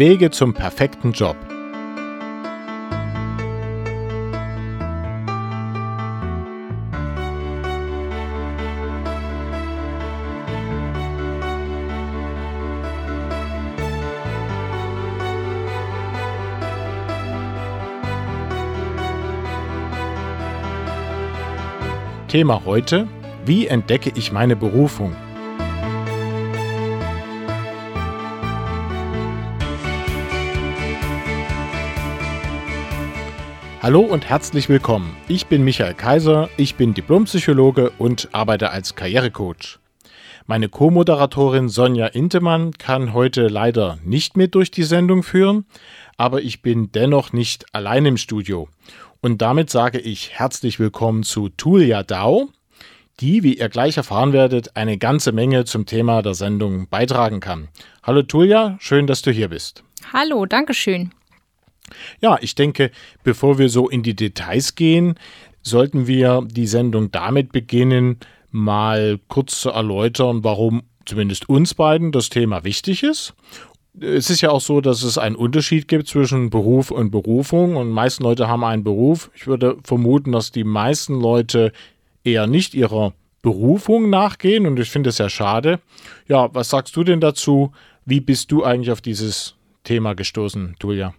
Wege 0.00 0.30
zum 0.30 0.54
perfekten 0.54 1.12
Job. 1.12 1.36
Thema 22.28 22.62
heute, 22.64 23.06
wie 23.44 23.66
entdecke 23.66 24.10
ich 24.14 24.32
meine 24.32 24.56
Berufung? 24.56 25.14
Hallo 33.82 34.00
und 34.00 34.28
herzlich 34.28 34.68
willkommen. 34.68 35.16
Ich 35.26 35.46
bin 35.46 35.64
Michael 35.64 35.94
Kaiser, 35.94 36.50
ich 36.58 36.74
bin 36.74 36.92
Diplompsychologe 36.92 37.92
und 37.96 38.28
arbeite 38.32 38.72
als 38.72 38.94
Karrierecoach. 38.94 39.78
Meine 40.46 40.68
Co-Moderatorin 40.68 41.70
Sonja 41.70 42.08
Intemann 42.08 42.72
kann 42.72 43.14
heute 43.14 43.48
leider 43.48 43.98
nicht 44.04 44.36
mit 44.36 44.54
durch 44.54 44.70
die 44.70 44.82
Sendung 44.82 45.22
führen, 45.22 45.64
aber 46.18 46.42
ich 46.42 46.60
bin 46.60 46.92
dennoch 46.92 47.32
nicht 47.32 47.74
allein 47.74 48.04
im 48.04 48.18
Studio. 48.18 48.68
Und 49.22 49.40
damit 49.40 49.70
sage 49.70 49.98
ich 49.98 50.38
herzlich 50.38 50.78
willkommen 50.78 51.22
zu 51.22 51.48
Tulia 51.48 52.02
Dau, 52.02 52.50
die, 53.20 53.42
wie 53.42 53.54
ihr 53.54 53.70
gleich 53.70 53.96
erfahren 53.96 54.34
werdet, 54.34 54.76
eine 54.76 54.98
ganze 54.98 55.32
Menge 55.32 55.64
zum 55.64 55.86
Thema 55.86 56.20
der 56.20 56.34
Sendung 56.34 56.86
beitragen 56.90 57.40
kann. 57.40 57.68
Hallo 58.02 58.20
Tulia, 58.24 58.76
schön, 58.78 59.06
dass 59.06 59.22
du 59.22 59.30
hier 59.30 59.48
bist. 59.48 59.84
Hallo, 60.12 60.44
danke 60.44 60.74
schön. 60.74 61.12
Ja, 62.20 62.38
ich 62.40 62.54
denke, 62.54 62.90
bevor 63.22 63.58
wir 63.58 63.68
so 63.68 63.88
in 63.88 64.02
die 64.02 64.14
Details 64.14 64.74
gehen, 64.74 65.14
sollten 65.62 66.06
wir 66.06 66.42
die 66.50 66.66
Sendung 66.66 67.10
damit 67.10 67.52
beginnen, 67.52 68.18
mal 68.50 69.20
kurz 69.28 69.60
zu 69.60 69.70
erläutern, 69.70 70.42
warum 70.42 70.82
zumindest 71.04 71.48
uns 71.48 71.74
beiden 71.74 72.12
das 72.12 72.28
Thema 72.28 72.64
wichtig 72.64 73.02
ist 73.02 73.34
es 73.98 74.30
ist 74.30 74.40
ja 74.40 74.50
auch 74.50 74.60
so, 74.60 74.80
dass 74.80 75.02
es 75.02 75.18
einen 75.18 75.36
Unterschied 75.36 75.88
gibt 75.88 76.06
zwischen 76.06 76.50
Beruf 76.50 76.90
und 76.90 77.10
Berufung 77.10 77.76
und 77.76 77.90
meisten 77.90 78.22
Leute 78.22 78.48
haben 78.48 78.64
einen 78.64 78.84
Beruf. 78.84 79.30
Ich 79.34 79.46
würde 79.46 79.76
vermuten, 79.84 80.32
dass 80.32 80.52
die 80.52 80.64
meisten 80.64 81.20
Leute 81.20 81.72
eher 82.24 82.46
nicht 82.46 82.74
ihrer 82.74 83.12
Berufung 83.42 84.10
nachgehen 84.10 84.66
und 84.66 84.78
ich 84.78 84.90
finde 84.90 85.10
es 85.10 85.18
ja 85.18 85.28
schade. 85.28 85.80
Ja, 86.28 86.54
was 86.54 86.70
sagst 86.70 86.94
du 86.96 87.04
denn 87.04 87.20
dazu? 87.20 87.72
Wie 88.04 88.20
bist 88.20 88.52
du 88.52 88.64
eigentlich 88.64 88.90
auf 88.90 89.00
dieses 89.00 89.56
Thema 89.84 90.14
gestoßen, 90.14 90.76
Julia? 90.82 91.14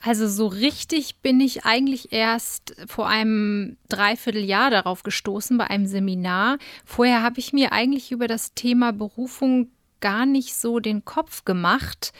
Also 0.00 0.28
so 0.28 0.46
richtig 0.46 1.16
bin 1.22 1.40
ich 1.40 1.64
eigentlich 1.64 2.12
erst 2.12 2.76
vor 2.86 3.08
einem 3.08 3.76
Dreivierteljahr 3.88 4.70
darauf 4.70 5.02
gestoßen 5.02 5.58
bei 5.58 5.68
einem 5.68 5.86
Seminar. 5.86 6.58
Vorher 6.84 7.22
habe 7.22 7.40
ich 7.40 7.52
mir 7.52 7.72
eigentlich 7.72 8.12
über 8.12 8.28
das 8.28 8.54
Thema 8.54 8.92
Berufung 8.92 9.70
gar 10.00 10.24
nicht 10.24 10.54
so 10.54 10.78
den 10.78 11.04
Kopf 11.04 11.44
gemacht. 11.44 12.12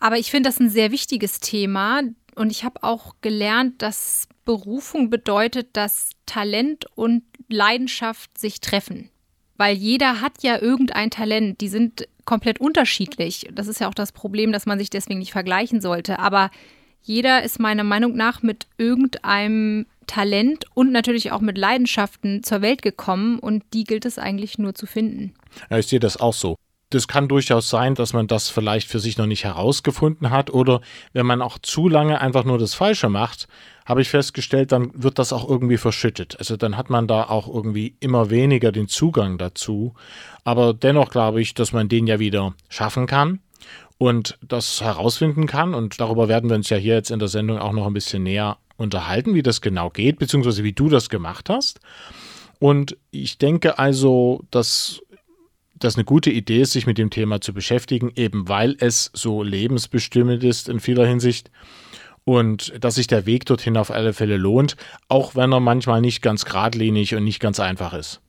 Aber 0.00 0.18
ich 0.18 0.30
finde 0.30 0.48
das 0.48 0.60
ein 0.60 0.70
sehr 0.70 0.92
wichtiges 0.92 1.40
Thema 1.40 2.02
und 2.34 2.50
ich 2.50 2.64
habe 2.64 2.82
auch 2.82 3.16
gelernt, 3.20 3.82
dass 3.82 4.26
Berufung 4.44 5.10
bedeutet, 5.10 5.68
dass 5.74 6.10
Talent 6.26 6.86
und 6.94 7.22
Leidenschaft 7.48 8.36
sich 8.38 8.60
treffen. 8.60 9.10
Weil 9.56 9.76
jeder 9.76 10.20
hat 10.20 10.42
ja 10.42 10.60
irgendein 10.60 11.10
Talent, 11.10 11.60
die 11.60 11.68
sind 11.68 12.08
komplett 12.24 12.60
unterschiedlich. 12.60 13.48
Das 13.52 13.68
ist 13.68 13.80
ja 13.80 13.88
auch 13.88 13.94
das 13.94 14.12
Problem, 14.12 14.52
dass 14.52 14.66
man 14.66 14.78
sich 14.78 14.90
deswegen 14.90 15.20
nicht 15.20 15.32
vergleichen 15.32 15.80
sollte. 15.80 16.18
Aber 16.18 16.50
jeder 17.04 17.42
ist 17.42 17.60
meiner 17.60 17.84
Meinung 17.84 18.16
nach 18.16 18.42
mit 18.42 18.66
irgendeinem 18.78 19.86
Talent 20.06 20.64
und 20.74 20.92
natürlich 20.92 21.32
auch 21.32 21.40
mit 21.40 21.56
Leidenschaften 21.56 22.42
zur 22.42 22.60
Welt 22.62 22.82
gekommen 22.82 23.38
und 23.38 23.62
die 23.72 23.84
gilt 23.84 24.04
es 24.04 24.18
eigentlich 24.18 24.58
nur 24.58 24.74
zu 24.74 24.86
finden. 24.86 25.34
Ja, 25.70 25.78
ich 25.78 25.86
sehe 25.86 26.00
das 26.00 26.18
auch 26.18 26.34
so 26.34 26.56
das 26.94 27.08
kann 27.08 27.28
durchaus 27.28 27.68
sein, 27.68 27.94
dass 27.94 28.12
man 28.12 28.26
das 28.26 28.48
vielleicht 28.48 28.88
für 28.88 29.00
sich 29.00 29.18
noch 29.18 29.26
nicht 29.26 29.44
herausgefunden 29.44 30.30
hat 30.30 30.50
oder 30.50 30.80
wenn 31.12 31.26
man 31.26 31.42
auch 31.42 31.58
zu 31.58 31.88
lange 31.88 32.20
einfach 32.20 32.44
nur 32.44 32.58
das 32.58 32.74
Falsche 32.74 33.08
macht, 33.08 33.48
habe 33.84 34.00
ich 34.00 34.08
festgestellt, 34.08 34.72
dann 34.72 34.90
wird 34.94 35.18
das 35.18 35.32
auch 35.32 35.48
irgendwie 35.48 35.76
verschüttet. 35.76 36.36
Also 36.38 36.56
dann 36.56 36.76
hat 36.76 36.90
man 36.90 37.06
da 37.06 37.24
auch 37.24 37.52
irgendwie 37.52 37.96
immer 38.00 38.30
weniger 38.30 38.72
den 38.72 38.88
Zugang 38.88 39.36
dazu. 39.38 39.94
Aber 40.44 40.72
dennoch 40.72 41.10
glaube 41.10 41.42
ich, 41.42 41.54
dass 41.54 41.72
man 41.72 41.88
den 41.88 42.06
ja 42.06 42.18
wieder 42.18 42.54
schaffen 42.68 43.06
kann 43.06 43.40
und 43.98 44.38
das 44.46 44.80
herausfinden 44.80 45.46
kann. 45.46 45.74
Und 45.74 46.00
darüber 46.00 46.28
werden 46.28 46.50
wir 46.50 46.56
uns 46.56 46.70
ja 46.70 46.76
hier 46.76 46.94
jetzt 46.94 47.10
in 47.10 47.18
der 47.18 47.28
Sendung 47.28 47.58
auch 47.58 47.72
noch 47.72 47.86
ein 47.86 47.94
bisschen 47.94 48.22
näher 48.22 48.58
unterhalten, 48.76 49.34
wie 49.34 49.42
das 49.42 49.60
genau 49.60 49.90
geht, 49.90 50.18
beziehungsweise 50.18 50.64
wie 50.64 50.72
du 50.72 50.88
das 50.88 51.08
gemacht 51.08 51.48
hast. 51.48 51.80
Und 52.58 52.96
ich 53.10 53.38
denke 53.38 53.78
also, 53.78 54.42
dass 54.50 55.00
das 55.76 55.96
eine 55.96 56.04
gute 56.04 56.30
Idee 56.30 56.62
ist, 56.62 56.72
sich 56.72 56.86
mit 56.86 56.98
dem 56.98 57.10
Thema 57.10 57.40
zu 57.40 57.52
beschäftigen, 57.52 58.12
eben 58.16 58.48
weil 58.48 58.76
es 58.78 59.10
so 59.12 59.42
lebensbestimmend 59.42 60.42
ist 60.44 60.68
in 60.68 60.80
vieler 60.80 61.06
Hinsicht 61.06 61.50
und 62.24 62.72
dass 62.80 62.94
sich 62.94 63.06
der 63.06 63.26
Weg 63.26 63.44
dorthin 63.44 63.76
auf 63.76 63.90
alle 63.90 64.12
Fälle 64.12 64.36
lohnt, 64.36 64.76
auch 65.08 65.34
wenn 65.34 65.52
er 65.52 65.60
manchmal 65.60 66.00
nicht 66.00 66.22
ganz 66.22 66.44
geradlinig 66.44 67.14
und 67.14 67.24
nicht 67.24 67.40
ganz 67.40 67.60
einfach 67.60 67.92
ist. 67.92 68.20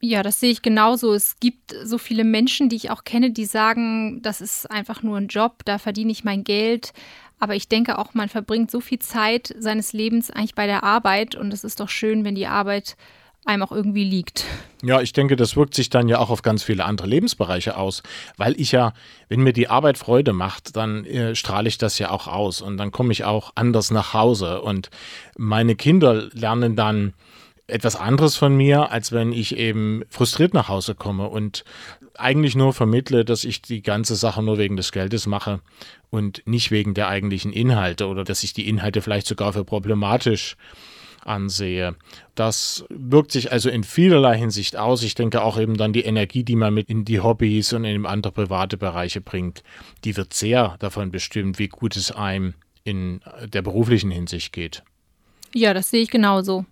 Ja, 0.00 0.22
das 0.22 0.40
sehe 0.40 0.50
ich 0.50 0.62
genauso. 0.62 1.14
Es 1.14 1.40
gibt 1.40 1.74
so 1.84 1.98
viele 1.98 2.24
Menschen, 2.24 2.68
die 2.68 2.76
ich 2.76 2.90
auch 2.90 3.04
kenne, 3.04 3.30
die 3.30 3.46
sagen, 3.46 4.20
das 4.22 4.40
ist 4.40 4.70
einfach 4.70 5.02
nur 5.02 5.16
ein 5.16 5.28
Job, 5.28 5.64
da 5.64 5.78
verdiene 5.78 6.12
ich 6.12 6.24
mein 6.24 6.44
Geld. 6.44 6.92
Aber 7.38 7.54
ich 7.54 7.68
denke 7.68 7.98
auch, 7.98 8.14
man 8.14 8.28
verbringt 8.28 8.70
so 8.70 8.80
viel 8.80 8.98
Zeit 8.98 9.54
seines 9.58 9.92
Lebens 9.92 10.30
eigentlich 10.30 10.54
bei 10.54 10.66
der 10.66 10.84
Arbeit 10.84 11.34
und 11.34 11.52
es 11.52 11.64
ist 11.64 11.80
doch 11.80 11.88
schön, 11.88 12.24
wenn 12.24 12.34
die 12.34 12.46
Arbeit 12.46 12.96
einem 13.46 13.62
auch 13.62 13.72
irgendwie 13.72 14.04
liegt. 14.04 14.44
Ja, 14.82 15.00
ich 15.00 15.12
denke, 15.12 15.36
das 15.36 15.56
wirkt 15.56 15.74
sich 15.74 15.88
dann 15.88 16.08
ja 16.08 16.18
auch 16.18 16.30
auf 16.30 16.42
ganz 16.42 16.62
viele 16.62 16.84
andere 16.84 17.06
Lebensbereiche 17.06 17.76
aus, 17.76 18.02
weil 18.36 18.58
ich 18.60 18.72
ja, 18.72 18.92
wenn 19.28 19.40
mir 19.40 19.52
die 19.52 19.68
Arbeit 19.68 19.98
Freude 19.98 20.32
macht, 20.32 20.76
dann 20.76 21.04
äh, 21.04 21.34
strahle 21.34 21.68
ich 21.68 21.78
das 21.78 21.98
ja 21.98 22.10
auch 22.10 22.26
aus 22.26 22.60
und 22.60 22.76
dann 22.76 22.90
komme 22.90 23.12
ich 23.12 23.24
auch 23.24 23.52
anders 23.54 23.90
nach 23.90 24.14
Hause 24.14 24.60
und 24.62 24.90
meine 25.36 25.76
Kinder 25.76 26.28
lernen 26.32 26.76
dann 26.76 27.14
etwas 27.68 27.96
anderes 27.96 28.36
von 28.36 28.56
mir, 28.56 28.92
als 28.92 29.12
wenn 29.12 29.32
ich 29.32 29.56
eben 29.56 30.04
frustriert 30.08 30.54
nach 30.54 30.68
Hause 30.68 30.94
komme 30.94 31.28
und 31.28 31.64
eigentlich 32.14 32.54
nur 32.54 32.72
vermittle, 32.72 33.24
dass 33.24 33.44
ich 33.44 33.60
die 33.60 33.82
ganze 33.82 34.14
Sache 34.14 34.42
nur 34.42 34.58
wegen 34.58 34.76
des 34.76 34.92
Geldes 34.92 35.26
mache 35.26 35.60
und 36.10 36.42
nicht 36.46 36.70
wegen 36.70 36.94
der 36.94 37.08
eigentlichen 37.08 37.52
Inhalte 37.52 38.06
oder 38.06 38.24
dass 38.24 38.44
ich 38.44 38.52
die 38.52 38.68
Inhalte 38.68 39.02
vielleicht 39.02 39.26
sogar 39.26 39.52
für 39.52 39.64
problematisch 39.64 40.56
ansehe. 41.24 41.96
Das 42.36 42.84
wirkt 42.88 43.32
sich 43.32 43.50
also 43.50 43.68
in 43.68 43.82
vielerlei 43.82 44.38
Hinsicht 44.38 44.76
aus. 44.76 45.02
Ich 45.02 45.16
denke 45.16 45.42
auch 45.42 45.58
eben 45.58 45.76
dann 45.76 45.92
die 45.92 46.04
Energie, 46.04 46.44
die 46.44 46.56
man 46.56 46.72
mit 46.72 46.88
in 46.88 47.04
die 47.04 47.20
Hobbys 47.20 47.72
und 47.72 47.84
in 47.84 48.06
andere 48.06 48.32
private 48.32 48.76
Bereiche 48.76 49.20
bringt, 49.20 49.64
die 50.04 50.16
wird 50.16 50.32
sehr 50.32 50.76
davon 50.78 51.10
bestimmt, 51.10 51.58
wie 51.58 51.68
gut 51.68 51.96
es 51.96 52.12
einem 52.12 52.54
in 52.84 53.20
der 53.44 53.62
beruflichen 53.62 54.12
Hinsicht 54.12 54.52
geht. 54.52 54.84
Ja, 55.52 55.74
das 55.74 55.90
sehe 55.90 56.02
ich 56.02 56.10
genauso. 56.10 56.64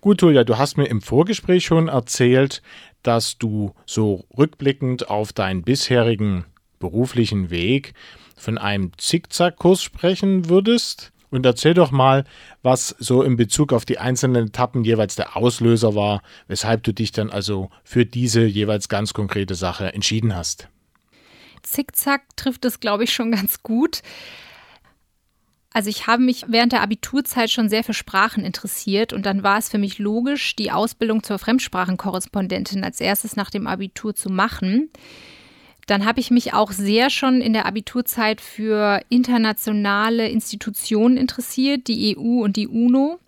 Gut, 0.00 0.22
Julia, 0.22 0.44
du 0.44 0.58
hast 0.58 0.76
mir 0.76 0.86
im 0.86 1.02
Vorgespräch 1.02 1.64
schon 1.64 1.88
erzählt, 1.88 2.62
dass 3.02 3.38
du 3.38 3.74
so 3.86 4.24
rückblickend 4.36 5.08
auf 5.08 5.32
deinen 5.32 5.62
bisherigen 5.62 6.44
beruflichen 6.78 7.50
Weg 7.50 7.94
von 8.36 8.58
einem 8.58 8.90
Zickzackkurs 8.98 9.82
sprechen 9.82 10.48
würdest. 10.48 11.12
Und 11.30 11.46
erzähl 11.46 11.72
doch 11.72 11.92
mal, 11.92 12.24
was 12.62 12.94
so 12.98 13.22
in 13.22 13.36
Bezug 13.36 13.72
auf 13.72 13.86
die 13.86 13.98
einzelnen 13.98 14.48
Etappen 14.48 14.84
jeweils 14.84 15.14
der 15.16 15.34
Auslöser 15.34 15.94
war, 15.94 16.22
weshalb 16.46 16.82
du 16.82 16.92
dich 16.92 17.10
dann 17.10 17.30
also 17.30 17.70
für 17.84 18.04
diese 18.04 18.44
jeweils 18.44 18.90
ganz 18.90 19.14
konkrete 19.14 19.54
Sache 19.54 19.94
entschieden 19.94 20.36
hast. 20.36 20.68
Zickzack 21.62 22.36
trifft 22.36 22.64
es, 22.66 22.80
glaube 22.80 23.04
ich, 23.04 23.14
schon 23.14 23.32
ganz 23.32 23.62
gut. 23.62 24.02
Also 25.72 25.88
ich 25.88 26.06
habe 26.06 26.22
mich 26.22 26.44
während 26.48 26.72
der 26.72 26.82
Abiturzeit 26.82 27.50
schon 27.50 27.68
sehr 27.68 27.84
für 27.84 27.94
Sprachen 27.94 28.44
interessiert 28.44 29.12
und 29.12 29.24
dann 29.24 29.42
war 29.42 29.58
es 29.58 29.68
für 29.68 29.78
mich 29.78 29.98
logisch, 29.98 30.54
die 30.56 30.70
Ausbildung 30.70 31.22
zur 31.22 31.38
Fremdsprachenkorrespondentin 31.38 32.84
als 32.84 33.00
erstes 33.00 33.36
nach 33.36 33.50
dem 33.50 33.66
Abitur 33.66 34.14
zu 34.14 34.28
machen. 34.28 34.90
Dann 35.86 36.04
habe 36.04 36.20
ich 36.20 36.30
mich 36.30 36.54
auch 36.54 36.72
sehr 36.72 37.10
schon 37.10 37.40
in 37.40 37.52
der 37.52 37.66
Abiturzeit 37.66 38.40
für 38.40 39.00
internationale 39.08 40.28
Institutionen 40.28 41.16
interessiert, 41.16 41.88
die 41.88 42.16
EU 42.16 42.42
und 42.44 42.56
die 42.56 42.68
UNO 42.68 43.18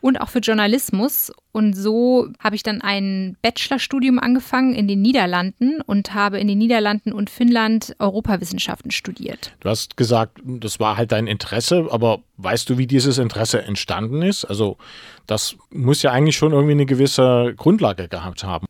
und 0.00 0.20
auch 0.20 0.28
für 0.28 0.40
Journalismus. 0.40 1.32
Und 1.52 1.74
so 1.74 2.28
habe 2.38 2.56
ich 2.56 2.62
dann 2.62 2.80
ein 2.80 3.36
Bachelorstudium 3.42 4.18
angefangen 4.18 4.74
in 4.74 4.88
den 4.88 5.02
Niederlanden 5.02 5.82
und 5.82 6.14
habe 6.14 6.40
in 6.40 6.48
den 6.48 6.56
Niederlanden 6.56 7.12
und 7.12 7.28
Finnland 7.28 7.94
Europawissenschaften 7.98 8.90
studiert. 8.90 9.54
Du 9.60 9.68
hast 9.68 9.98
gesagt, 9.98 10.40
das 10.44 10.80
war 10.80 10.96
halt 10.96 11.12
dein 11.12 11.26
Interesse, 11.26 11.88
aber 11.90 12.20
weißt 12.38 12.70
du, 12.70 12.78
wie 12.78 12.86
dieses 12.86 13.18
Interesse 13.18 13.62
entstanden 13.62 14.22
ist? 14.22 14.46
Also 14.46 14.78
das 15.26 15.56
muss 15.70 16.02
ja 16.02 16.10
eigentlich 16.10 16.36
schon 16.36 16.52
irgendwie 16.52 16.72
eine 16.72 16.86
gewisse 16.86 17.52
Grundlage 17.56 18.08
gehabt 18.08 18.44
haben. 18.44 18.66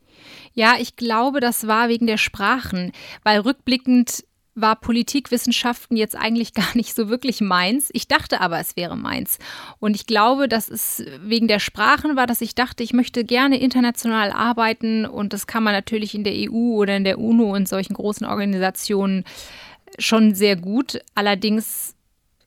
Ja, 0.54 0.74
ich 0.78 0.96
glaube, 0.96 1.38
das 1.40 1.66
war 1.68 1.88
wegen 1.88 2.06
der 2.06 2.18
Sprachen, 2.18 2.92
weil 3.22 3.40
rückblickend 3.40 4.24
war 4.54 4.76
Politikwissenschaften 4.76 5.96
jetzt 5.96 6.16
eigentlich 6.16 6.54
gar 6.54 6.74
nicht 6.74 6.94
so 6.94 7.08
wirklich 7.08 7.40
meins. 7.40 7.90
Ich 7.92 8.08
dachte 8.08 8.40
aber, 8.40 8.58
es 8.58 8.76
wäre 8.76 8.96
meins. 8.96 9.38
Und 9.78 9.96
ich 9.96 10.06
glaube, 10.06 10.48
dass 10.48 10.68
es 10.68 11.04
wegen 11.20 11.48
der 11.48 11.58
Sprachen 11.58 12.16
war, 12.16 12.26
dass 12.26 12.40
ich 12.40 12.54
dachte, 12.54 12.82
ich 12.82 12.92
möchte 12.92 13.24
gerne 13.24 13.60
international 13.60 14.32
arbeiten. 14.32 15.06
Und 15.06 15.32
das 15.32 15.46
kann 15.46 15.62
man 15.62 15.74
natürlich 15.74 16.14
in 16.14 16.24
der 16.24 16.34
EU 16.34 16.74
oder 16.74 16.96
in 16.96 17.04
der 17.04 17.18
UNO 17.18 17.54
und 17.54 17.68
solchen 17.68 17.94
großen 17.94 18.26
Organisationen 18.26 19.24
schon 19.98 20.34
sehr 20.34 20.56
gut. 20.56 21.00
Allerdings, 21.14 21.94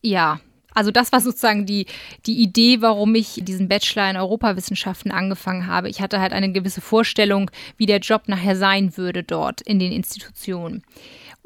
ja, 0.02 0.40
also 0.76 0.92
das 0.92 1.12
war 1.14 1.22
sozusagen 1.22 1.66
die, 1.66 1.88
die 2.26 2.42
Idee, 2.42 2.82
warum 2.82 3.16
ich 3.16 3.40
diesen 3.42 3.70
Bachelor 3.70 4.10
in 4.10 4.18
Europawissenschaften 4.18 5.10
angefangen 5.10 5.68
habe. 5.68 5.90
Ich 5.90 6.02
hatte 6.02 6.20
halt 6.20 6.34
eine 6.34 6.52
gewisse 6.52 6.82
Vorstellung, 6.82 7.50
wie 7.78 7.86
der 7.86 8.00
Job 8.00 8.24
nachher 8.28 8.58
sein 8.58 8.98
würde 8.98 9.24
dort 9.24 9.62
in 9.62 9.80
den 9.80 9.94
Institutionen. 9.94 10.84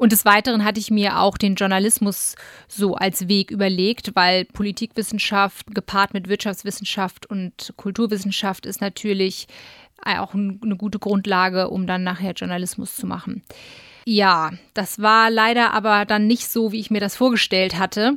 Und 0.00 0.12
des 0.12 0.24
Weiteren 0.24 0.64
hatte 0.64 0.80
ich 0.80 0.90
mir 0.90 1.20
auch 1.20 1.36
den 1.36 1.56
Journalismus 1.56 2.34
so 2.68 2.94
als 2.94 3.28
Weg 3.28 3.50
überlegt, 3.50 4.12
weil 4.16 4.46
Politikwissenschaft 4.46 5.74
gepaart 5.74 6.14
mit 6.14 6.26
Wirtschaftswissenschaft 6.26 7.26
und 7.26 7.74
Kulturwissenschaft 7.76 8.64
ist 8.64 8.80
natürlich 8.80 9.46
auch 10.02 10.32
eine 10.32 10.76
gute 10.78 10.98
Grundlage, 10.98 11.68
um 11.68 11.86
dann 11.86 12.02
nachher 12.02 12.32
Journalismus 12.32 12.96
zu 12.96 13.06
machen. 13.06 13.42
Ja, 14.06 14.52
das 14.72 15.02
war 15.02 15.30
leider 15.30 15.74
aber 15.74 16.06
dann 16.06 16.26
nicht 16.26 16.48
so, 16.48 16.72
wie 16.72 16.80
ich 16.80 16.90
mir 16.90 17.00
das 17.00 17.14
vorgestellt 17.14 17.78
hatte. 17.78 18.16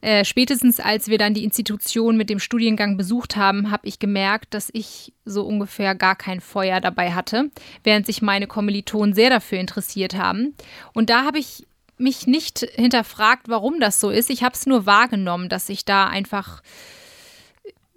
Äh, 0.00 0.24
spätestens 0.24 0.80
als 0.80 1.08
wir 1.08 1.18
dann 1.18 1.34
die 1.34 1.44
Institution 1.44 2.16
mit 2.16 2.30
dem 2.30 2.38
Studiengang 2.38 2.96
besucht 2.96 3.36
haben, 3.36 3.70
habe 3.70 3.86
ich 3.86 3.98
gemerkt, 3.98 4.54
dass 4.54 4.70
ich 4.72 5.12
so 5.24 5.44
ungefähr 5.44 5.94
gar 5.94 6.16
kein 6.16 6.40
Feuer 6.40 6.80
dabei 6.80 7.12
hatte, 7.12 7.50
während 7.84 8.06
sich 8.06 8.22
meine 8.22 8.46
Kommilitonen 8.46 9.14
sehr 9.14 9.30
dafür 9.30 9.58
interessiert 9.58 10.14
haben. 10.14 10.54
Und 10.94 11.10
da 11.10 11.24
habe 11.24 11.38
ich 11.38 11.66
mich 11.98 12.26
nicht 12.26 12.60
hinterfragt, 12.74 13.48
warum 13.48 13.78
das 13.78 14.00
so 14.00 14.10
ist. 14.10 14.30
Ich 14.30 14.42
habe 14.42 14.54
es 14.54 14.66
nur 14.66 14.86
wahrgenommen, 14.86 15.50
dass 15.50 15.68
ich 15.68 15.84
da 15.84 16.06
einfach 16.06 16.62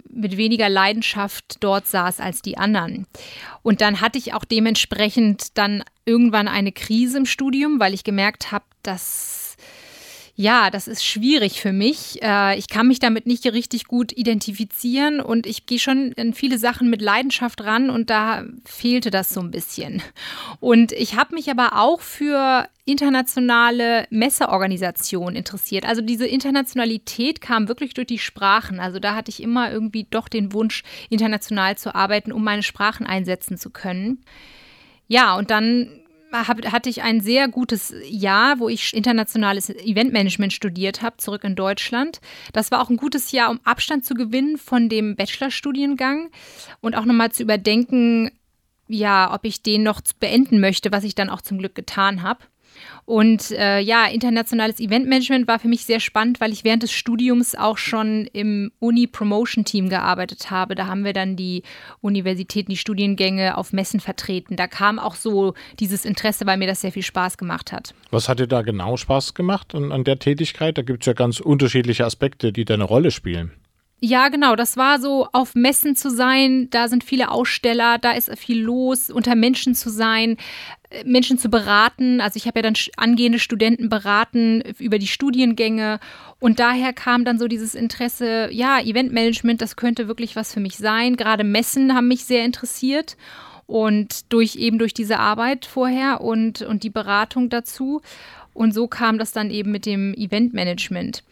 mit 0.10 0.38
weniger 0.38 0.70
Leidenschaft 0.70 1.58
dort 1.62 1.88
saß 1.88 2.20
als 2.20 2.42
die 2.42 2.58
anderen. 2.58 3.08
Und 3.64 3.82
dann 3.82 4.02
hatte 4.02 4.18
ich 4.18 4.34
auch 4.34 4.46
dementsprechend 4.46 5.58
dann 5.58 5.84
irgendwann 6.06 6.48
eine 6.48 6.72
Krise 6.72 7.18
im 7.18 7.26
Studium, 7.26 7.80
weil 7.80 7.94
ich 7.94 8.04
gemerkt 8.04 8.52
habe, 8.52 8.66
dass 8.84 9.43
ja, 10.36 10.72
das 10.72 10.88
ist 10.88 11.06
schwierig 11.06 11.62
für 11.62 11.72
mich. 11.72 12.20
Äh, 12.24 12.58
ich 12.58 12.68
kann 12.68 12.88
mich 12.88 12.98
damit 12.98 13.28
nicht 13.28 13.46
richtig 13.46 13.86
gut 13.86 14.12
identifizieren 14.12 15.22
und 15.22 15.46
ich 15.46 15.68
gehe 15.68 15.78
schon 15.78 16.12
in 16.14 16.34
viele 16.34 16.58
Sachen 16.58 16.90
mit 16.90 17.04
Leidenschaft 17.04 17.64
ran 17.64 17.92
und 17.92 18.10
da 18.10 18.44
fehlte 18.66 19.12
das 19.12 19.30
so 19.30 19.42
ein 19.42 19.52
bisschen. 19.52 20.02
Und 20.60 20.92
ich 20.92 21.16
habe 21.16 21.36
mich 21.36 21.52
aber 21.52 21.80
auch 21.80 22.02
für 22.02 22.68
internationale 22.86 24.08
Messeorganisationen 24.10 25.36
interessiert. 25.36 25.86
Also 25.86 26.02
diese 26.02 26.26
Internationalität 26.26 27.40
kam 27.40 27.68
wirklich 27.68 27.94
durch 27.94 28.08
die 28.08 28.18
Sprachen. 28.18 28.80
Also 28.80 28.98
da 28.98 29.14
hatte 29.14 29.30
ich 29.30 29.42
immer 29.42 29.72
irgendwie 29.72 30.08
doch 30.10 30.28
den 30.28 30.52
Wunsch, 30.52 30.82
international 31.12 31.78
zu 31.78 31.94
arbeiten, 31.94 32.32
um 32.32 32.44
meine 32.44 32.64
Sprachen 32.64 33.06
einsetzen 33.06 33.60
zu 33.60 33.70
können. 33.70 34.26
Ja, 35.08 35.36
und 35.38 35.52
dann 35.52 36.03
hatte 36.34 36.90
ich 36.90 37.04
ein 37.04 37.22
sehr 37.22 37.48
gutes 37.48 37.94
Jahr, 38.08 38.60
wo 38.60 38.70
ich 38.70 38.94
internationales 38.94 39.70
Eventmanagement 39.70 40.52
studiert 40.52 41.02
habe, 41.02 41.18
zurück 41.18 41.44
in 41.44 41.56
Deutschland. 41.56 42.20
Das 42.54 42.72
war 42.72 42.82
auch 42.82 42.90
ein 42.90 42.98
gutes 42.98 43.32
Jahr, 43.32 43.50
um 43.50 43.60
Abstand 43.64 44.06
zu 44.06 44.14
gewinnen 44.14 44.58
von 44.58 44.90
dem 44.90 45.16
Bachelorstudiengang 45.16 46.30
und 46.82 46.96
auch 46.96 47.06
nochmal 47.06 47.32
zu 47.32 47.44
überdenken, 47.44 48.32
ja, 48.88 49.34
ob 49.34 49.46
ich 49.46 49.64
den 49.64 49.84
noch 49.84 50.02
beenden 50.20 50.60
möchte, 50.60 50.92
was 50.92 51.04
ich 51.04 51.16
dann 51.16 51.30
auch 51.30 51.42
zum 51.42 51.58
Glück 51.58 51.76
getan 51.76 52.22
habe. 52.22 52.44
Und 53.06 53.52
äh, 53.52 53.80
ja, 53.80 54.06
internationales 54.06 54.80
Eventmanagement 54.80 55.48
war 55.48 55.60
für 55.60 55.68
mich 55.68 55.86
sehr 55.86 56.00
spannend, 56.00 56.40
weil 56.40 56.52
ich 56.52 56.64
während 56.64 56.84
des 56.84 56.92
Studiums 56.92 57.56
auch 57.56 57.78
schon 57.78 58.28
im 58.32 58.72
Uni-Promotion-Team 58.80 59.90
gearbeitet 59.90 60.52
habe. 60.52 60.76
Da 60.76 60.88
haben 60.88 61.04
wir 61.04 61.14
dann 61.14 61.36
die 61.36 61.64
Universitäten, 62.02 62.72
die 62.72 62.78
Studiengänge 62.78 63.58
auf 63.58 63.74
Messen 63.74 64.00
vertreten. 64.00 64.56
Da 64.56 64.68
kam 64.68 65.00
auch 65.00 65.16
so 65.16 65.54
dieses 65.80 66.06
Interesse, 66.06 66.46
weil 66.46 66.58
mir 66.58 66.68
das 66.68 66.82
sehr 66.82 66.92
viel 66.92 67.04
Spaß 67.04 67.38
gemacht 67.38 67.72
hat. 67.72 67.94
Was 68.12 68.30
hat 68.30 68.40
dir 68.40 68.48
da 68.48 68.62
genau 68.62 68.98
Spaß 68.98 69.34
gemacht 69.34 69.76
an, 69.76 69.92
an 69.92 70.04
der 70.04 70.20
Tätigkeit? 70.20 70.78
Da 70.78 70.82
gibt 70.82 71.04
es 71.04 71.08
ja 71.08 71.14
ganz 71.14 71.40
unterschiedliche 71.40 72.06
Aspekte, 72.06 72.54
die 72.54 72.66
da 72.66 72.76
eine 72.76 72.84
Rolle 72.86 73.12
spielen. 73.12 73.52
Ja, 74.06 74.28
genau. 74.28 74.58
Das 74.58 74.76
war 74.76 75.00
so, 75.00 75.30
auf 75.32 75.56
Messen 75.56 75.96
zu 75.96 76.10
sein. 76.10 76.70
Da 76.72 76.90
sind 76.90 77.06
viele 77.06 77.32
Aussteller, 77.32 77.98
da 78.00 78.12
ist 78.12 78.38
viel 78.38 78.62
los, 78.62 79.10
unter 79.10 79.34
Menschen 79.34 79.76
zu 79.76 79.90
sein, 79.90 80.36
äh, 80.90 81.06
Menschen 81.06 81.38
zu 81.38 81.48
beraten. 81.48 82.20
Also 82.20 82.36
ich 82.36 82.46
habe 82.46 82.60
ja 82.60 82.64
dann 82.64 82.74
angehende 82.98 83.40
Studenten 83.40 83.88
beraten 83.88 84.62
über 84.78 85.00
die 85.00 85.08
Studiengänge. 85.08 86.02
Und 86.42 86.60
daher 86.60 86.92
kam 86.92 87.24
dann 87.24 87.40
so 87.40 87.48
dieses 87.48 87.76
Interesse, 87.76 88.50
ja, 88.52 88.82
Eventmanagement, 88.82 89.62
das 89.62 89.78
könnte 89.78 90.10
wirklich 90.10 90.36
was 90.36 90.54
für 90.54 90.60
mich 90.60 90.76
sein. 90.76 91.16
Gerade 91.16 91.46
Messen 91.46 91.96
haben 91.96 92.10
mich 92.10 92.26
sehr 92.26 92.44
interessiert. 92.44 93.16
Und 93.68 94.34
durch 94.34 94.58
eben 94.58 94.80
durch 94.80 94.94
diese 94.94 95.20
Arbeit 95.20 95.66
vorher 95.66 96.20
und, 96.20 96.62
und 96.62 96.84
die 96.84 96.90
Beratung 96.90 97.48
dazu. 97.48 98.02
Und 98.54 98.74
so 98.74 98.90
kam 98.90 99.18
das 99.18 99.32
dann 99.32 99.50
eben 99.50 99.72
mit 99.72 99.86
dem 99.86 100.14
Eventmanagement. 100.14 101.24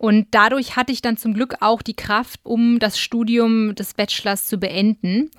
Und 0.00 0.28
dadurch 0.30 0.76
hatte 0.76 0.92
ich 0.92 1.02
dann 1.02 1.18
zum 1.18 1.34
Glück 1.34 1.56
auch 1.60 1.82
die 1.82 1.94
Kraft, 1.94 2.40
um 2.42 2.78
das 2.78 2.98
Studium 2.98 3.74
des 3.74 3.92
Bachelors 3.92 4.46
zu 4.46 4.56
beenden. 4.56 5.30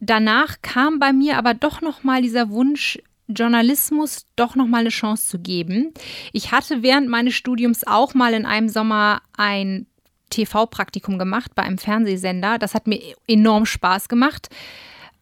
Danach 0.00 0.56
kam 0.62 0.98
bei 0.98 1.12
mir 1.12 1.38
aber 1.38 1.54
doch 1.54 1.80
noch 1.80 2.02
mal 2.02 2.20
dieser 2.20 2.50
Wunsch, 2.50 2.98
Journalismus 3.28 4.26
doch 4.34 4.56
noch 4.56 4.66
mal 4.66 4.80
eine 4.80 4.88
Chance 4.88 5.28
zu 5.28 5.38
geben. 5.38 5.94
Ich 6.32 6.50
hatte 6.50 6.82
während 6.82 7.08
meines 7.08 7.34
Studiums 7.34 7.86
auch 7.86 8.14
mal 8.14 8.34
in 8.34 8.46
einem 8.46 8.68
Sommer 8.68 9.22
ein 9.36 9.86
TV-Praktikum 10.30 11.16
gemacht 11.16 11.54
bei 11.54 11.62
einem 11.62 11.78
Fernsehsender. 11.78 12.58
Das 12.58 12.74
hat 12.74 12.88
mir 12.88 13.00
enorm 13.28 13.64
Spaß 13.64 14.08
gemacht. 14.08 14.48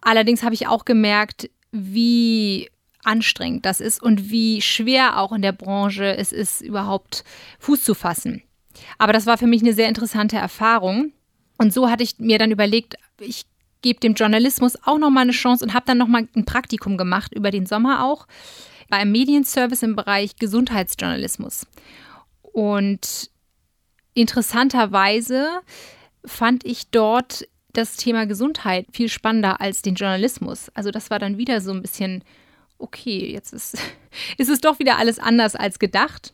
Allerdings 0.00 0.42
habe 0.42 0.54
ich 0.54 0.66
auch 0.66 0.86
gemerkt, 0.86 1.50
wie 1.72 2.70
anstrengend 3.04 3.66
das 3.66 3.82
ist 3.82 4.02
und 4.02 4.30
wie 4.30 4.62
schwer 4.62 5.20
auch 5.20 5.32
in 5.32 5.42
der 5.42 5.52
Branche 5.52 6.16
es 6.16 6.32
ist, 6.32 6.62
überhaupt 6.62 7.22
Fuß 7.58 7.84
zu 7.84 7.92
fassen. 7.92 8.42
Aber 8.98 9.12
das 9.12 9.26
war 9.26 9.38
für 9.38 9.46
mich 9.46 9.62
eine 9.62 9.72
sehr 9.72 9.88
interessante 9.88 10.36
Erfahrung. 10.36 11.12
Und 11.58 11.72
so 11.72 11.90
hatte 11.90 12.02
ich 12.02 12.18
mir 12.18 12.38
dann 12.38 12.50
überlegt, 12.50 12.96
ich 13.18 13.46
gebe 13.82 14.00
dem 14.00 14.14
Journalismus 14.14 14.76
auch 14.84 14.98
nochmal 14.98 15.22
eine 15.22 15.32
Chance 15.32 15.64
und 15.64 15.74
habe 15.74 15.86
dann 15.86 15.98
nochmal 15.98 16.28
ein 16.34 16.44
Praktikum 16.44 16.96
gemacht, 16.96 17.32
über 17.34 17.50
den 17.50 17.66
Sommer 17.66 18.04
auch, 18.04 18.26
bei 18.88 18.98
einem 18.98 19.12
Medienservice 19.12 19.82
im 19.82 19.96
Bereich 19.96 20.36
Gesundheitsjournalismus. 20.36 21.66
Und 22.42 23.30
interessanterweise 24.14 25.60
fand 26.24 26.64
ich 26.64 26.90
dort 26.90 27.46
das 27.72 27.96
Thema 27.96 28.26
Gesundheit 28.26 28.86
viel 28.92 29.08
spannender 29.08 29.60
als 29.60 29.82
den 29.82 29.94
Journalismus. 29.94 30.70
Also 30.74 30.90
das 30.90 31.10
war 31.10 31.18
dann 31.18 31.38
wieder 31.38 31.60
so 31.60 31.72
ein 31.72 31.82
bisschen, 31.82 32.24
okay, 32.78 33.30
jetzt 33.32 33.52
ist, 33.52 33.78
ist 34.38 34.48
es 34.48 34.60
doch 34.60 34.78
wieder 34.78 34.96
alles 34.96 35.18
anders 35.18 35.54
als 35.54 35.78
gedacht. 35.78 36.32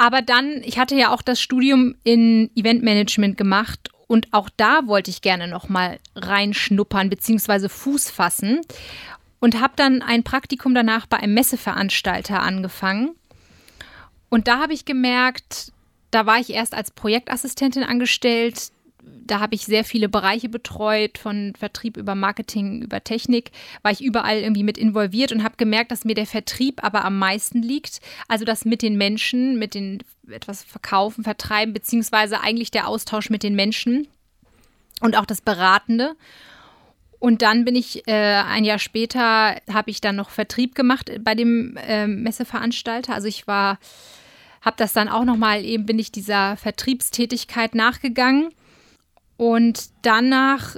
Aber 0.00 0.22
dann, 0.22 0.62
ich 0.64 0.78
hatte 0.78 0.94
ja 0.94 1.12
auch 1.12 1.20
das 1.20 1.42
Studium 1.42 1.94
in 2.04 2.50
Eventmanagement 2.56 3.36
gemacht 3.36 3.90
und 4.06 4.28
auch 4.32 4.48
da 4.56 4.86
wollte 4.86 5.10
ich 5.10 5.20
gerne 5.20 5.46
noch 5.46 5.68
mal 5.68 5.98
reinschnuppern 6.16 7.10
bzw. 7.10 7.68
Fuß 7.68 8.08
fassen 8.08 8.62
und 9.40 9.60
habe 9.60 9.74
dann 9.76 10.00
ein 10.00 10.24
Praktikum 10.24 10.74
danach 10.74 11.04
bei 11.04 11.18
einem 11.18 11.34
Messeveranstalter 11.34 12.40
angefangen. 12.40 13.10
Und 14.30 14.48
da 14.48 14.60
habe 14.60 14.72
ich 14.72 14.86
gemerkt, 14.86 15.70
da 16.10 16.24
war 16.24 16.38
ich 16.38 16.48
erst 16.48 16.72
als 16.72 16.92
Projektassistentin 16.92 17.82
angestellt 17.82 18.70
da 19.02 19.40
habe 19.40 19.54
ich 19.54 19.64
sehr 19.64 19.84
viele 19.84 20.08
Bereiche 20.08 20.48
betreut, 20.48 21.18
von 21.18 21.52
Vertrieb 21.58 21.96
über 21.96 22.14
Marketing, 22.14 22.82
über 22.82 23.02
Technik, 23.02 23.52
war 23.82 23.92
ich 23.92 24.02
überall 24.02 24.38
irgendwie 24.38 24.62
mit 24.62 24.78
involviert 24.78 25.32
und 25.32 25.44
habe 25.44 25.56
gemerkt, 25.56 25.90
dass 25.90 26.04
mir 26.04 26.14
der 26.14 26.26
Vertrieb 26.26 26.82
aber 26.84 27.04
am 27.04 27.18
meisten 27.18 27.62
liegt. 27.62 28.00
Also 28.28 28.44
das 28.44 28.64
mit 28.64 28.82
den 28.82 28.96
Menschen, 28.96 29.58
mit 29.58 29.74
den 29.74 30.02
etwas 30.28 30.64
verkaufen, 30.64 31.24
vertreiben, 31.24 31.72
beziehungsweise 31.72 32.40
eigentlich 32.40 32.70
der 32.70 32.88
Austausch 32.88 33.30
mit 33.30 33.42
den 33.42 33.54
Menschen 33.54 34.08
und 35.00 35.16
auch 35.16 35.26
das 35.26 35.40
Beratende. 35.40 36.16
Und 37.18 37.42
dann 37.42 37.64
bin 37.64 37.76
ich 37.76 38.08
äh, 38.08 38.12
ein 38.12 38.64
Jahr 38.64 38.78
später, 38.78 39.56
habe 39.70 39.90
ich 39.90 40.00
dann 40.00 40.16
noch 40.16 40.30
Vertrieb 40.30 40.74
gemacht 40.74 41.10
bei 41.20 41.34
dem 41.34 41.76
äh, 41.76 42.06
Messeveranstalter. 42.06 43.14
Also 43.14 43.28
ich 43.28 43.46
war, 43.46 43.78
habe 44.62 44.76
das 44.78 44.94
dann 44.94 45.08
auch 45.08 45.24
nochmal 45.24 45.64
eben, 45.64 45.84
bin 45.84 45.98
ich 45.98 46.12
dieser 46.12 46.56
Vertriebstätigkeit 46.56 47.74
nachgegangen 47.74 48.52
und 49.40 49.88
danach 50.02 50.76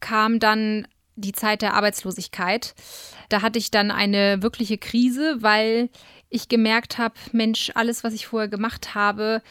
kam 0.00 0.40
dann 0.40 0.88
die 1.14 1.30
Zeit 1.30 1.62
der 1.62 1.74
Arbeitslosigkeit. 1.74 2.74
Da 3.28 3.40
hatte 3.40 3.60
ich 3.60 3.70
dann 3.70 3.92
eine 3.92 4.42
wirkliche 4.42 4.78
Krise, 4.78 5.36
weil 5.42 5.90
ich 6.28 6.48
gemerkt 6.48 6.98
habe, 6.98 7.14
Mensch, 7.30 7.70
alles, 7.76 8.02
was 8.02 8.12
ich 8.12 8.26
vorher 8.26 8.48
gemacht 8.48 8.96
habe, 8.96 9.42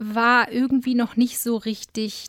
war 0.00 0.50
irgendwie 0.50 0.96
noch 0.96 1.14
nicht 1.14 1.38
so 1.38 1.56
richtig 1.56 2.26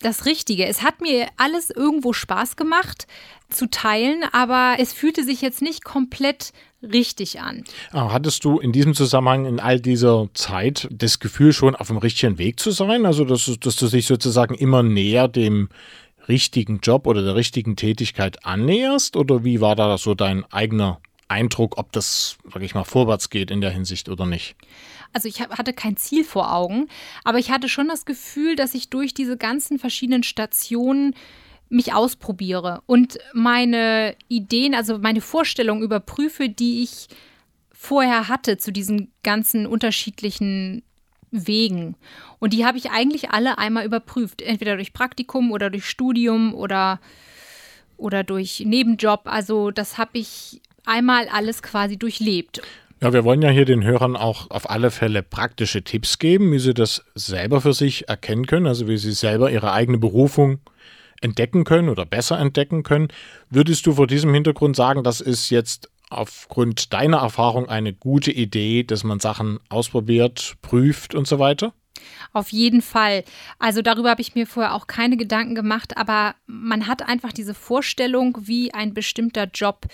das 0.00 0.26
Richtige. 0.26 0.66
Es 0.66 0.82
hat 0.82 1.00
mir 1.00 1.28
alles 1.36 1.70
irgendwo 1.70 2.12
Spaß 2.12 2.56
gemacht 2.56 3.06
zu 3.50 3.70
teilen, 3.70 4.24
aber 4.32 4.78
es 4.80 4.92
fühlte 4.92 5.22
sich 5.22 5.40
jetzt 5.40 5.62
nicht 5.62 5.84
komplett 5.84 6.52
richtig 6.92 7.40
an. 7.40 7.64
Ah, 7.92 8.12
hattest 8.12 8.44
du 8.44 8.58
in 8.58 8.72
diesem 8.72 8.94
Zusammenhang 8.94 9.46
in 9.46 9.60
all 9.60 9.80
dieser 9.80 10.28
Zeit 10.34 10.88
das 10.90 11.18
Gefühl, 11.18 11.52
schon 11.52 11.74
auf 11.76 11.88
dem 11.88 11.98
richtigen 11.98 12.38
Weg 12.38 12.60
zu 12.60 12.70
sein? 12.70 13.06
Also, 13.06 13.24
dass, 13.24 13.50
dass 13.60 13.76
du 13.76 13.88
dich 13.88 14.06
sozusagen 14.06 14.54
immer 14.54 14.82
näher 14.82 15.28
dem 15.28 15.68
richtigen 16.28 16.80
Job 16.80 17.06
oder 17.06 17.22
der 17.22 17.34
richtigen 17.34 17.76
Tätigkeit 17.76 18.44
annäherst? 18.44 19.16
Oder 19.16 19.44
wie 19.44 19.60
war 19.60 19.76
da 19.76 19.98
so 19.98 20.14
dein 20.14 20.44
eigener 20.52 21.00
Eindruck, 21.28 21.78
ob 21.78 21.92
das, 21.92 22.36
sag 22.52 22.62
ich 22.62 22.74
mal, 22.74 22.84
vorwärts 22.84 23.30
geht 23.30 23.50
in 23.50 23.60
der 23.60 23.70
Hinsicht 23.70 24.08
oder 24.08 24.26
nicht? 24.26 24.56
Also 25.12 25.28
ich 25.28 25.40
hatte 25.40 25.72
kein 25.72 25.96
Ziel 25.96 26.24
vor 26.24 26.52
Augen, 26.52 26.88
aber 27.22 27.38
ich 27.38 27.50
hatte 27.50 27.68
schon 27.68 27.86
das 27.86 28.04
Gefühl, 28.04 28.56
dass 28.56 28.74
ich 28.74 28.90
durch 28.90 29.14
diese 29.14 29.36
ganzen 29.36 29.78
verschiedenen 29.78 30.24
Stationen 30.24 31.14
mich 31.74 31.92
ausprobiere 31.92 32.82
und 32.86 33.18
meine 33.32 34.14
Ideen, 34.28 34.74
also 34.74 34.98
meine 34.98 35.20
Vorstellungen 35.20 35.82
überprüfe, 35.82 36.48
die 36.48 36.82
ich 36.82 37.08
vorher 37.72 38.28
hatte 38.28 38.56
zu 38.56 38.72
diesen 38.72 39.12
ganzen 39.22 39.66
unterschiedlichen 39.66 40.82
Wegen. 41.30 41.96
Und 42.38 42.52
die 42.52 42.64
habe 42.64 42.78
ich 42.78 42.90
eigentlich 42.90 43.30
alle 43.30 43.58
einmal 43.58 43.84
überprüft, 43.84 44.40
entweder 44.40 44.76
durch 44.76 44.92
Praktikum 44.92 45.50
oder 45.50 45.68
durch 45.68 45.84
Studium 45.84 46.54
oder, 46.54 47.00
oder 47.96 48.22
durch 48.22 48.62
Nebenjob. 48.64 49.22
Also 49.24 49.70
das 49.70 49.98
habe 49.98 50.18
ich 50.18 50.62
einmal 50.86 51.28
alles 51.28 51.62
quasi 51.62 51.96
durchlebt. 51.98 52.62
Ja, 53.02 53.12
wir 53.12 53.24
wollen 53.24 53.42
ja 53.42 53.50
hier 53.50 53.64
den 53.64 53.84
Hörern 53.84 54.16
auch 54.16 54.50
auf 54.50 54.70
alle 54.70 54.90
Fälle 54.90 55.22
praktische 55.22 55.82
Tipps 55.82 56.18
geben, 56.18 56.52
wie 56.52 56.58
sie 56.58 56.72
das 56.72 57.04
selber 57.14 57.60
für 57.60 57.74
sich 57.74 58.08
erkennen 58.08 58.46
können, 58.46 58.66
also 58.66 58.88
wie 58.88 58.96
sie 58.96 59.12
selber 59.12 59.50
ihre 59.50 59.72
eigene 59.72 59.98
Berufung 59.98 60.60
entdecken 61.24 61.64
können 61.64 61.88
oder 61.88 62.04
besser 62.04 62.38
entdecken 62.38 62.82
können. 62.82 63.08
Würdest 63.50 63.86
du 63.86 63.94
vor 63.94 64.06
diesem 64.06 64.32
Hintergrund 64.32 64.76
sagen, 64.76 65.02
das 65.02 65.20
ist 65.20 65.50
jetzt 65.50 65.90
aufgrund 66.10 66.92
deiner 66.92 67.18
Erfahrung 67.18 67.68
eine 67.68 67.92
gute 67.92 68.30
Idee, 68.30 68.84
dass 68.84 69.02
man 69.02 69.18
Sachen 69.18 69.58
ausprobiert, 69.68 70.54
prüft 70.62 71.14
und 71.14 71.26
so 71.26 71.38
weiter? 71.38 71.72
Auf 72.32 72.50
jeden 72.50 72.82
Fall. 72.82 73.24
Also 73.58 73.80
darüber 73.80 74.10
habe 74.10 74.20
ich 74.20 74.34
mir 74.34 74.46
vorher 74.46 74.74
auch 74.74 74.86
keine 74.86 75.16
Gedanken 75.16 75.54
gemacht, 75.54 75.96
aber 75.96 76.34
man 76.46 76.86
hat 76.86 77.08
einfach 77.08 77.32
diese 77.32 77.54
Vorstellung, 77.54 78.36
wie 78.42 78.74
ein 78.74 78.92
bestimmter 78.94 79.44
Job 79.52 79.86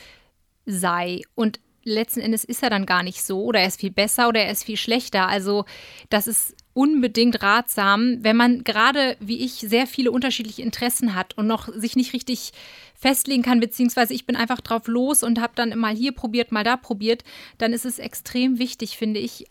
sei. 0.66 1.22
Und 1.34 1.60
letzten 1.84 2.20
Endes 2.20 2.44
ist 2.44 2.62
er 2.62 2.70
dann 2.70 2.86
gar 2.86 3.02
nicht 3.02 3.22
so 3.22 3.44
oder 3.44 3.60
er 3.60 3.68
ist 3.68 3.80
viel 3.80 3.92
besser 3.92 4.28
oder 4.28 4.40
er 4.40 4.50
ist 4.50 4.64
viel 4.64 4.76
schlechter. 4.76 5.28
Also 5.28 5.64
das 6.08 6.26
ist 6.26 6.56
unbedingt 6.72 7.42
ratsam, 7.42 8.18
wenn 8.22 8.36
man 8.36 8.64
gerade 8.64 9.16
wie 9.20 9.44
ich 9.44 9.54
sehr 9.54 9.86
viele 9.86 10.12
unterschiedliche 10.12 10.62
Interessen 10.62 11.14
hat 11.14 11.36
und 11.36 11.46
noch 11.46 11.68
sich 11.68 11.96
nicht 11.96 12.12
richtig 12.12 12.52
festlegen 12.94 13.42
kann, 13.42 13.60
beziehungsweise 13.60 14.14
ich 14.14 14.26
bin 14.26 14.36
einfach 14.36 14.60
drauf 14.60 14.86
los 14.86 15.22
und 15.22 15.40
habe 15.40 15.52
dann 15.56 15.76
mal 15.78 15.94
hier 15.94 16.12
probiert, 16.12 16.52
mal 16.52 16.64
da 16.64 16.76
probiert, 16.76 17.24
dann 17.58 17.72
ist 17.72 17.84
es 17.84 17.98
extrem 17.98 18.58
wichtig, 18.58 18.96
finde 18.96 19.20
ich. 19.20 19.46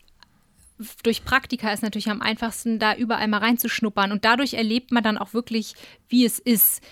Durch 1.02 1.24
Praktika 1.24 1.70
ist 1.72 1.82
natürlich 1.82 2.08
am 2.08 2.22
einfachsten, 2.22 2.78
da 2.78 2.94
überall 2.94 3.28
mal 3.28 3.38
reinzuschnuppern 3.38 4.12
und 4.12 4.24
dadurch 4.24 4.54
erlebt 4.54 4.92
man 4.92 5.02
dann 5.02 5.18
auch 5.18 5.34
wirklich, 5.34 5.74
wie 6.08 6.24
es 6.24 6.38
ist, 6.38 6.82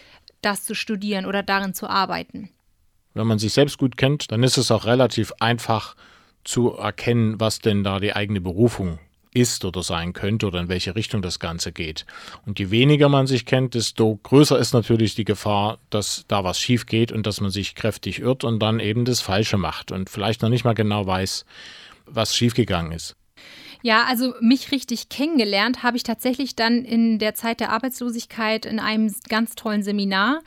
das 0.43 0.65
zu 0.65 0.75
studieren 0.75 1.25
oder 1.25 1.43
darin 1.43 1.73
zu 1.73 1.89
arbeiten. 1.89 2.51
Wenn 3.15 3.27
man 3.27 3.39
sich 3.39 3.55
selbst 3.55 3.79
gut 3.79 3.97
kennt, 3.97 4.31
dann 4.31 4.43
ist 4.43 4.59
es 4.59 4.71
auch 4.71 4.85
relativ 4.85 5.33
einfach 5.41 5.97
zu 6.45 6.73
erkennen, 6.73 7.41
was 7.41 7.61
denn 7.61 7.83
da 7.83 7.99
die 7.99 8.15
eigene 8.15 8.43
Berufung 8.43 8.99
ist 9.39 9.65
oder 9.65 9.83
sein 9.83 10.13
könnte 10.13 10.47
oder 10.47 10.61
in 10.61 10.69
welche 10.69 10.95
Richtung 10.95 11.23
das 11.23 11.39
Ganze 11.39 11.73
geht. 11.73 12.07
Und 12.47 12.59
je 12.59 12.71
weniger 12.71 13.09
man 13.09 13.27
sich 13.27 13.47
kennt, 13.47 13.75
desto 13.75 14.19
größer 14.23 14.59
ist 14.59 14.73
natürlich 14.73 15.15
die 15.15 15.25
Gefahr, 15.25 15.79
dass 15.91 16.25
da 16.29 16.45
was 16.45 16.61
schief 16.61 16.87
geht 16.87 17.13
und 17.13 17.27
dass 17.27 17.41
man 17.41 17.51
sich 17.51 17.75
kräftig 17.75 18.21
irrt 18.21 18.45
und 18.45 18.61
dann 18.61 18.81
eben 18.81 19.05
das 19.05 19.21
Falsche 19.21 19.57
macht 19.57 19.93
und 19.93 20.11
vielleicht 20.11 20.43
noch 20.43 20.49
nicht 20.49 20.65
mal 20.65 20.75
genau 20.75 21.07
weiß, 21.07 21.45
was 22.07 22.37
schiefgegangen 22.37 22.93
ist. 22.93 23.17
Ja, 23.83 24.05
also 24.09 24.35
mich 24.41 24.73
richtig 24.73 25.09
kennengelernt 25.09 25.83
habe 25.83 25.97
ich 25.97 26.03
tatsächlich 26.03 26.57
dann 26.57 26.85
in 26.85 27.19
der 27.19 27.35
Zeit 27.35 27.61
der 27.61 27.71
Arbeitslosigkeit 27.71 28.67
in 28.67 28.81
einem 28.81 29.15
ganz 29.29 29.55
tollen 29.55 29.83
Seminar, 29.83 30.41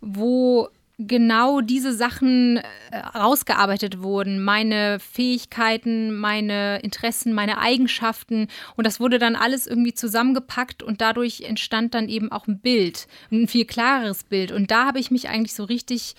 wo 0.00 0.68
genau 1.06 1.60
diese 1.60 1.92
Sachen 1.92 2.58
äh, 2.58 2.98
rausgearbeitet 2.98 4.02
wurden. 4.02 4.42
Meine 4.42 4.98
Fähigkeiten, 5.00 6.16
meine 6.18 6.80
Interessen, 6.80 7.32
meine 7.32 7.58
Eigenschaften. 7.58 8.48
Und 8.76 8.86
das 8.86 9.00
wurde 9.00 9.18
dann 9.18 9.36
alles 9.36 9.66
irgendwie 9.66 9.94
zusammengepackt 9.94 10.82
und 10.82 11.00
dadurch 11.00 11.42
entstand 11.42 11.94
dann 11.94 12.08
eben 12.08 12.30
auch 12.32 12.46
ein 12.46 12.60
Bild, 12.60 13.06
ein 13.30 13.48
viel 13.48 13.64
klareres 13.64 14.24
Bild. 14.24 14.52
Und 14.52 14.70
da 14.70 14.86
habe 14.86 14.98
ich 14.98 15.10
mich 15.10 15.28
eigentlich 15.28 15.54
so 15.54 15.64
richtig 15.64 16.14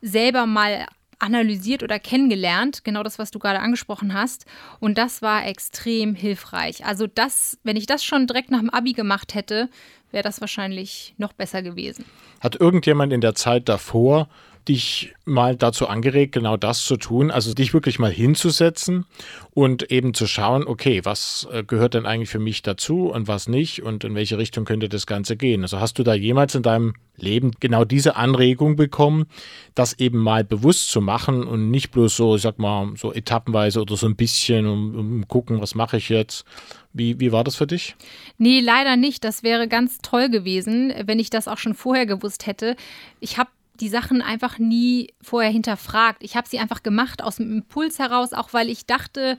selber 0.00 0.46
mal 0.46 0.86
analysiert 1.18 1.82
oder 1.82 1.98
kennengelernt, 1.98 2.84
genau 2.84 3.02
das, 3.02 3.18
was 3.18 3.30
du 3.30 3.38
gerade 3.38 3.60
angesprochen 3.60 4.14
hast. 4.14 4.46
Und 4.80 4.98
das 4.98 5.22
war 5.22 5.46
extrem 5.46 6.14
hilfreich. 6.14 6.84
Also 6.84 7.06
das, 7.06 7.58
wenn 7.62 7.76
ich 7.76 7.86
das 7.86 8.04
schon 8.04 8.26
direkt 8.26 8.50
nach 8.50 8.60
dem 8.60 8.70
Abi 8.70 8.92
gemacht 8.92 9.34
hätte, 9.34 9.68
wäre 10.14 10.22
das 10.22 10.40
wahrscheinlich 10.40 11.14
noch 11.18 11.32
besser 11.34 11.62
gewesen. 11.62 12.04
Hat 12.40 12.58
irgendjemand 12.58 13.12
in 13.12 13.20
der 13.20 13.34
Zeit 13.34 13.68
davor 13.68 14.28
dich 14.68 15.14
mal 15.24 15.56
dazu 15.56 15.88
angeregt, 15.88 16.32
genau 16.32 16.56
das 16.56 16.84
zu 16.84 16.96
tun, 16.96 17.30
also 17.30 17.54
dich 17.54 17.74
wirklich 17.74 17.98
mal 17.98 18.10
hinzusetzen 18.10 19.06
und 19.52 19.90
eben 19.90 20.14
zu 20.14 20.26
schauen, 20.26 20.66
okay, 20.66 21.00
was 21.04 21.46
äh, 21.52 21.64
gehört 21.64 21.94
denn 21.94 22.06
eigentlich 22.06 22.30
für 22.30 22.38
mich 22.38 22.62
dazu 22.62 23.10
und 23.10 23.28
was 23.28 23.48
nicht 23.48 23.82
und 23.82 24.04
in 24.04 24.14
welche 24.14 24.38
Richtung 24.38 24.64
könnte 24.64 24.88
das 24.88 25.06
Ganze 25.06 25.36
gehen? 25.36 25.62
Also 25.62 25.80
hast 25.80 25.98
du 25.98 26.02
da 26.02 26.14
jemals 26.14 26.54
in 26.54 26.62
deinem 26.62 26.94
Leben 27.16 27.52
genau 27.60 27.84
diese 27.84 28.16
Anregung 28.16 28.76
bekommen, 28.76 29.26
das 29.74 29.98
eben 29.98 30.18
mal 30.18 30.44
bewusst 30.44 30.90
zu 30.90 31.00
machen 31.00 31.44
und 31.44 31.70
nicht 31.70 31.90
bloß 31.90 32.16
so, 32.16 32.36
ich 32.36 32.42
sag 32.42 32.58
mal, 32.58 32.92
so 32.96 33.12
etappenweise 33.12 33.80
oder 33.80 33.96
so 33.96 34.06
ein 34.06 34.16
bisschen 34.16 34.66
um, 34.66 34.94
um 34.94 35.28
gucken, 35.28 35.60
was 35.60 35.74
mache 35.74 35.96
ich 35.96 36.08
jetzt 36.08 36.44
wie, 36.94 37.18
wie 37.18 37.32
war 37.32 37.42
das 37.42 37.56
für 37.56 37.66
dich? 37.66 37.96
Nee, 38.38 38.60
leider 38.60 38.96
nicht. 38.96 39.24
Das 39.24 39.42
wäre 39.42 39.66
ganz 39.66 39.98
toll 39.98 40.30
gewesen, 40.30 40.94
wenn 41.04 41.18
ich 41.18 41.28
das 41.28 41.48
auch 41.48 41.58
schon 41.58 41.74
vorher 41.74 42.06
gewusst 42.06 42.46
hätte. 42.46 42.76
Ich 43.18 43.36
habe 43.36 43.50
die 43.80 43.88
Sachen 43.88 44.22
einfach 44.22 44.58
nie 44.58 45.12
vorher 45.20 45.50
hinterfragt. 45.50 46.22
Ich 46.22 46.36
habe 46.36 46.48
sie 46.48 46.58
einfach 46.58 46.82
gemacht 46.82 47.22
aus 47.22 47.36
dem 47.36 47.52
Impuls 47.52 47.98
heraus, 47.98 48.32
auch 48.32 48.52
weil 48.52 48.68
ich 48.70 48.86
dachte, 48.86 49.36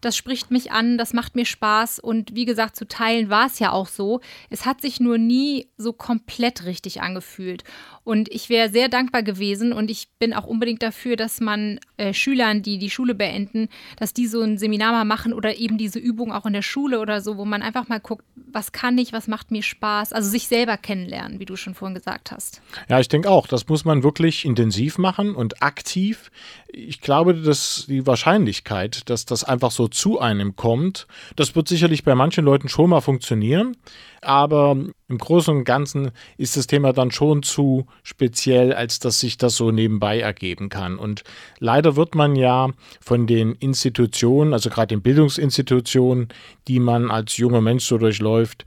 das 0.00 0.16
spricht 0.16 0.50
mich 0.50 0.72
an, 0.72 0.98
das 0.98 1.12
macht 1.12 1.36
mir 1.36 1.44
Spaß 1.44 1.98
und 1.98 2.34
wie 2.34 2.46
gesagt, 2.46 2.76
zu 2.76 2.88
teilen 2.88 3.28
war 3.28 3.46
es 3.46 3.58
ja 3.58 3.72
auch 3.72 3.88
so. 3.88 4.20
Es 4.48 4.64
hat 4.64 4.80
sich 4.80 5.00
nur 5.00 5.18
nie 5.18 5.68
so 5.76 5.92
komplett 5.92 6.64
richtig 6.64 7.02
angefühlt. 7.02 7.64
Und 8.02 8.32
ich 8.32 8.48
wäre 8.48 8.70
sehr 8.70 8.88
dankbar 8.88 9.22
gewesen 9.22 9.72
und 9.72 9.90
ich 9.90 10.08
bin 10.18 10.32
auch 10.32 10.46
unbedingt 10.46 10.82
dafür, 10.82 11.16
dass 11.16 11.40
man 11.40 11.78
äh, 11.98 12.14
Schülern, 12.14 12.62
die 12.62 12.78
die 12.78 12.90
Schule 12.90 13.14
beenden, 13.14 13.68
dass 13.98 14.14
die 14.14 14.26
so 14.26 14.40
ein 14.40 14.56
Seminar 14.58 14.92
mal 14.92 15.04
machen 15.04 15.32
oder 15.34 15.58
eben 15.58 15.76
diese 15.76 15.98
Übung 15.98 16.32
auch 16.32 16.46
in 16.46 16.54
der 16.54 16.62
Schule 16.62 17.00
oder 17.00 17.20
so, 17.20 17.36
wo 17.36 17.44
man 17.44 17.62
einfach 17.62 17.88
mal 17.88 18.00
guckt, 18.00 18.24
was 18.52 18.72
kann 18.72 18.96
ich, 18.96 19.12
was 19.12 19.28
macht 19.28 19.50
mir 19.50 19.62
Spaß, 19.62 20.12
also 20.12 20.28
sich 20.28 20.48
selber 20.48 20.76
kennenlernen, 20.76 21.40
wie 21.40 21.44
du 21.44 21.56
schon 21.56 21.74
vorhin 21.74 21.94
gesagt 21.94 22.32
hast. 22.32 22.62
Ja, 22.88 22.98
ich 23.00 23.08
denke 23.08 23.30
auch, 23.30 23.46
das 23.46 23.68
muss 23.68 23.84
man 23.84 24.02
wirklich 24.02 24.44
intensiv 24.44 24.96
machen 24.96 25.34
und 25.34 25.62
aktiv. 25.62 26.30
Ich 26.68 27.00
glaube, 27.00 27.34
dass 27.34 27.84
die 27.86 28.06
Wahrscheinlichkeit, 28.06 29.10
dass 29.10 29.26
das 29.26 29.44
einfach 29.44 29.70
so 29.70 29.88
zu 29.88 30.18
einem 30.18 30.56
kommt, 30.56 31.06
das 31.36 31.54
wird 31.54 31.68
sicherlich 31.68 32.02
bei 32.02 32.14
manchen 32.14 32.44
Leuten 32.44 32.68
schon 32.68 32.90
mal 32.90 33.00
funktionieren. 33.00 33.76
Aber 34.22 34.76
im 35.08 35.18
Großen 35.18 35.56
und 35.56 35.64
Ganzen 35.64 36.10
ist 36.36 36.56
das 36.56 36.66
Thema 36.66 36.92
dann 36.92 37.10
schon 37.10 37.42
zu 37.42 37.86
speziell, 38.02 38.74
als 38.74 38.98
dass 38.98 39.20
sich 39.20 39.38
das 39.38 39.56
so 39.56 39.70
nebenbei 39.70 40.20
ergeben 40.20 40.68
kann. 40.68 40.98
Und 40.98 41.24
leider 41.58 41.96
wird 41.96 42.14
man 42.14 42.36
ja 42.36 42.70
von 43.00 43.26
den 43.26 43.54
Institutionen, 43.54 44.52
also 44.52 44.68
gerade 44.68 44.88
den 44.88 45.02
Bildungsinstitutionen, 45.02 46.28
die 46.68 46.80
man 46.80 47.10
als 47.10 47.38
junger 47.38 47.62
Mensch 47.62 47.84
so 47.84 47.96
durchläuft, 47.96 48.66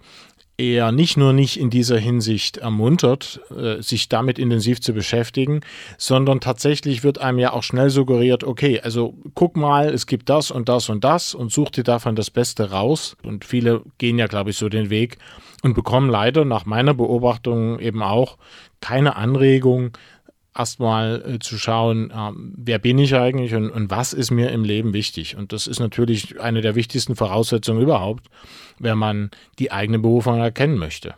eher 0.58 0.92
nicht 0.92 1.18
nur 1.18 1.34
nicht 1.34 1.60
in 1.60 1.70
dieser 1.70 1.98
Hinsicht 1.98 2.58
ermuntert, 2.58 3.42
äh, 3.56 3.82
sich 3.82 4.10
damit 4.10 4.38
intensiv 4.38 4.82
zu 4.82 4.94
beschäftigen, 4.94 5.62
sondern 5.98 6.40
tatsächlich 6.40 7.04
wird 7.04 7.20
einem 7.20 7.40
ja 7.40 7.54
auch 7.54 7.64
schnell 7.64 7.90
suggeriert, 7.90 8.44
okay, 8.44 8.80
also 8.80 9.16
guck 9.34 9.58
mal, 9.58 9.90
es 9.90 10.06
gibt 10.06 10.30
das 10.30 10.52
und 10.52 10.70
das 10.70 10.90
und 10.90 11.04
das 11.04 11.34
und 11.34 11.52
such 11.52 11.72
dir 11.72 11.84
davon 11.84 12.16
das 12.16 12.30
Beste 12.30 12.72
raus. 12.72 13.18
Und 13.24 13.46
viele 13.46 13.82
gehen 13.98 14.20
ja, 14.20 14.28
glaube 14.28 14.52
ich, 14.52 14.58
so 14.58 14.70
den 14.70 14.90
Weg 14.90 15.18
und 15.64 15.74
bekommen 15.74 16.10
leider 16.10 16.46
nach 16.46 16.66
meiner 16.66 16.94
Beobachtung 16.94 17.80
eben 17.80 18.04
auch 18.04 18.38
keine 18.80 19.16
Anregung, 19.16 19.92
erstmal 20.56 21.24
äh, 21.36 21.40
zu 21.40 21.58
schauen, 21.58 22.12
äh, 22.12 22.32
wer 22.36 22.80
bin 22.80 22.98
ich 23.00 23.16
eigentlich 23.16 23.56
und, 23.56 23.70
und, 23.70 23.90
was 23.90 24.14
ist 24.14 24.32
mir 24.32 24.52
im 24.52 24.64
Leben 24.64 24.94
wichtig. 24.94 25.36
Und 25.36 25.52
das 25.52 25.68
ist 25.68 25.80
natürlich 25.80 26.40
eine 26.40 26.62
der 26.62 26.76
wichtigsten 26.76 27.16
Voraussetzungen 27.16 27.82
überhaupt, 27.82 28.28
wenn 28.80 28.98
man 28.98 29.32
die 29.60 29.72
eigene 29.72 30.00
Berufung 30.00 30.40
erkennen 30.40 30.78
möchte. 30.78 31.16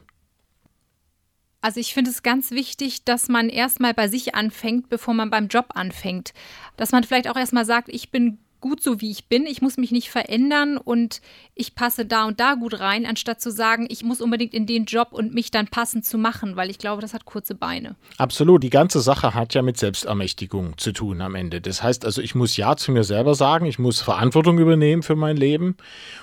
Also 1.62 1.80
ich 1.80 1.96
finde 1.96 2.12
es 2.12 2.22
ganz 2.22 2.52
wichtig, 2.52 3.06
dass 3.06 3.28
man 3.28 3.50
erstmal 3.50 3.96
bei 3.96 4.08
sich 4.08 4.36
anfängt, 4.36 4.88
bevor 4.88 5.16
man 5.16 5.32
beim 5.32 5.48
Job 5.48 5.70
anfängt. 5.74 6.34
Dass 6.78 6.92
man 6.92 7.04
vielleicht 7.04 7.28
auch 7.28 7.36
erstmal 7.36 7.66
sagt, 7.66 7.90
ich 7.90 8.12
bin 8.12 8.38
gut 8.66 8.82
so, 8.82 9.00
wie 9.00 9.12
ich 9.12 9.28
bin. 9.28 9.46
Ich 9.46 9.62
muss 9.62 9.78
mich 9.78 9.92
nicht 9.92 10.10
verändern 10.10 10.78
und 10.78 11.22
ich 11.54 11.76
passe 11.76 12.04
da 12.04 12.26
und 12.26 12.40
da 12.40 12.56
gut 12.56 12.80
rein, 12.80 13.06
anstatt 13.06 13.40
zu 13.40 13.52
sagen, 13.52 13.86
ich 13.90 14.04
muss 14.04 14.22
unbedingt 14.22 14.56
in 14.56 14.66
den 14.66 14.86
Job 14.86 15.10
und 15.12 15.36
mich 15.36 15.52
dann 15.52 15.68
passend 15.68 16.04
zu 16.04 16.18
machen, 16.18 16.56
weil 16.56 16.72
ich 16.72 16.80
glaube, 16.80 17.04
das 17.04 17.14
hat 17.14 17.26
kurze 17.26 17.54
Beine. 17.54 17.96
Absolut. 18.18 18.64
Die 18.64 18.72
ganze 18.72 19.02
Sache 19.02 19.36
hat 19.36 19.54
ja 19.54 19.62
mit 19.62 19.78
Selbstermächtigung 19.78 20.80
zu 20.80 20.94
tun 20.94 21.22
am 21.22 21.36
Ende. 21.36 21.62
Das 21.62 21.84
heißt 21.84 22.06
also, 22.06 22.24
ich 22.24 22.34
muss 22.34 22.58
Ja 22.58 22.76
zu 22.76 22.92
mir 22.92 23.04
selber 23.04 23.36
sagen, 23.36 23.68
ich 23.68 23.78
muss 23.78 24.02
Verantwortung 24.02 24.58
übernehmen 24.58 25.04
für 25.04 25.16
mein 25.16 25.38
Leben 25.38 25.78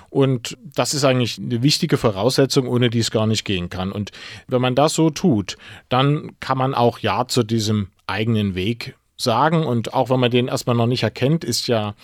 und 0.09 0.57
das 0.75 0.93
ist 0.93 1.05
eigentlich 1.05 1.39
eine 1.39 1.63
wichtige 1.63 1.95
Voraussetzung, 1.95 2.67
ohne 2.67 2.89
die 2.89 2.99
es 2.99 3.09
gar 3.09 3.25
nicht 3.25 3.45
gehen 3.45 3.69
kann. 3.69 3.93
Und 3.93 4.11
wenn 4.47 4.59
man 4.59 4.75
das 4.75 4.95
so 4.95 5.11
tut, 5.11 5.55
dann 5.87 6.31
kann 6.41 6.57
man 6.57 6.75
auch 6.75 6.99
Ja 6.99 7.25
zu 7.25 7.43
diesem 7.43 7.87
eigenen 8.05 8.53
Weg 8.53 8.95
sagen. 9.15 9.65
Und 9.65 9.93
auch 9.93 10.09
wenn 10.09 10.19
man 10.19 10.31
den 10.31 10.49
erstmal 10.49 10.75
noch 10.75 10.87
nicht 10.87 11.03
erkennt, 11.03 11.43
ist 11.43 11.67
ja 11.67 11.95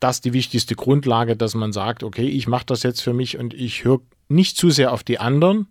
das 0.00 0.20
die 0.20 0.32
wichtigste 0.32 0.74
Grundlage, 0.74 1.36
dass 1.36 1.54
man 1.54 1.72
sagt, 1.72 2.02
okay, 2.02 2.26
ich 2.26 2.48
mache 2.48 2.66
das 2.66 2.82
jetzt 2.82 3.02
für 3.02 3.12
mich 3.12 3.38
und 3.38 3.54
ich 3.54 3.84
höre 3.84 4.00
nicht 4.28 4.56
zu 4.56 4.70
sehr 4.70 4.92
auf 4.92 5.04
die 5.04 5.18
anderen, 5.18 5.68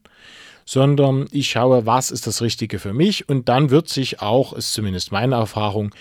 sondern 0.65 1.25
ich 1.31 1.49
schaue, 1.49 1.85
was 1.85 2.11
ist 2.11 2.27
das 2.27 2.41
Richtige 2.41 2.79
für 2.79 2.93
mich 2.93 3.27
und 3.27 3.49
dann 3.49 3.71
wird 3.71 3.89
sich 3.89 4.21
auch, 4.21 4.53
ist 4.53 4.73
zumindest 4.73 5.11
meine 5.11 5.35
Erfahrung, 5.35 5.93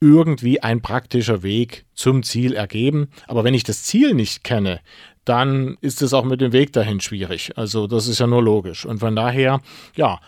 irgendwie 0.00 0.60
ein 0.60 0.82
praktischer 0.82 1.42
Weg 1.42 1.86
zum 1.94 2.22
Ziel 2.22 2.52
ergeben. 2.52 3.08
Aber 3.28 3.44
wenn 3.44 3.54
ich 3.54 3.64
das 3.64 3.84
Ziel 3.84 4.14
nicht 4.14 4.44
kenne, 4.44 4.80
dann 5.24 5.76
ist 5.80 6.02
es 6.02 6.12
auch 6.12 6.24
mit 6.24 6.40
dem 6.40 6.52
Weg 6.52 6.72
dahin 6.72 7.00
schwierig. 7.00 7.52
Also 7.56 7.86
das 7.86 8.06
ist 8.06 8.20
ja 8.20 8.26
nur 8.26 8.42
logisch. 8.42 8.84
Und 8.84 8.98
von 8.98 9.16
daher, 9.16 9.60
ja, 9.96 10.20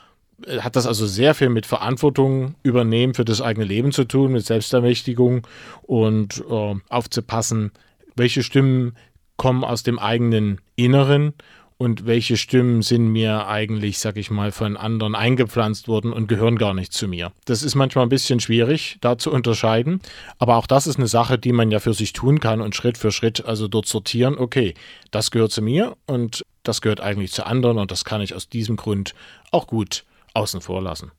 hat 0.60 0.76
das 0.76 0.86
also 0.86 1.06
sehr 1.06 1.34
viel 1.34 1.48
mit 1.48 1.66
Verantwortung 1.66 2.54
übernehmen 2.62 3.14
für 3.14 3.24
das 3.24 3.40
eigene 3.40 3.64
Leben 3.64 3.92
zu 3.92 4.04
tun, 4.04 4.32
mit 4.32 4.46
Selbstermächtigung 4.46 5.46
und 5.82 6.44
äh, 6.48 6.74
aufzupassen, 6.88 7.72
welche 8.14 8.42
Stimmen 8.42 8.96
kommen 9.36 9.64
aus 9.64 9.82
dem 9.82 9.98
eigenen 9.98 10.60
Inneren 10.76 11.32
und 11.78 12.06
welche 12.06 12.36
Stimmen 12.36 12.82
sind 12.82 13.08
mir 13.08 13.46
eigentlich, 13.46 14.00
sag 14.00 14.16
ich 14.16 14.30
mal, 14.30 14.50
von 14.50 14.76
anderen 14.76 15.14
eingepflanzt 15.14 15.86
worden 15.86 16.12
und 16.12 16.26
gehören 16.26 16.58
gar 16.58 16.74
nicht 16.74 16.92
zu 16.92 17.06
mir. 17.06 17.32
Das 17.44 17.62
ist 17.62 17.76
manchmal 17.76 18.04
ein 18.04 18.08
bisschen 18.08 18.40
schwierig, 18.40 18.98
da 19.00 19.16
zu 19.16 19.30
unterscheiden, 19.30 20.00
aber 20.38 20.56
auch 20.56 20.66
das 20.66 20.88
ist 20.88 20.98
eine 20.98 21.06
Sache, 21.06 21.38
die 21.38 21.52
man 21.52 21.70
ja 21.70 21.78
für 21.78 21.94
sich 21.94 22.12
tun 22.12 22.40
kann 22.40 22.60
und 22.60 22.74
Schritt 22.74 22.98
für 22.98 23.12
Schritt 23.12 23.44
also 23.44 23.68
dort 23.68 23.86
sortieren, 23.86 24.36
okay, 24.36 24.74
das 25.12 25.30
gehört 25.30 25.52
zu 25.52 25.62
mir 25.62 25.96
und 26.06 26.44
das 26.64 26.80
gehört 26.80 27.00
eigentlich 27.00 27.30
zu 27.32 27.46
anderen 27.46 27.78
und 27.78 27.92
das 27.92 28.04
kann 28.04 28.20
ich 28.20 28.34
aus 28.34 28.48
diesem 28.48 28.76
Grund 28.76 29.14
auch 29.52 29.68
gut 29.68 30.04
außen 30.34 30.60
vor 30.60 30.82
lassen. 30.82 31.12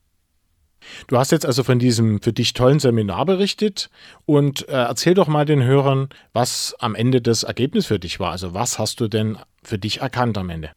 Du 1.08 1.18
hast 1.18 1.30
jetzt 1.30 1.46
also 1.46 1.62
von 1.62 1.78
diesem 1.78 2.22
für 2.22 2.32
dich 2.32 2.54
tollen 2.54 2.80
Seminar 2.80 3.26
berichtet 3.26 3.90
und 4.24 4.68
äh, 4.68 4.72
erzähl 4.72 5.14
doch 5.14 5.28
mal 5.28 5.44
den 5.44 5.62
Hörern, 5.62 6.08
was 6.32 6.74
am 6.78 6.94
Ende 6.94 7.20
das 7.20 7.42
Ergebnis 7.42 7.86
für 7.86 7.98
dich 7.98 8.18
war. 8.18 8.32
Also 8.32 8.54
was 8.54 8.78
hast 8.78 9.00
du 9.00 9.08
denn 9.08 9.38
für 9.62 9.78
dich 9.78 10.00
erkannt 10.00 10.38
am 10.38 10.50
Ende? 10.50 10.70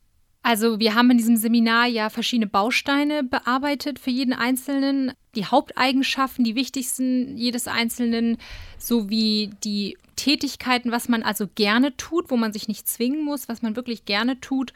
Also 0.46 0.78
wir 0.78 0.94
haben 0.94 1.10
in 1.10 1.18
diesem 1.18 1.38
Seminar 1.38 1.88
ja 1.88 2.10
verschiedene 2.10 2.48
Bausteine 2.48 3.24
bearbeitet 3.24 3.98
für 3.98 4.10
jeden 4.10 4.34
Einzelnen. 4.34 5.14
Die 5.36 5.46
Haupteigenschaften, 5.46 6.44
die 6.44 6.56
wichtigsten 6.56 7.38
jedes 7.38 7.70
Einzelnen, 7.70 8.38
sowie 8.78 9.52
die 9.64 9.98
Tätigkeiten, 10.18 10.92
was 10.92 11.08
man 11.08 11.24
also 11.24 11.48
gerne 11.56 11.96
tut, 11.96 12.30
wo 12.30 12.36
man 12.36 12.52
sich 12.52 12.68
nicht 12.68 12.90
zwingen 12.90 13.24
muss, 13.24 13.48
was 13.48 13.62
man 13.62 13.78
wirklich 13.78 14.04
gerne 14.04 14.40
tut. 14.42 14.74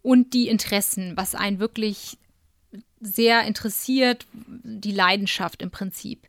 Und 0.00 0.32
die 0.32 0.48
Interessen, 0.48 1.12
was 1.16 1.34
einen 1.34 1.58
wirklich 1.58 2.18
sehr 3.04 3.42
interessiert, 3.44 4.26
die 4.34 4.92
Leidenschaft 4.92 5.62
im 5.62 5.70
Prinzip. 5.70 6.26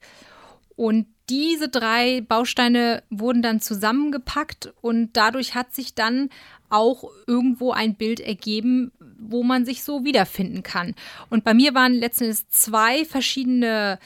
Und 0.76 1.08
diese 1.30 1.70
drei 1.70 2.22
Bausteine 2.22 3.02
wurden 3.10 3.42
dann 3.42 3.60
zusammengepackt 3.60 4.74
und 4.82 5.12
dadurch 5.14 5.56
hat 5.56 5.74
sich 5.74 5.96
dann 5.96 6.30
auch 6.70 7.10
irgendwo 7.28 7.72
ein 7.72 7.96
Bild 7.96 8.20
ergeben, 8.20 8.92
wo 9.18 9.44
man 9.44 9.66
sich 9.66 9.84
so 9.84 10.04
wiederfinden 10.04 10.62
kann. 10.62 10.94
Und 11.30 11.44
bei 11.44 11.54
mir 11.54 11.74
waren 11.74 11.94
letztendlich 11.94 12.48
zwei 12.50 13.06
verschiedene 13.06 14.00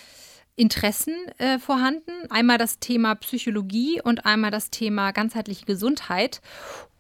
Interessen 0.56 1.16
äh, 1.38 1.58
vorhanden. 1.58 2.12
Einmal 2.30 2.58
das 2.58 2.80
Thema 2.80 3.16
Psychologie 3.16 4.02
und 4.02 4.26
einmal 4.26 4.52
das 4.52 4.70
Thema 4.70 5.12
ganzheitliche 5.12 5.66
Gesundheit. 5.66 6.42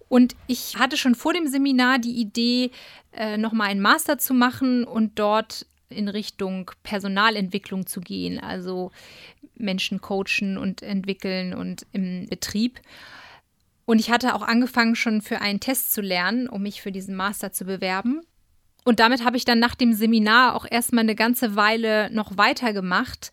Und 0.09 0.35
ich 0.47 0.77
hatte 0.77 0.97
schon 0.97 1.15
vor 1.15 1.33
dem 1.33 1.47
Seminar 1.47 1.99
die 1.99 2.19
Idee, 2.19 2.71
äh, 3.13 3.37
nochmal 3.37 3.69
einen 3.69 3.79
Master 3.79 4.17
zu 4.17 4.33
machen 4.33 4.83
und 4.83 5.17
dort 5.17 5.65
in 5.89 6.07
Richtung 6.07 6.71
Personalentwicklung 6.83 7.87
zu 7.87 8.01
gehen, 8.01 8.39
also 8.39 8.91
Menschen 9.55 10.01
coachen 10.01 10.57
und 10.57 10.81
entwickeln 10.81 11.53
und 11.53 11.85
im 11.93 12.27
Betrieb. 12.27 12.79
Und 13.85 13.99
ich 13.99 14.11
hatte 14.11 14.35
auch 14.35 14.43
angefangen, 14.43 14.95
schon 14.95 15.21
für 15.21 15.41
einen 15.41 15.59
Test 15.59 15.93
zu 15.93 16.01
lernen, 16.01 16.47
um 16.47 16.61
mich 16.61 16.81
für 16.81 16.91
diesen 16.91 17.15
Master 17.15 17.51
zu 17.51 17.65
bewerben. 17.65 18.21
Und 18.85 18.99
damit 18.99 19.25
habe 19.25 19.37
ich 19.37 19.45
dann 19.45 19.59
nach 19.59 19.75
dem 19.75 19.93
Seminar 19.93 20.55
auch 20.55 20.65
erstmal 20.69 21.03
eine 21.03 21.15
ganze 21.15 21.55
Weile 21.55 22.09
noch 22.11 22.37
weitergemacht, 22.37 23.31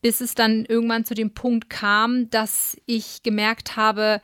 bis 0.00 0.20
es 0.20 0.34
dann 0.34 0.64
irgendwann 0.64 1.04
zu 1.04 1.14
dem 1.14 1.32
Punkt 1.32 1.70
kam, 1.70 2.28
dass 2.30 2.76
ich 2.86 3.22
gemerkt 3.22 3.76
habe, 3.76 4.20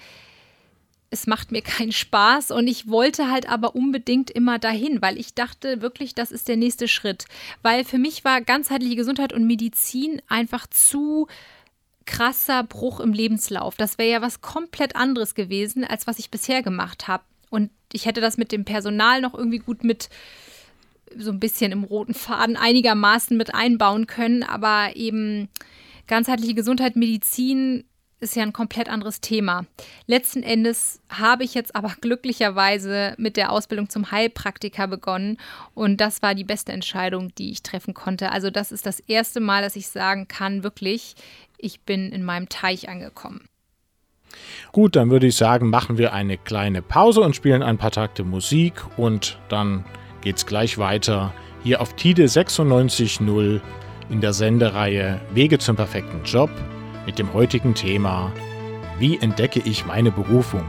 es 1.10 1.26
macht 1.26 1.50
mir 1.50 1.62
keinen 1.62 1.92
Spaß 1.92 2.52
und 2.52 2.68
ich 2.68 2.88
wollte 2.88 3.30
halt 3.30 3.48
aber 3.48 3.74
unbedingt 3.74 4.30
immer 4.30 4.60
dahin, 4.60 5.02
weil 5.02 5.18
ich 5.18 5.34
dachte 5.34 5.82
wirklich, 5.82 6.14
das 6.14 6.30
ist 6.30 6.46
der 6.46 6.56
nächste 6.56 6.86
Schritt. 6.86 7.24
Weil 7.62 7.84
für 7.84 7.98
mich 7.98 8.24
war 8.24 8.40
ganzheitliche 8.40 8.94
Gesundheit 8.94 9.32
und 9.32 9.46
Medizin 9.46 10.22
einfach 10.28 10.68
zu 10.68 11.26
krasser 12.06 12.62
Bruch 12.62 13.00
im 13.00 13.12
Lebenslauf. 13.12 13.76
Das 13.76 13.98
wäre 13.98 14.10
ja 14.10 14.22
was 14.22 14.40
komplett 14.40 14.94
anderes 14.94 15.34
gewesen, 15.34 15.84
als 15.84 16.06
was 16.06 16.20
ich 16.20 16.30
bisher 16.30 16.62
gemacht 16.62 17.08
habe. 17.08 17.24
Und 17.50 17.70
ich 17.92 18.06
hätte 18.06 18.20
das 18.20 18.36
mit 18.36 18.52
dem 18.52 18.64
Personal 18.64 19.20
noch 19.20 19.34
irgendwie 19.34 19.58
gut 19.58 19.82
mit 19.82 20.10
so 21.16 21.32
ein 21.32 21.40
bisschen 21.40 21.72
im 21.72 21.82
roten 21.82 22.14
Faden 22.14 22.56
einigermaßen 22.56 23.36
mit 23.36 23.52
einbauen 23.52 24.06
können, 24.06 24.44
aber 24.44 24.94
eben 24.94 25.48
ganzheitliche 26.06 26.54
Gesundheit, 26.54 26.94
Medizin 26.94 27.84
ist 28.20 28.36
ja 28.36 28.42
ein 28.42 28.52
komplett 28.52 28.88
anderes 28.88 29.20
Thema. 29.20 29.64
Letzten 30.06 30.42
Endes 30.42 31.00
habe 31.08 31.44
ich 31.44 31.54
jetzt 31.54 31.74
aber 31.74 31.94
glücklicherweise 32.00 33.14
mit 33.18 33.36
der 33.36 33.50
Ausbildung 33.50 33.88
zum 33.88 34.10
Heilpraktiker 34.10 34.86
begonnen 34.86 35.38
und 35.74 36.00
das 36.00 36.22
war 36.22 36.34
die 36.34 36.44
beste 36.44 36.72
Entscheidung, 36.72 37.34
die 37.36 37.50
ich 37.50 37.62
treffen 37.62 37.94
konnte. 37.94 38.30
Also 38.30 38.50
das 38.50 38.72
ist 38.72 38.86
das 38.86 39.00
erste 39.00 39.40
Mal, 39.40 39.62
dass 39.62 39.76
ich 39.76 39.88
sagen 39.88 40.28
kann, 40.28 40.62
wirklich, 40.62 41.14
ich 41.58 41.80
bin 41.80 42.12
in 42.12 42.22
meinem 42.22 42.48
Teich 42.48 42.88
angekommen. 42.88 43.46
Gut, 44.70 44.94
dann 44.94 45.10
würde 45.10 45.26
ich 45.26 45.34
sagen, 45.34 45.70
machen 45.70 45.98
wir 45.98 46.12
eine 46.12 46.38
kleine 46.38 46.82
Pause 46.82 47.20
und 47.20 47.34
spielen 47.34 47.62
ein 47.62 47.78
paar 47.78 47.90
Takte 47.90 48.22
Musik 48.22 48.84
und 48.96 49.38
dann 49.48 49.84
geht 50.20 50.36
es 50.36 50.46
gleich 50.46 50.78
weiter 50.78 51.32
hier 51.64 51.80
auf 51.80 51.94
TIDE 51.94 52.26
96.0 52.26 53.60
in 54.08 54.20
der 54.20 54.32
Sendereihe 54.32 55.20
Wege 55.32 55.58
zum 55.58 55.76
perfekten 55.76 56.22
Job 56.24 56.50
mit 57.10 57.18
dem 57.18 57.32
heutigen 57.34 57.74
Thema 57.74 58.32
Wie 59.00 59.18
entdecke 59.18 59.58
ich 59.58 59.84
meine 59.84 60.12
Berufung? 60.12 60.62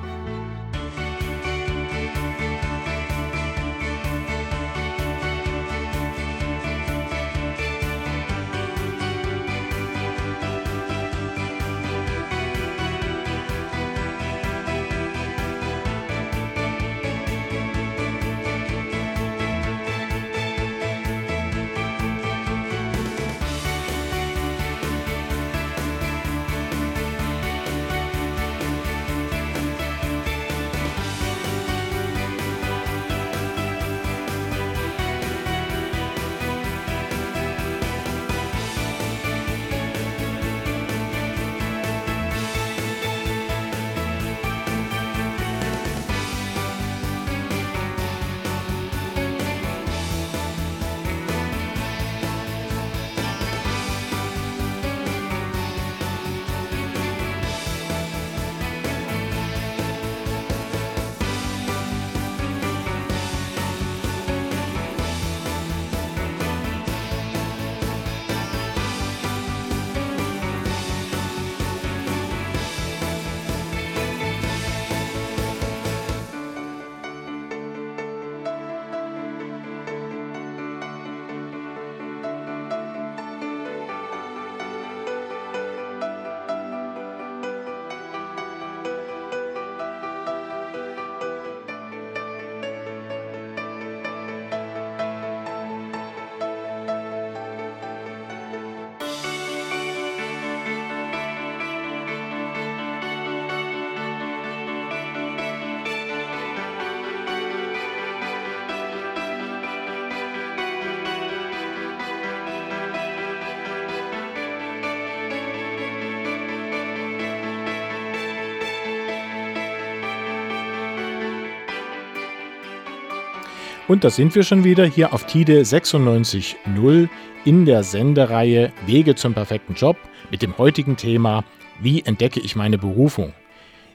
Und 123.92 124.06
da 124.06 124.10
sind 124.10 124.36
wir 124.36 124.44
schon 124.44 124.64
wieder 124.64 124.86
hier 124.86 125.14
auf 125.14 125.26
TIDE 125.26 125.64
96.0 125.64 127.10
in 127.44 127.66
der 127.66 127.84
Sendereihe 127.84 128.72
Wege 128.86 129.16
zum 129.16 129.34
perfekten 129.34 129.74
Job 129.74 129.98
mit 130.30 130.42
dem 130.42 130.58
heutigen 130.58 130.96
Thema 130.96 131.44
Wie 131.82 132.02
entdecke 132.02 132.40
ich 132.40 132.56
meine 132.56 132.78
Berufung? 132.78 133.34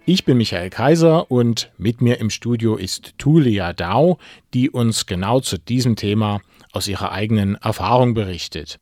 Ich 0.05 0.27
bin 0.27 0.37
Michael 0.37 0.69
Kaiser 0.69 1.31
und 1.31 1.73
mit 1.79 2.03
mir 2.03 2.21
im 2.21 2.29
Studio 2.29 2.77
ist 2.77 3.15
Tulia 3.17 3.73
Dau, 3.73 4.19
die 4.53 4.69
uns 4.69 5.07
genau 5.07 5.41
zu 5.41 5.57
diesem 5.57 5.97
Thema 5.97 6.43
aus 6.73 6.89
ihrer 6.89 7.13
eigenen 7.13 7.55
Erfahrung 7.55 8.13
berichtet. 8.13 8.79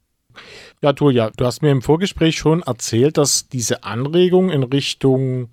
Ja, 0.83 0.95
Tulia, 0.95 1.31
du 1.37 1.47
hast 1.47 1.63
mir 1.63 1.71
im 1.71 1.83
Vorgespräch 1.83 2.37
schon 2.37 2.63
erzählt, 2.63 3.19
dass 3.19 3.49
diese 3.49 3.85
Anregung 3.85 4.51
in 4.51 4.65
Richtung 4.65 5.51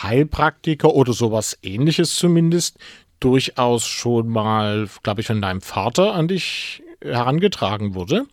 Heilpraktiker 0.00 0.94
oder 0.94 1.12
sowas 1.12 1.58
ähnliches 1.64 2.14
zumindest 2.14 2.78
durchaus 3.20 3.86
schon 3.86 4.28
mal, 4.28 4.88
glaube 5.02 5.20
ich, 5.20 5.26
von 5.26 5.40
deinem 5.40 5.60
Vater 5.60 6.14
an 6.14 6.28
dich 6.28 6.82
herangetragen 7.02 7.94
wurde. 7.94 8.26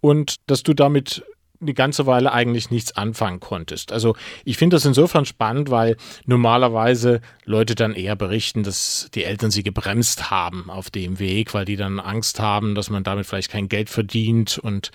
Und 0.00 0.36
dass 0.46 0.62
du 0.62 0.74
damit 0.74 1.24
eine 1.60 1.74
ganze 1.74 2.06
Weile 2.06 2.32
eigentlich 2.32 2.70
nichts 2.70 2.96
anfangen 2.96 3.40
konntest. 3.40 3.92
Also 3.92 4.16
ich 4.44 4.56
finde 4.56 4.76
das 4.76 4.84
insofern 4.84 5.24
spannend, 5.24 5.70
weil 5.70 5.96
normalerweise 6.26 7.20
Leute 7.44 7.74
dann 7.74 7.94
eher 7.94 8.16
berichten, 8.16 8.62
dass 8.62 9.08
die 9.14 9.24
Eltern 9.24 9.50
sie 9.50 9.62
gebremst 9.62 10.30
haben 10.30 10.68
auf 10.68 10.90
dem 10.90 11.18
Weg, 11.18 11.54
weil 11.54 11.64
die 11.64 11.76
dann 11.76 12.00
Angst 12.00 12.40
haben, 12.40 12.74
dass 12.74 12.90
man 12.90 13.04
damit 13.04 13.26
vielleicht 13.26 13.50
kein 13.50 13.68
Geld 13.68 13.88
verdient 13.90 14.58
und 14.58 14.90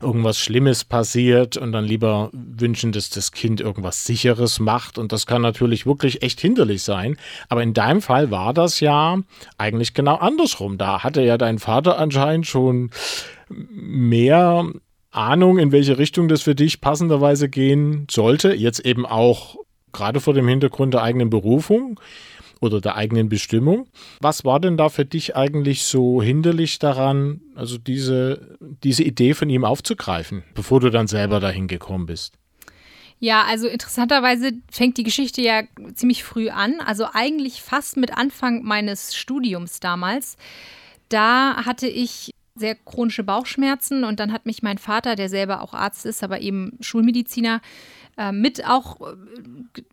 irgendwas 0.00 0.38
Schlimmes 0.38 0.84
passiert 0.84 1.56
und 1.56 1.72
dann 1.72 1.84
lieber 1.84 2.30
wünschen, 2.32 2.92
dass 2.92 3.10
das 3.10 3.32
Kind 3.32 3.60
irgendwas 3.60 4.04
Sicheres 4.04 4.60
macht. 4.60 4.98
Und 4.98 5.12
das 5.12 5.26
kann 5.26 5.42
natürlich 5.42 5.86
wirklich 5.86 6.22
echt 6.22 6.40
hinderlich 6.40 6.82
sein. 6.82 7.16
Aber 7.48 7.62
in 7.62 7.74
deinem 7.74 8.02
Fall 8.02 8.30
war 8.30 8.54
das 8.54 8.80
ja 8.80 9.18
eigentlich 9.58 9.94
genau 9.94 10.16
andersrum. 10.16 10.78
Da 10.78 11.02
hatte 11.02 11.22
ja 11.22 11.38
dein 11.38 11.58
Vater 11.58 11.98
anscheinend 11.98 12.46
schon 12.46 12.90
mehr 13.48 14.66
Ahnung, 15.14 15.58
in 15.58 15.72
welche 15.72 15.98
Richtung 15.98 16.28
das 16.28 16.42
für 16.42 16.54
dich 16.54 16.80
passenderweise 16.80 17.48
gehen 17.48 18.06
sollte. 18.10 18.54
Jetzt 18.54 18.80
eben 18.80 19.06
auch 19.06 19.56
gerade 19.92 20.20
vor 20.20 20.34
dem 20.34 20.48
Hintergrund 20.48 20.94
der 20.94 21.02
eigenen 21.02 21.30
Berufung 21.30 22.00
oder 22.60 22.80
der 22.80 22.96
eigenen 22.96 23.28
Bestimmung. 23.28 23.86
Was 24.20 24.44
war 24.44 24.60
denn 24.60 24.76
da 24.76 24.88
für 24.88 25.04
dich 25.04 25.36
eigentlich 25.36 25.84
so 25.84 26.22
hinderlich 26.22 26.78
daran, 26.78 27.40
also 27.54 27.78
diese, 27.78 28.58
diese 28.82 29.04
Idee 29.04 29.34
von 29.34 29.48
ihm 29.50 29.64
aufzugreifen, 29.64 30.42
bevor 30.54 30.80
du 30.80 30.90
dann 30.90 31.06
selber 31.06 31.40
dahin 31.40 31.68
gekommen 31.68 32.06
bist? 32.06 32.34
Ja, 33.20 33.44
also 33.44 33.68
interessanterweise 33.68 34.52
fängt 34.70 34.98
die 34.98 35.04
Geschichte 35.04 35.40
ja 35.40 35.62
ziemlich 35.94 36.24
früh 36.24 36.50
an, 36.50 36.80
also 36.84 37.06
eigentlich 37.12 37.62
fast 37.62 37.96
mit 37.96 38.16
Anfang 38.16 38.64
meines 38.64 39.14
Studiums 39.14 39.80
damals. 39.80 40.36
Da 41.08 41.64
hatte 41.64 41.86
ich 41.86 42.32
sehr 42.56 42.76
chronische 42.76 43.24
Bauchschmerzen 43.24 44.04
und 44.04 44.20
dann 44.20 44.32
hat 44.32 44.46
mich 44.46 44.62
mein 44.62 44.78
Vater, 44.78 45.16
der 45.16 45.28
selber 45.28 45.60
auch 45.60 45.74
Arzt 45.74 46.06
ist, 46.06 46.22
aber 46.22 46.40
eben 46.40 46.76
Schulmediziner, 46.80 47.60
äh, 48.16 48.30
mit 48.30 48.64
auch 48.64 49.00
äh, 49.00 49.14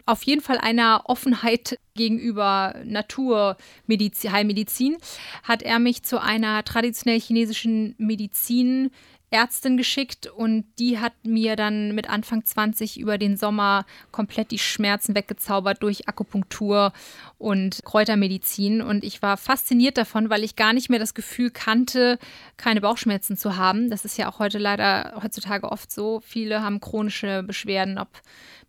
auf 0.06 0.22
jeden 0.24 0.42
Fall 0.42 0.60
einer 0.60 1.04
Offenheit 1.06 1.80
gegenüber 1.96 2.76
Naturmedizin, 2.86 4.32
Heilmedizin, 4.32 4.98
hat 5.44 5.64
er 5.64 5.80
mich 5.80 6.04
zu 6.04 6.22
einer 6.22 6.64
traditionell 6.64 7.20
chinesischen 7.20 7.96
Medizin 7.98 8.92
Ärztin 9.32 9.78
geschickt 9.78 10.28
und 10.28 10.66
die 10.78 11.00
hat 11.00 11.14
mir 11.24 11.56
dann 11.56 11.96
mit 11.96 12.10
Anfang 12.10 12.46
20 12.46 13.00
über 13.00 13.18
den 13.18 13.38
Sommer 13.38 13.86
komplett 14.12 14.52
die 14.52 14.60
Schmerzen 14.60 15.16
weggezaubert 15.16 15.82
durch 15.82 16.10
Akupunktur 16.10 16.92
und 17.38 17.80
Kräutermedizin. 17.86 18.82
Und 18.82 19.06
ich 19.06 19.22
war 19.22 19.38
fasziniert 19.38 19.98
davon, 19.98 20.30
weil 20.30 20.44
ich 20.44 20.58
gar 20.58 20.74
nicht 20.74 20.90
mehr 20.90 21.00
das 21.00 21.14
Gefühl 21.14 21.50
kannte, 21.50 22.20
keine 22.58 22.82
Bauchschmerzen 22.82 23.38
zu 23.38 23.56
haben. 23.56 23.90
Das 23.90 24.04
ist 24.04 24.18
ja 24.18 24.30
auch 24.30 24.40
heute 24.40 24.58
leider 24.58 25.14
heutzutage 25.24 25.72
oft 25.72 25.92
so. 25.92 26.20
Viele 26.20 26.62
haben 26.62 26.82
chronische 26.82 27.42
Beschwerden, 27.44 27.98
ob 27.98 28.10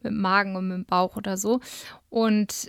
mit 0.03 0.12
dem 0.12 0.20
Magen 0.20 0.55
und 0.55 0.68
mit 0.68 0.77
dem 0.77 0.85
Bauch 0.85 1.16
oder 1.16 1.37
so. 1.37 1.61
Und 2.09 2.68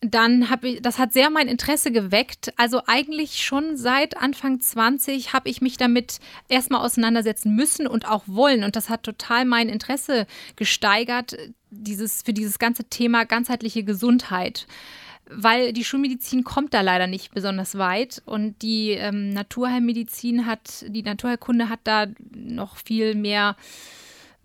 dann 0.00 0.48
habe 0.48 0.68
ich, 0.68 0.82
das 0.82 0.98
hat 0.98 1.12
sehr 1.12 1.28
mein 1.28 1.48
Interesse 1.48 1.92
geweckt. 1.92 2.52
Also 2.56 2.82
eigentlich 2.86 3.42
schon 3.42 3.76
seit 3.76 4.16
Anfang 4.16 4.60
20 4.60 5.34
habe 5.34 5.50
ich 5.50 5.60
mich 5.60 5.76
damit 5.76 6.20
erstmal 6.48 6.80
auseinandersetzen 6.80 7.54
müssen 7.54 7.86
und 7.86 8.08
auch 8.08 8.24
wollen. 8.26 8.64
Und 8.64 8.76
das 8.76 8.88
hat 8.88 9.02
total 9.02 9.44
mein 9.44 9.68
Interesse 9.68 10.26
gesteigert, 10.56 11.36
dieses, 11.70 12.22
für 12.22 12.32
dieses 12.32 12.58
ganze 12.58 12.84
Thema 12.84 13.24
ganzheitliche 13.24 13.84
Gesundheit. 13.84 14.66
Weil 15.26 15.74
die 15.74 15.84
Schulmedizin 15.84 16.44
kommt 16.44 16.72
da 16.72 16.80
leider 16.80 17.06
nicht 17.06 17.32
besonders 17.34 17.76
weit 17.76 18.22
und 18.24 18.62
die 18.62 18.92
ähm, 18.92 19.30
Naturheilmedizin 19.30 20.46
hat, 20.46 20.84
die 20.88 21.02
Naturheilkunde 21.02 21.68
hat 21.68 21.80
da 21.84 22.06
noch 22.34 22.78
viel 22.78 23.14
mehr 23.14 23.54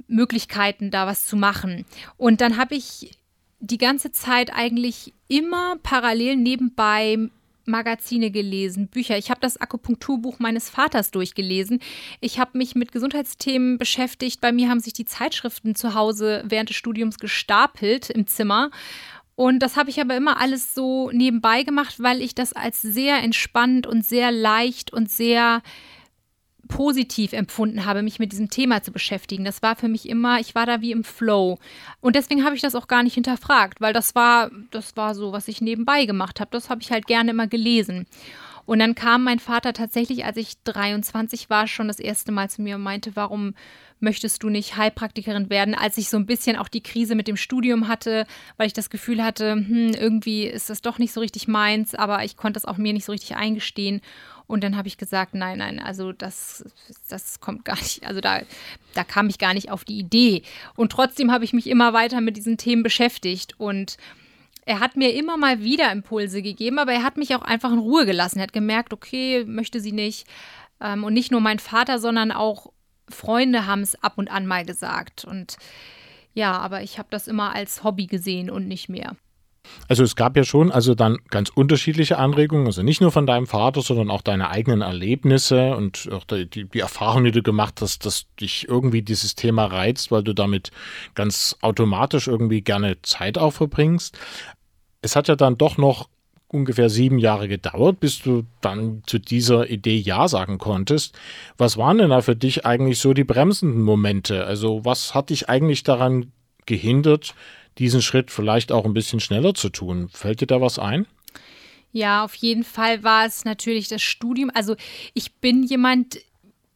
Möglichkeiten, 0.07 0.91
da 0.91 1.07
was 1.07 1.25
zu 1.25 1.37
machen. 1.37 1.85
Und 2.17 2.41
dann 2.41 2.57
habe 2.57 2.75
ich 2.75 3.17
die 3.61 3.79
ganze 3.79 4.11
Zeit 4.11 4.53
eigentlich 4.53 5.14
immer 5.27 5.77
parallel 5.83 6.37
nebenbei 6.37 7.29
Magazine 7.65 8.31
gelesen, 8.31 8.87
Bücher. 8.87 9.17
Ich 9.17 9.29
habe 9.29 9.39
das 9.41 9.59
Akupunkturbuch 9.59 10.39
meines 10.39 10.69
Vaters 10.69 11.11
durchgelesen. 11.11 11.79
Ich 12.21 12.39
habe 12.39 12.57
mich 12.57 12.75
mit 12.75 12.91
Gesundheitsthemen 12.91 13.77
beschäftigt. 13.77 14.39
Bei 14.41 14.51
mir 14.51 14.69
haben 14.69 14.79
sich 14.79 14.93
die 14.93 15.05
Zeitschriften 15.05 15.75
zu 15.75 15.95
Hause 15.95 16.43
während 16.45 16.69
des 16.69 16.77
Studiums 16.77 17.17
gestapelt 17.17 18.09
im 18.09 18.27
Zimmer. 18.27 18.69
Und 19.35 19.59
das 19.59 19.75
habe 19.75 19.89
ich 19.89 19.99
aber 19.99 20.15
immer 20.15 20.39
alles 20.39 20.73
so 20.73 21.11
nebenbei 21.11 21.63
gemacht, 21.63 21.95
weil 21.97 22.21
ich 22.21 22.35
das 22.35 22.53
als 22.53 22.81
sehr 22.81 23.21
entspannt 23.21 23.85
und 23.85 24.05
sehr 24.05 24.31
leicht 24.31 24.93
und 24.93 25.09
sehr 25.09 25.61
positiv 26.67 27.33
empfunden 27.33 27.85
habe, 27.85 28.01
mich 28.01 28.19
mit 28.19 28.31
diesem 28.31 28.49
Thema 28.49 28.81
zu 28.81 28.91
beschäftigen. 28.91 29.45
Das 29.45 29.61
war 29.61 29.75
für 29.75 29.87
mich 29.87 30.09
immer, 30.09 30.39
ich 30.39 30.55
war 30.55 30.65
da 30.65 30.81
wie 30.81 30.91
im 30.91 31.03
Flow. 31.03 31.59
Und 32.01 32.15
deswegen 32.15 32.43
habe 32.43 32.55
ich 32.55 32.61
das 32.61 32.75
auch 32.75 32.87
gar 32.87 33.03
nicht 33.03 33.13
hinterfragt, 33.13 33.81
weil 33.81 33.93
das 33.93 34.15
war, 34.15 34.51
das 34.71 34.97
war 34.97 35.15
so, 35.15 35.31
was 35.31 35.47
ich 35.47 35.61
nebenbei 35.61 36.05
gemacht 36.05 36.39
habe. 36.39 36.51
Das 36.51 36.69
habe 36.69 36.81
ich 36.81 36.91
halt 36.91 37.07
gerne 37.07 37.31
immer 37.31 37.47
gelesen. 37.47 38.07
Und 38.65 38.79
dann 38.79 38.95
kam 38.95 39.23
mein 39.23 39.39
Vater 39.39 39.73
tatsächlich, 39.73 40.25
als 40.25 40.37
ich 40.37 40.55
23 40.63 41.49
war, 41.49 41.67
schon 41.67 41.87
das 41.87 41.99
erste 41.99 42.31
Mal 42.31 42.49
zu 42.49 42.61
mir 42.63 42.75
und 42.75 42.81
meinte, 42.81 43.15
warum 43.15 43.53
möchtest 43.99 44.43
du 44.43 44.49
nicht 44.49 44.75
Heilpraktikerin 44.75 45.49
werden, 45.49 45.75
als 45.75 45.97
ich 45.97 46.09
so 46.09 46.17
ein 46.17 46.25
bisschen 46.25 46.57
auch 46.57 46.67
die 46.67 46.81
Krise 46.81 47.15
mit 47.15 47.27
dem 47.27 47.37
Studium 47.37 47.87
hatte, 47.87 48.25
weil 48.57 48.67
ich 48.67 48.73
das 48.73 48.89
Gefühl 48.89 49.23
hatte, 49.23 49.53
hm, 49.53 49.93
irgendwie 49.93 50.45
ist 50.45 50.69
das 50.69 50.81
doch 50.81 50.97
nicht 50.97 51.13
so 51.13 51.21
richtig 51.21 51.47
meins, 51.47 51.95
aber 51.95 52.23
ich 52.23 52.35
konnte 52.37 52.53
das 52.53 52.65
auch 52.65 52.77
mir 52.77 52.93
nicht 52.93 53.05
so 53.05 53.11
richtig 53.11 53.35
eingestehen. 53.35 54.01
Und 54.47 54.63
dann 54.63 54.77
habe 54.77 54.87
ich 54.87 54.97
gesagt, 54.97 55.33
nein, 55.33 55.57
nein, 55.57 55.79
also 55.79 56.11
das, 56.11 56.63
das 57.09 57.39
kommt 57.39 57.65
gar 57.65 57.77
nicht, 57.77 58.05
also 58.05 58.21
da, 58.21 58.41
da 58.93 59.03
kam 59.03 59.27
ich 59.27 59.39
gar 59.39 59.53
nicht 59.53 59.71
auf 59.71 59.83
die 59.83 59.97
Idee. 59.97 60.43
Und 60.75 60.91
trotzdem 60.91 61.31
habe 61.31 61.43
ich 61.43 61.53
mich 61.53 61.67
immer 61.67 61.93
weiter 61.93 62.21
mit 62.21 62.37
diesen 62.37 62.57
Themen 62.57 62.83
beschäftigt 62.83 63.59
und 63.59 63.97
er 64.65 64.79
hat 64.79 64.95
mir 64.95 65.13
immer 65.13 65.37
mal 65.37 65.61
wieder 65.61 65.91
Impulse 65.91 66.41
gegeben, 66.41 66.79
aber 66.79 66.93
er 66.93 67.03
hat 67.03 67.17
mich 67.17 67.35
auch 67.35 67.43
einfach 67.43 67.71
in 67.71 67.77
Ruhe 67.77 68.05
gelassen. 68.05 68.39
Er 68.39 68.43
hat 68.43 68.53
gemerkt, 68.53 68.93
okay, 68.93 69.45
möchte 69.45 69.79
sie 69.79 69.91
nicht. 69.91 70.27
Ähm, 70.81 71.03
und 71.03 71.13
nicht 71.13 71.31
nur 71.31 71.41
mein 71.41 71.59
Vater, 71.59 71.99
sondern 71.99 72.31
auch 72.31 72.71
Freunde 73.07 73.67
haben 73.67 73.81
es 73.81 74.01
ab 74.03 74.13
und 74.17 74.31
an 74.31 74.47
mal 74.47 74.65
gesagt. 74.65 75.23
Und 75.23 75.57
ja, 76.33 76.53
aber 76.53 76.81
ich 76.81 76.97
habe 76.97 77.07
das 77.11 77.27
immer 77.27 77.53
als 77.53 77.83
Hobby 77.83 78.07
gesehen 78.07 78.49
und 78.49 78.67
nicht 78.67 78.89
mehr. 78.89 79.15
Also 79.87 80.03
es 80.03 80.15
gab 80.15 80.35
ja 80.37 80.43
schon 80.43 80.71
also 80.71 80.95
dann 80.95 81.17
ganz 81.29 81.49
unterschiedliche 81.49 82.17
Anregungen, 82.17 82.67
also 82.67 82.81
nicht 82.83 83.01
nur 83.01 83.11
von 83.11 83.27
deinem 83.27 83.47
Vater, 83.47 83.81
sondern 83.81 84.09
auch 84.09 84.21
deine 84.21 84.49
eigenen 84.49 84.81
Erlebnisse 84.81 85.75
und 85.75 86.09
auch 86.11 86.23
die, 86.23 86.47
die, 86.49 86.79
Erfahrung, 86.79 87.23
die 87.23 87.31
du 87.31 87.43
gemacht 87.43 87.81
hast, 87.81 88.05
dass 88.05 88.25
dich 88.39 88.67
irgendwie 88.67 89.01
dieses 89.01 89.35
Thema 89.35 89.65
reizt, 89.65 90.11
weil 90.11 90.23
du 90.23 90.33
damit 90.33 90.71
ganz 91.13 91.55
automatisch 91.61 92.27
irgendwie 92.27 92.61
gerne 92.61 93.01
Zeit 93.01 93.37
auch 93.37 93.51
verbringst. 93.51 94.17
Es 95.01 95.15
hat 95.15 95.27
ja 95.27 95.35
dann 95.35 95.57
doch 95.57 95.77
noch 95.77 96.09
ungefähr 96.47 96.89
sieben 96.89 97.19
Jahre 97.19 97.47
gedauert, 97.47 97.99
bis 97.99 98.21
du 98.21 98.43
dann 98.61 99.03
zu 99.05 99.19
dieser 99.19 99.69
Idee 99.69 99.97
Ja 99.97 100.27
sagen 100.27 100.57
konntest. 100.57 101.17
Was 101.57 101.77
waren 101.77 101.97
denn 101.97 102.09
da 102.09 102.21
für 102.21 102.35
dich 102.35 102.65
eigentlich 102.65 102.99
so 102.99 103.13
die 103.13 103.23
bremsenden 103.23 103.81
Momente? 103.81 104.45
Also 104.45 104.85
was 104.85 105.13
hat 105.13 105.29
dich 105.29 105.49
eigentlich 105.49 105.83
daran 105.83 106.31
gehindert, 106.65 107.35
diesen 107.77 108.01
Schritt 108.01 108.31
vielleicht 108.31 108.71
auch 108.71 108.85
ein 108.85 108.93
bisschen 108.93 109.19
schneller 109.19 109.53
zu 109.53 109.69
tun. 109.69 110.09
Fällt 110.09 110.41
dir 110.41 110.47
da 110.47 110.61
was 110.61 110.79
ein? 110.79 111.05
Ja, 111.91 112.25
auf 112.25 112.35
jeden 112.35 112.63
Fall 112.63 113.03
war 113.03 113.25
es 113.25 113.45
natürlich 113.45 113.87
das 113.87 114.01
Studium. 114.01 114.51
Also 114.53 114.75
ich 115.13 115.35
bin 115.35 115.63
jemand, 115.63 116.19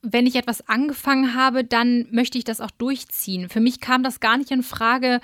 wenn 0.02 0.26
ich 0.26 0.36
etwas 0.36 0.68
angefangen 0.70 1.36
habe, 1.36 1.66
dann 1.66 2.08
möchte 2.12 2.38
ich 2.38 2.46
das 2.46 2.62
auch 2.62 2.72
durchziehen. 2.72 3.50
Für 3.50 3.60
mich 3.60 3.82
kam 3.82 4.02
das 4.02 4.22
gar 4.22 4.38
nicht 4.38 4.52
in 4.52 4.64
Frage, 4.64 5.20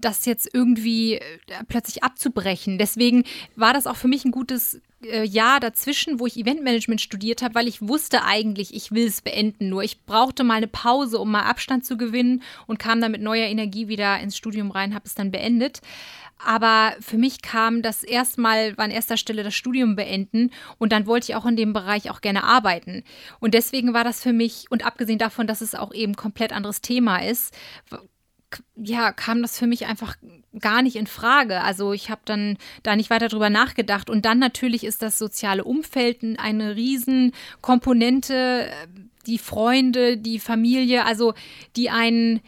das 0.00 0.24
jetzt 0.24 0.48
irgendwie 0.52 1.14
äh, 1.14 1.20
plötzlich 1.66 2.04
abzubrechen. 2.04 2.78
Deswegen 2.78 3.24
war 3.56 3.72
das 3.72 3.88
auch 3.88 3.96
für 3.96 4.08
mich 4.08 4.24
ein 4.24 4.30
gutes 4.30 4.80
äh, 5.04 5.24
Jahr 5.24 5.60
dazwischen, 5.60 6.20
wo 6.20 6.26
ich 6.26 6.36
Eventmanagement 6.36 7.00
studiert 7.00 7.42
habe, 7.42 7.54
weil 7.54 7.68
ich 7.68 7.86
wusste 7.86 8.24
eigentlich, 8.24 8.74
ich 8.74 8.92
will 8.92 9.06
es 9.06 9.22
beenden. 9.22 9.68
Nur 9.68 9.82
ich 9.82 10.04
brauchte 10.04 10.44
mal 10.44 10.54
eine 10.54 10.68
Pause, 10.68 11.18
um 11.18 11.30
mal 11.30 11.42
Abstand 11.42 11.84
zu 11.84 11.96
gewinnen 11.96 12.42
und 12.66 12.78
kam 12.78 13.00
dann 13.00 13.12
mit 13.12 13.22
neuer 13.22 13.46
Energie 13.46 13.88
wieder 13.88 14.18
ins 14.20 14.36
Studium 14.36 14.70
rein, 14.70 14.94
habe 14.94 15.06
es 15.06 15.14
dann 15.14 15.30
beendet. 15.30 15.80
Aber 16.44 16.94
für 17.00 17.16
mich 17.16 17.42
kam 17.42 17.80
das 17.80 18.02
erstmal, 18.02 18.76
war 18.76 18.84
an 18.84 18.90
erster 18.90 19.16
Stelle 19.16 19.42
das 19.42 19.54
Studium 19.54 19.96
beenden 19.96 20.50
und 20.78 20.92
dann 20.92 21.06
wollte 21.06 21.30
ich 21.30 21.36
auch 21.36 21.46
in 21.46 21.56
dem 21.56 21.72
Bereich 21.72 22.10
auch 22.10 22.20
gerne 22.20 22.44
arbeiten. 22.44 23.04
Und 23.40 23.54
deswegen 23.54 23.94
war 23.94 24.04
das 24.04 24.22
für 24.22 24.32
mich, 24.32 24.66
und 24.70 24.84
abgesehen 24.84 25.18
davon, 25.18 25.46
dass 25.46 25.60
es 25.60 25.74
auch 25.74 25.94
eben 25.94 26.16
komplett 26.16 26.52
anderes 26.52 26.80
Thema 26.80 27.18
ist, 27.18 27.54
ja, 28.76 29.12
kam 29.12 29.42
das 29.42 29.58
für 29.58 29.66
mich 29.66 29.86
einfach 29.86 30.16
gar 30.58 30.82
nicht 30.82 30.96
in 30.96 31.06
Frage. 31.06 31.60
Also 31.62 31.92
ich 31.92 32.10
habe 32.10 32.22
dann 32.24 32.56
da 32.82 32.96
nicht 32.96 33.10
weiter 33.10 33.28
drüber 33.28 33.50
nachgedacht. 33.50 34.10
Und 34.10 34.24
dann 34.24 34.38
natürlich 34.38 34.84
ist 34.84 35.02
das 35.02 35.18
soziale 35.18 35.64
Umfeld 35.64 36.18
eine 36.38 36.76
Riesenkomponente, 36.76 38.70
die 39.26 39.38
Freunde, 39.38 40.16
die 40.16 40.38
Familie, 40.38 41.04
also 41.06 41.34
die 41.76 41.90
einen 41.90 42.40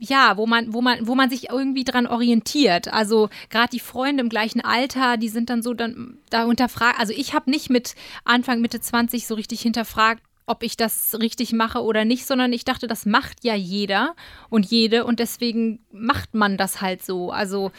ja, 0.00 0.36
wo 0.36 0.46
man, 0.46 0.72
wo 0.72 0.80
man, 0.80 1.06
wo 1.06 1.14
man 1.14 1.28
sich 1.28 1.50
irgendwie 1.50 1.84
dran 1.84 2.06
orientiert. 2.06 2.92
Also 2.92 3.28
gerade 3.50 3.70
die 3.70 3.80
Freunde 3.80 4.22
im 4.22 4.28
gleichen 4.28 4.60
Alter, 4.60 5.16
die 5.16 5.28
sind 5.28 5.50
dann 5.50 5.62
so 5.62 5.74
dann 5.74 6.18
da 6.30 6.44
unterfragt. 6.44 7.00
Also 7.00 7.12
ich 7.16 7.34
habe 7.34 7.50
nicht 7.50 7.68
mit 7.68 7.94
Anfang 8.24 8.60
Mitte 8.60 8.80
20 8.80 9.26
so 9.26 9.34
richtig 9.34 9.60
hinterfragt, 9.60 10.22
ob 10.48 10.62
ich 10.62 10.76
das 10.76 11.18
richtig 11.20 11.52
mache 11.52 11.82
oder 11.82 12.04
nicht, 12.04 12.26
sondern 12.26 12.52
ich 12.52 12.64
dachte, 12.64 12.86
das 12.86 13.06
macht 13.06 13.44
ja 13.44 13.54
jeder 13.54 14.14
und 14.48 14.66
jede 14.66 15.04
und 15.04 15.20
deswegen 15.20 15.80
macht 15.92 16.34
man 16.34 16.56
das 16.56 16.80
halt 16.80 17.04
so. 17.04 17.30
Also 17.30 17.70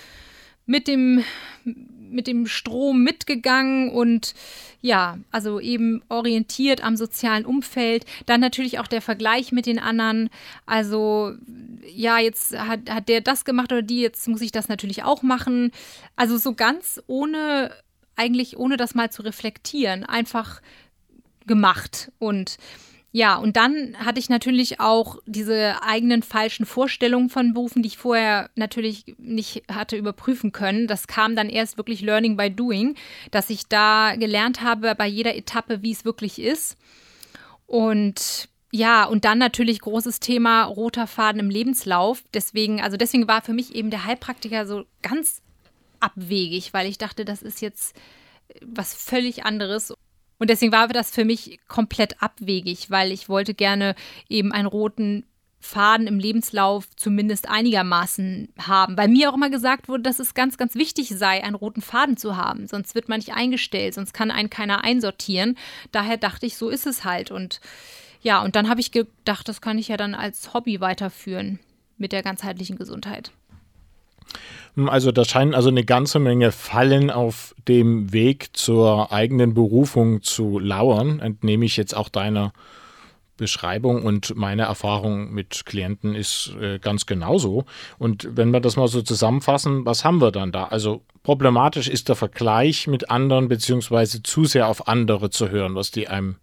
mit 0.70 0.88
dem, 0.88 1.24
mit 1.66 2.28
dem 2.28 2.46
Strom 2.46 3.04
mitgegangen 3.04 3.90
und 3.90 4.36
ja, 4.82 5.18
also 5.32 5.60
eben 5.60 6.04
orientiert 6.10 6.84
am 6.84 6.96
sozialen 6.96 7.44
Umfeld. 7.44 8.06
Dann 8.28 8.40
natürlich 8.40 8.78
auch 8.78 8.86
der 8.86 9.02
Vergleich 9.02 9.52
mit 9.52 9.66
den 9.66 9.80
anderen. 9.80 10.30
Also 10.68 11.34
ja, 11.92 12.20
jetzt 12.20 12.56
hat, 12.56 12.88
hat 12.88 13.10
der 13.10 13.22
das 13.22 13.46
gemacht 13.46 13.72
oder 13.72 13.82
die, 13.82 14.02
jetzt 14.02 14.28
muss 14.28 14.42
ich 14.42 14.52
das 14.52 14.70
natürlich 14.70 15.04
auch 15.04 15.24
machen. 15.24 15.72
Also 16.16 16.38
so 16.38 16.54
ganz 16.54 17.02
ohne, 17.08 17.72
eigentlich 18.16 18.58
ohne 18.58 18.78
das 18.78 18.94
mal 18.94 19.12
zu 19.12 19.24
reflektieren. 19.24 20.04
Einfach 20.04 20.62
gemacht. 21.50 22.14
Und 22.20 22.58
ja, 23.12 23.36
und 23.36 23.58
dann 23.58 23.98
hatte 23.98 24.20
ich 24.20 24.30
natürlich 24.30 24.80
auch 24.80 25.18
diese 25.26 25.82
eigenen 25.82 26.22
falschen 26.22 26.66
Vorstellungen 26.68 27.30
von 27.30 27.54
Berufen, 27.54 27.82
die 27.82 27.88
ich 27.88 27.98
vorher 27.98 28.52
natürlich 28.56 29.16
nicht 29.18 29.64
hatte 29.70 29.98
überprüfen 29.98 30.52
können. 30.52 30.88
Das 30.88 31.08
kam 31.08 31.36
dann 31.36 31.50
erst 31.50 31.78
wirklich 31.78 32.02
Learning 32.02 32.38
by 32.38 32.52
Doing, 32.52 32.96
dass 33.32 33.50
ich 33.50 33.66
da 33.68 34.16
gelernt 34.16 34.62
habe 34.62 34.94
bei 34.96 35.08
jeder 35.08 35.36
Etappe, 35.36 35.82
wie 35.82 35.92
es 35.92 36.06
wirklich 36.06 36.40
ist. 36.40 36.78
Und 37.66 38.48
ja, 38.72 39.06
und 39.06 39.26
dann 39.26 39.40
natürlich 39.40 39.80
großes 39.82 40.20
Thema 40.20 40.66
roter 40.66 41.08
Faden 41.08 41.40
im 41.40 41.50
Lebenslauf. 41.50 42.24
Deswegen, 42.36 42.80
also 42.80 42.96
deswegen 42.96 43.28
war 43.28 43.42
für 43.42 43.54
mich 43.54 43.74
eben 43.74 43.90
der 43.90 44.06
Heilpraktiker 44.06 44.68
so 44.68 44.86
ganz 45.02 45.42
abwegig, 46.00 46.74
weil 46.74 46.88
ich 46.88 47.00
dachte, 47.00 47.26
das 47.26 47.42
ist 47.42 47.60
jetzt 47.62 47.96
was 48.62 48.94
völlig 48.94 49.46
anderes. 49.46 49.94
Und 50.40 50.50
deswegen 50.50 50.72
war 50.72 50.88
das 50.88 51.12
für 51.12 51.26
mich 51.26 51.60
komplett 51.68 52.22
abwegig, 52.22 52.90
weil 52.90 53.12
ich 53.12 53.30
wollte 53.30 53.54
gerne 53.54 53.94
eben 54.30 54.52
einen 54.52 54.68
roten 54.68 55.26
Faden 55.62 56.08
im 56.08 56.20
Lebenslauf 56.20 56.88
zumindest 56.96 57.50
einigermaßen 57.50 58.50
haben. 58.58 58.98
Weil 58.98 59.10
mir 59.10 59.30
auch 59.30 59.36
immer 59.36 59.50
gesagt 59.50 59.90
wurde, 59.90 60.04
dass 60.04 60.20
es 60.20 60.34
ganz, 60.34 60.58
ganz 60.58 60.76
wichtig 60.76 61.10
sei, 61.10 61.44
einen 61.44 61.56
roten 61.56 61.82
Faden 61.82 62.16
zu 62.16 62.38
haben. 62.38 62.68
Sonst 62.68 62.96
wird 62.96 63.10
man 63.10 63.20
nicht 63.20 63.34
eingestellt, 63.34 63.94
sonst 63.94 64.14
kann 64.14 64.32
einen 64.32 64.50
keiner 64.50 64.84
einsortieren. 64.84 65.58
Daher 65.92 66.18
dachte 66.18 66.46
ich, 66.46 66.56
so 66.56 66.70
ist 66.70 66.88
es 66.88 67.04
halt. 67.04 67.30
Und 67.30 67.60
ja, 68.22 68.42
und 68.42 68.56
dann 68.56 68.70
habe 68.70 68.80
ich 68.80 68.92
gedacht, 68.92 69.50
das 69.50 69.62
kann 69.62 69.78
ich 69.78 69.90
ja 69.90 69.98
dann 69.98 70.16
als 70.16 70.54
Hobby 70.54 70.80
weiterführen 70.80 71.60
mit 71.98 72.14
der 72.14 72.24
ganzheitlichen 72.24 72.78
Gesundheit. 72.78 73.32
Also 74.88 75.12
da 75.12 75.26
scheinen 75.26 75.56
also 75.56 75.70
eine 75.70 75.84
ganze 75.84 76.20
Menge 76.20 76.52
Fallen 76.52 77.10
auf 77.10 77.54
dem 77.68 78.14
Weg 78.14 78.50
zur 78.54 79.12
eigenen 79.12 79.54
Berufung 79.54 80.22
zu 80.22 80.60
lauern, 80.60 81.20
entnehme 81.20 81.66
ich 81.66 81.76
jetzt 81.76 81.96
auch 81.96 82.10
deiner 82.10 82.54
Beschreibung 83.40 84.04
und 84.04 84.36
meine 84.36 84.64
Erfahrung 84.64 85.32
mit 85.34 85.66
Klienten 85.66 86.14
ist 86.14 86.54
äh, 86.62 86.78
ganz 86.78 87.06
genauso. 87.06 87.66
Und 87.98 88.28
wenn 88.32 88.52
wir 88.52 88.60
das 88.60 88.76
mal 88.76 88.88
so 88.88 89.02
zusammenfassen, 89.02 89.86
was 89.86 90.04
haben 90.04 90.22
wir 90.22 90.32
dann 90.32 90.52
da? 90.52 90.66
Also 90.66 91.02
problematisch 91.24 91.88
ist 91.88 92.10
der 92.10 92.16
Vergleich 92.16 92.88
mit 92.88 93.10
anderen 93.10 93.48
beziehungsweise 93.48 94.22
zu 94.24 94.46
sehr 94.46 94.68
auf 94.68 94.88
andere 94.88 95.30
zu 95.30 95.50
hören, 95.50 95.76
was 95.76 95.90
die 95.90 96.10
einem 96.10 96.36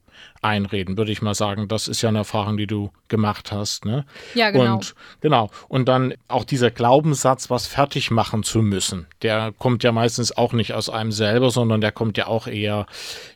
einreden, 0.47 0.97
würde 0.97 1.13
ich 1.13 1.23
mal 1.23 1.35
sagen. 1.35 1.69
Das 1.69 1.89
ist 1.89 2.03
ja 2.03 2.09
eine 2.09 2.19
Erfahrung, 2.19 2.57
die 2.57 2.67
du 2.67 2.91
gemacht 3.09 3.53
hast. 3.53 3.85
Ne? 3.85 4.05
Ja, 4.35 4.51
genau. 4.51 4.75
Und, 4.75 4.95
genau. 5.21 5.51
Und 5.69 5.89
dann 5.89 6.15
auch 6.29 6.45
dieser 6.45 6.71
Glaubenssatz, 6.71 7.51
was 7.51 7.67
fertig 7.67 8.11
machen 8.11 8.43
zu 8.43 8.63
müssen, 8.63 9.07
der 9.23 9.53
kommt 9.59 9.83
ja 9.83 9.93
meistens 9.93 10.37
auch 10.37 10.53
nicht 10.53 10.73
aus 10.73 10.89
einem 10.89 11.13
selber, 11.13 11.51
sondern 11.51 11.81
der 11.81 11.93
kommt 11.93 12.17
ja 12.17 12.27
auch 12.27 12.47
eher 12.47 12.87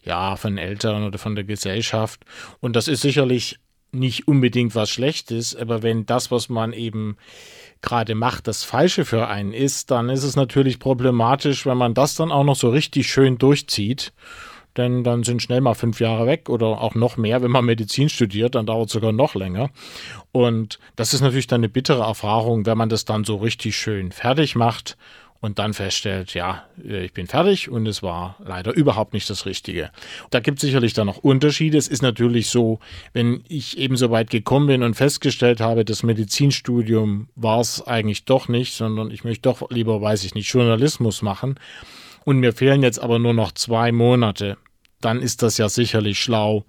ja, 0.04 0.36
von 0.36 0.56
Eltern 0.56 1.04
oder 1.04 1.18
von 1.18 1.34
der 1.34 1.44
Gesellschaft. 1.44 2.20
Und 2.60 2.76
das 2.76 2.88
ist 2.88 3.02
sicherlich 3.02 3.58
nicht 3.92 4.28
unbedingt 4.28 4.74
was 4.74 4.88
Schlechtes, 4.88 5.56
aber 5.56 5.82
wenn 5.82 6.06
das, 6.06 6.30
was 6.30 6.48
man 6.48 6.72
eben 6.72 7.16
gerade 7.82 8.14
macht, 8.14 8.46
das 8.46 8.62
Falsche 8.62 9.04
für 9.04 9.26
einen 9.26 9.52
ist, 9.52 9.90
dann 9.90 10.10
ist 10.10 10.22
es 10.22 10.36
natürlich 10.36 10.78
problematisch, 10.78 11.66
wenn 11.66 11.78
man 11.78 11.94
das 11.94 12.14
dann 12.14 12.30
auch 12.30 12.44
noch 12.44 12.56
so 12.56 12.68
richtig 12.70 13.10
schön 13.10 13.38
durchzieht 13.38 14.12
denn 14.76 15.04
dann 15.04 15.24
sind 15.24 15.42
schnell 15.42 15.60
mal 15.60 15.74
fünf 15.74 16.00
Jahre 16.00 16.26
weg 16.26 16.48
oder 16.48 16.80
auch 16.80 16.94
noch 16.94 17.16
mehr, 17.16 17.42
wenn 17.42 17.50
man 17.50 17.64
Medizin 17.64 18.08
studiert, 18.08 18.54
dann 18.54 18.66
dauert 18.66 18.88
es 18.88 18.92
sogar 18.92 19.12
noch 19.12 19.34
länger. 19.34 19.70
Und 20.32 20.78
das 20.96 21.14
ist 21.14 21.20
natürlich 21.20 21.46
dann 21.46 21.60
eine 21.60 21.68
bittere 21.68 22.02
Erfahrung, 22.02 22.66
wenn 22.66 22.78
man 22.78 22.88
das 22.88 23.04
dann 23.04 23.24
so 23.24 23.36
richtig 23.36 23.76
schön 23.76 24.12
fertig 24.12 24.54
macht 24.54 24.96
und 25.40 25.58
dann 25.58 25.72
feststellt, 25.72 26.34
ja, 26.34 26.64
ich 26.82 27.12
bin 27.14 27.26
fertig 27.26 27.70
und 27.70 27.86
es 27.86 28.02
war 28.02 28.36
leider 28.44 28.74
überhaupt 28.74 29.14
nicht 29.14 29.28
das 29.30 29.46
Richtige. 29.46 29.90
Da 30.30 30.40
gibt 30.40 30.58
es 30.58 30.62
sicherlich 30.62 30.92
dann 30.92 31.06
noch 31.06 31.18
Unterschiede. 31.18 31.78
Es 31.78 31.88
ist 31.88 32.02
natürlich 32.02 32.48
so, 32.48 32.78
wenn 33.14 33.42
ich 33.48 33.78
eben 33.78 33.96
so 33.96 34.10
weit 34.10 34.28
gekommen 34.28 34.66
bin 34.66 34.82
und 34.82 34.94
festgestellt 34.94 35.60
habe, 35.60 35.84
das 35.84 36.02
Medizinstudium 36.02 37.28
war 37.36 37.60
es 37.60 37.86
eigentlich 37.86 38.26
doch 38.26 38.48
nicht, 38.48 38.74
sondern 38.74 39.10
ich 39.10 39.24
möchte 39.24 39.42
doch 39.42 39.70
lieber, 39.70 40.02
weiß 40.02 40.24
ich 40.24 40.34
nicht, 40.34 40.52
Journalismus 40.52 41.22
machen 41.22 41.58
und 42.24 42.38
mir 42.38 42.52
fehlen 42.52 42.82
jetzt 42.82 42.98
aber 42.98 43.18
nur 43.18 43.34
noch 43.34 43.52
zwei 43.52 43.92
Monate, 43.92 44.56
dann 45.00 45.20
ist 45.20 45.42
das 45.42 45.58
ja 45.58 45.68
sicherlich 45.68 46.18
schlau, 46.18 46.64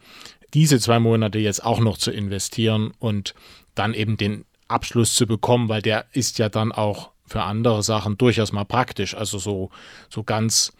diese 0.54 0.80
zwei 0.80 1.00
Monate 1.00 1.40
jetzt 1.40 1.64
auch 1.64 1.80
noch 1.80 1.98
zu 1.98 2.12
investieren 2.12 2.94
und 3.00 3.34
dann 3.76 3.94
eben 3.94 4.18
den 4.18 4.46
Abschluss 4.68 5.16
zu 5.16 5.28
bekommen, 5.28 5.70
weil 5.70 5.82
der 5.82 6.06
ist 6.14 6.40
ja 6.40 6.50
dann 6.50 6.72
auch 6.72 7.12
für 7.26 7.44
andere 7.44 7.84
Sachen 7.84 8.18
durchaus 8.18 8.52
mal 8.52 8.66
praktisch. 8.66 9.16
Also 9.16 9.38
so, 9.38 9.70
so 10.10 10.24
ganz 10.24 10.74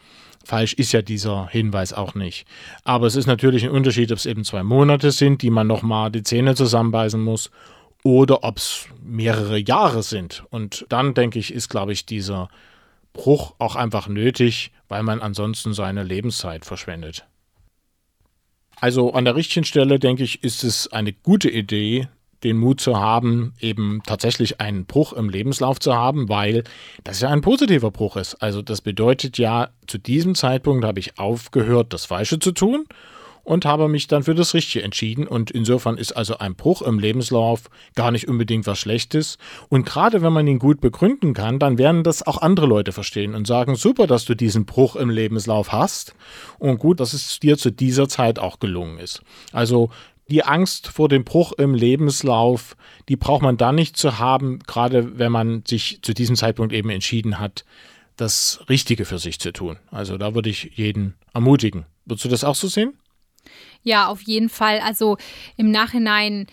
falsch 0.44 0.74
ist 0.74 0.92
ja 0.92 1.02
dieser 1.02 1.48
Hinweis 1.48 1.92
auch 1.92 2.14
nicht. 2.14 2.46
Aber 2.84 3.06
es 3.06 3.16
ist 3.16 3.26
natürlich 3.26 3.64
ein 3.64 3.70
Unterschied, 3.70 4.12
ob 4.12 4.18
es 4.18 4.26
eben 4.26 4.44
zwei 4.44 4.62
Monate 4.62 5.10
sind, 5.10 5.42
die 5.42 5.50
man 5.50 5.66
nochmal 5.66 6.10
die 6.10 6.22
Zähne 6.22 6.54
zusammenbeißen 6.54 7.22
muss, 7.22 7.50
oder 8.04 8.42
ob 8.42 8.56
es 8.56 8.86
mehrere 9.02 9.58
Jahre 9.58 10.02
sind. 10.02 10.44
Und 10.50 10.84
dann, 10.88 11.14
denke 11.14 11.38
ich, 11.38 11.52
ist, 11.52 11.68
glaube 11.68 11.92
ich, 11.92 12.04
dieser 12.04 12.48
Bruch 13.12 13.54
auch 13.58 13.76
einfach 13.76 14.08
nötig, 14.08 14.72
weil 14.88 15.02
man 15.02 15.20
ansonsten 15.20 15.74
seine 15.74 16.02
Lebenszeit 16.02 16.64
verschwendet. 16.64 17.26
Also 18.80 19.12
an 19.12 19.24
der 19.24 19.36
richtigen 19.36 19.64
Stelle, 19.64 19.98
denke 19.98 20.24
ich, 20.24 20.42
ist 20.42 20.64
es 20.64 20.88
eine 20.88 21.12
gute 21.12 21.48
Idee, 21.48 22.08
den 22.42 22.58
Mut 22.58 22.80
zu 22.80 22.98
haben, 22.98 23.54
eben 23.60 24.02
tatsächlich 24.04 24.60
einen 24.60 24.86
Bruch 24.86 25.12
im 25.12 25.28
Lebenslauf 25.28 25.78
zu 25.78 25.94
haben, 25.94 26.28
weil 26.28 26.64
das 27.04 27.20
ja 27.20 27.28
ein 27.28 27.40
positiver 27.40 27.90
Bruch 27.90 28.16
ist. 28.16 28.34
Also 28.36 28.62
das 28.62 28.80
bedeutet 28.80 29.38
ja, 29.38 29.70
zu 29.86 29.98
diesem 29.98 30.34
Zeitpunkt 30.34 30.84
habe 30.84 30.98
ich 30.98 31.18
aufgehört, 31.18 31.92
das 31.92 32.06
Falsche 32.06 32.40
zu 32.40 32.52
tun 32.52 32.86
und 33.44 33.64
habe 33.64 33.88
mich 33.88 34.06
dann 34.06 34.22
für 34.22 34.34
das 34.34 34.54
Richtige 34.54 34.84
entschieden. 34.84 35.26
Und 35.26 35.50
insofern 35.50 35.98
ist 35.98 36.12
also 36.12 36.38
ein 36.38 36.54
Bruch 36.54 36.82
im 36.82 36.98
Lebenslauf 36.98 37.62
gar 37.94 38.10
nicht 38.10 38.28
unbedingt 38.28 38.66
was 38.66 38.78
Schlechtes. 38.78 39.38
Und 39.68 39.86
gerade 39.86 40.22
wenn 40.22 40.32
man 40.32 40.46
ihn 40.46 40.58
gut 40.58 40.80
begründen 40.80 41.34
kann, 41.34 41.58
dann 41.58 41.78
werden 41.78 42.04
das 42.04 42.26
auch 42.26 42.40
andere 42.40 42.66
Leute 42.66 42.92
verstehen 42.92 43.34
und 43.34 43.46
sagen, 43.46 43.74
super, 43.74 44.06
dass 44.06 44.24
du 44.24 44.34
diesen 44.34 44.64
Bruch 44.64 44.96
im 44.96 45.10
Lebenslauf 45.10 45.72
hast. 45.72 46.14
Und 46.58 46.78
gut, 46.78 47.00
dass 47.00 47.12
es 47.12 47.40
dir 47.40 47.58
zu 47.58 47.70
dieser 47.70 48.08
Zeit 48.08 48.38
auch 48.38 48.60
gelungen 48.60 48.98
ist. 48.98 49.22
Also 49.52 49.90
die 50.28 50.44
Angst 50.44 50.88
vor 50.88 51.08
dem 51.08 51.24
Bruch 51.24 51.52
im 51.52 51.74
Lebenslauf, 51.74 52.76
die 53.08 53.16
braucht 53.16 53.42
man 53.42 53.56
dann 53.56 53.74
nicht 53.74 53.96
zu 53.96 54.18
haben, 54.18 54.60
gerade 54.60 55.18
wenn 55.18 55.32
man 55.32 55.64
sich 55.66 56.00
zu 56.02 56.14
diesem 56.14 56.36
Zeitpunkt 56.36 56.72
eben 56.72 56.90
entschieden 56.90 57.38
hat, 57.38 57.64
das 58.16 58.60
Richtige 58.68 59.04
für 59.04 59.18
sich 59.18 59.40
zu 59.40 59.52
tun. 59.52 59.78
Also 59.90 60.16
da 60.16 60.34
würde 60.34 60.48
ich 60.48 60.72
jeden 60.74 61.14
ermutigen. 61.34 61.86
Würdest 62.04 62.24
du 62.24 62.28
das 62.28 62.44
auch 62.44 62.54
so 62.54 62.68
sehen? 62.68 62.94
Ja, 63.82 64.06
auf 64.06 64.22
jeden 64.22 64.48
Fall. 64.48 64.80
Also 64.80 65.16
im 65.56 65.70
Nachhinein 65.70 66.46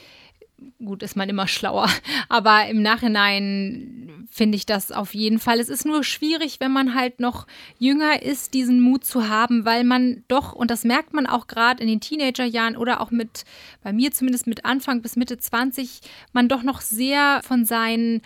gut, 0.83 1.03
ist 1.03 1.15
man 1.15 1.29
immer 1.29 1.47
schlauer. 1.47 1.89
Aber 2.29 2.67
im 2.67 2.81
Nachhinein 2.81 4.27
finde 4.29 4.55
ich 4.55 4.65
das 4.65 4.91
auf 4.91 5.13
jeden 5.13 5.39
Fall. 5.39 5.59
Es 5.59 5.69
ist 5.69 5.85
nur 5.85 6.03
schwierig, 6.03 6.59
wenn 6.59 6.71
man 6.71 6.95
halt 6.95 7.19
noch 7.19 7.47
jünger 7.77 8.21
ist, 8.21 8.53
diesen 8.53 8.81
Mut 8.81 9.03
zu 9.05 9.27
haben, 9.27 9.65
weil 9.65 9.83
man 9.83 10.23
doch, 10.27 10.53
und 10.53 10.71
das 10.71 10.83
merkt 10.83 11.13
man 11.13 11.27
auch 11.27 11.47
gerade 11.47 11.81
in 11.81 11.89
den 11.89 12.01
Teenagerjahren 12.01 12.77
oder 12.77 13.01
auch 13.01 13.11
mit, 13.11 13.45
bei 13.83 13.93
mir 13.93 14.11
zumindest 14.11 14.47
mit 14.47 14.65
Anfang 14.65 15.01
bis 15.01 15.15
Mitte 15.15 15.37
20, 15.37 16.01
man 16.33 16.47
doch 16.47 16.63
noch 16.63 16.81
sehr 16.81 17.41
von 17.43 17.65
seinen 17.65 18.21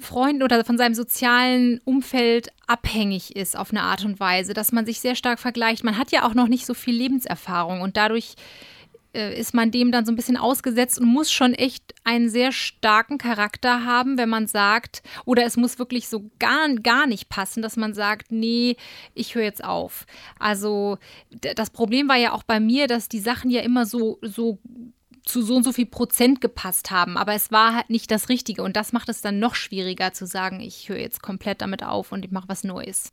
Freunden 0.00 0.42
oder 0.42 0.64
von 0.64 0.78
seinem 0.78 0.94
sozialen 0.94 1.80
Umfeld 1.84 2.48
abhängig 2.66 3.36
ist 3.36 3.56
auf 3.56 3.70
eine 3.70 3.82
Art 3.82 4.04
und 4.04 4.20
Weise, 4.20 4.54
dass 4.54 4.72
man 4.72 4.86
sich 4.86 5.00
sehr 5.00 5.14
stark 5.14 5.38
vergleicht. 5.38 5.84
Man 5.84 5.98
hat 5.98 6.12
ja 6.12 6.26
auch 6.26 6.34
noch 6.34 6.48
nicht 6.48 6.66
so 6.66 6.74
viel 6.74 6.94
Lebenserfahrung 6.94 7.80
und 7.80 7.96
dadurch 7.96 8.36
äh, 9.12 9.38
ist 9.38 9.54
man 9.54 9.70
dem 9.70 9.90
dann 9.90 10.06
so 10.06 10.12
ein 10.12 10.16
bisschen 10.16 10.36
ausgesetzt 10.36 11.00
und 11.00 11.06
muss 11.08 11.32
schon 11.32 11.54
echt 11.54 11.94
einen 12.04 12.28
sehr 12.28 12.52
starken 12.52 13.18
Charakter 13.18 13.84
haben, 13.84 14.18
wenn 14.18 14.28
man 14.28 14.46
sagt, 14.46 15.02
oder 15.24 15.44
es 15.44 15.56
muss 15.56 15.78
wirklich 15.78 16.08
so 16.08 16.30
gar, 16.38 16.68
gar 16.76 17.06
nicht 17.06 17.28
passen, 17.28 17.62
dass 17.62 17.76
man 17.76 17.94
sagt, 17.94 18.30
nee, 18.30 18.76
ich 19.14 19.34
höre 19.34 19.44
jetzt 19.44 19.64
auf. 19.64 20.06
Also 20.38 20.98
das 21.30 21.70
Problem 21.70 22.08
war 22.08 22.16
ja 22.16 22.32
auch 22.32 22.44
bei 22.44 22.60
mir, 22.60 22.86
dass 22.86 23.08
die 23.08 23.20
Sachen 23.20 23.50
ja 23.50 23.62
immer 23.62 23.84
so, 23.84 24.18
so 24.22 24.58
zu 25.24 25.42
so 25.42 25.56
und 25.56 25.64
so 25.64 25.72
viel 25.72 25.86
Prozent 25.86 26.40
gepasst 26.40 26.90
haben, 26.90 27.16
aber 27.16 27.34
es 27.34 27.50
war 27.50 27.74
halt 27.74 27.90
nicht 27.90 28.10
das 28.10 28.28
Richtige 28.28 28.62
und 28.62 28.76
das 28.76 28.92
macht 28.92 29.08
es 29.08 29.20
dann 29.20 29.38
noch 29.38 29.54
schwieriger 29.54 30.12
zu 30.12 30.26
sagen, 30.26 30.60
ich 30.60 30.88
höre 30.88 30.98
jetzt 30.98 31.22
komplett 31.22 31.60
damit 31.60 31.84
auf 31.84 32.12
und 32.12 32.24
ich 32.24 32.30
mache 32.30 32.48
was 32.48 32.64
Neues 32.64 33.10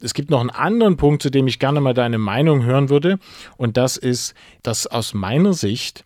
es 0.00 0.12
gibt 0.12 0.30
noch 0.30 0.40
einen 0.40 0.50
anderen 0.50 0.96
Punkt, 0.96 1.22
zu 1.22 1.30
dem 1.30 1.46
ich 1.46 1.58
gerne 1.58 1.80
mal 1.80 1.94
deine 1.94 2.18
Meinung 2.18 2.64
hören 2.64 2.90
würde. 2.90 3.18
Und 3.56 3.76
das 3.76 3.96
ist, 3.96 4.34
dass 4.62 4.86
aus 4.86 5.14
meiner 5.14 5.54
Sicht 5.54 6.04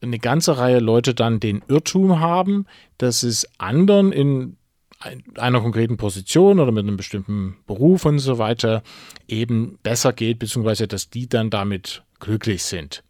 eine 0.00 0.18
ganze 0.18 0.56
Reihe 0.56 0.78
Leute 0.78 1.14
dann 1.14 1.40
den 1.40 1.62
Irrtum 1.68 2.20
haben, 2.20 2.66
dass 2.98 3.22
es 3.22 3.46
anderen 3.58 4.12
in 4.12 4.56
einer 5.36 5.60
konkreten 5.60 5.96
Position 5.96 6.60
oder 6.60 6.72
mit 6.72 6.86
einem 6.86 6.96
bestimmten 6.96 7.56
Beruf 7.66 8.04
und 8.04 8.18
so 8.18 8.38
weiter 8.38 8.82
eben 9.28 9.78
besser 9.82 10.12
geht, 10.12 10.38
beziehungsweise 10.38 10.86
dass 10.86 11.10
die 11.10 11.28
dann 11.28 11.50
damit 11.50 12.02
glücklich 12.20 12.62
sind. 12.62 13.02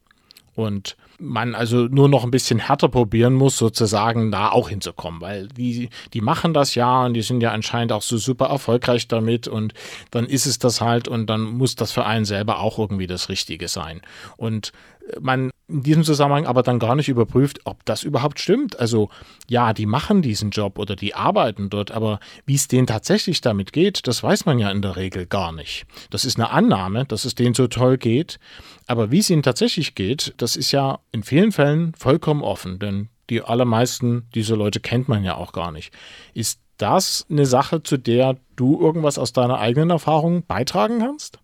Und 0.54 0.96
man 1.20 1.54
also 1.54 1.86
nur 1.86 2.08
noch 2.08 2.24
ein 2.24 2.30
bisschen 2.30 2.58
härter 2.58 2.88
probieren 2.88 3.34
muss, 3.34 3.56
sozusagen 3.56 4.30
da 4.30 4.50
auch 4.50 4.68
hinzukommen, 4.68 5.20
weil 5.20 5.48
die, 5.48 5.90
die 6.12 6.20
machen 6.20 6.54
das 6.54 6.74
ja 6.74 7.04
und 7.04 7.14
die 7.14 7.22
sind 7.22 7.42
ja 7.42 7.52
anscheinend 7.52 7.92
auch 7.92 8.02
so 8.02 8.16
super 8.16 8.46
erfolgreich 8.46 9.06
damit 9.08 9.46
und 9.46 9.74
dann 10.10 10.26
ist 10.26 10.46
es 10.46 10.58
das 10.58 10.80
halt 10.80 11.08
und 11.08 11.26
dann 11.26 11.42
muss 11.42 11.76
das 11.76 11.92
für 11.92 12.06
einen 12.06 12.24
selber 12.24 12.60
auch 12.60 12.78
irgendwie 12.78 13.06
das 13.06 13.28
Richtige 13.28 13.68
sein. 13.68 14.00
Und 14.36 14.72
man 15.20 15.50
in 15.68 15.82
diesem 15.82 16.04
Zusammenhang 16.04 16.46
aber 16.46 16.62
dann 16.62 16.78
gar 16.78 16.94
nicht 16.94 17.08
überprüft, 17.08 17.60
ob 17.64 17.84
das 17.84 18.02
überhaupt 18.02 18.40
stimmt. 18.40 18.78
Also 18.78 19.08
ja, 19.48 19.72
die 19.72 19.86
machen 19.86 20.22
diesen 20.22 20.50
Job 20.50 20.78
oder 20.78 20.96
die 20.96 21.14
arbeiten 21.14 21.70
dort, 21.70 21.90
aber 21.90 22.20
wie 22.44 22.54
es 22.54 22.68
denen 22.68 22.86
tatsächlich 22.86 23.40
damit 23.40 23.72
geht, 23.72 24.06
das 24.06 24.22
weiß 24.22 24.46
man 24.46 24.58
ja 24.58 24.70
in 24.70 24.82
der 24.82 24.96
Regel 24.96 25.26
gar 25.26 25.52
nicht. 25.52 25.86
Das 26.10 26.24
ist 26.24 26.38
eine 26.38 26.50
Annahme, 26.50 27.04
dass 27.04 27.24
es 27.24 27.34
denen 27.34 27.54
so 27.54 27.68
toll 27.68 27.98
geht, 27.98 28.38
aber 28.86 29.10
wie 29.10 29.18
es 29.18 29.30
ihnen 29.30 29.42
tatsächlich 29.42 29.94
geht, 29.94 30.34
das 30.36 30.56
ist 30.56 30.72
ja 30.72 30.98
in 31.12 31.22
vielen 31.22 31.52
Fällen 31.52 31.94
vollkommen 31.94 32.42
offen, 32.42 32.78
denn 32.78 33.08
die 33.30 33.42
allermeisten 33.42 34.28
dieser 34.34 34.56
Leute 34.56 34.80
kennt 34.80 35.08
man 35.08 35.22
ja 35.22 35.36
auch 35.36 35.52
gar 35.52 35.70
nicht. 35.70 35.92
Ist 36.34 36.60
das 36.78 37.26
eine 37.30 37.46
Sache, 37.46 37.82
zu 37.82 37.96
der 37.96 38.36
du 38.56 38.80
irgendwas 38.80 39.18
aus 39.18 39.32
deiner 39.32 39.58
eigenen 39.58 39.90
Erfahrung 39.90 40.44
beitragen 40.46 40.98
kannst? 40.98 41.38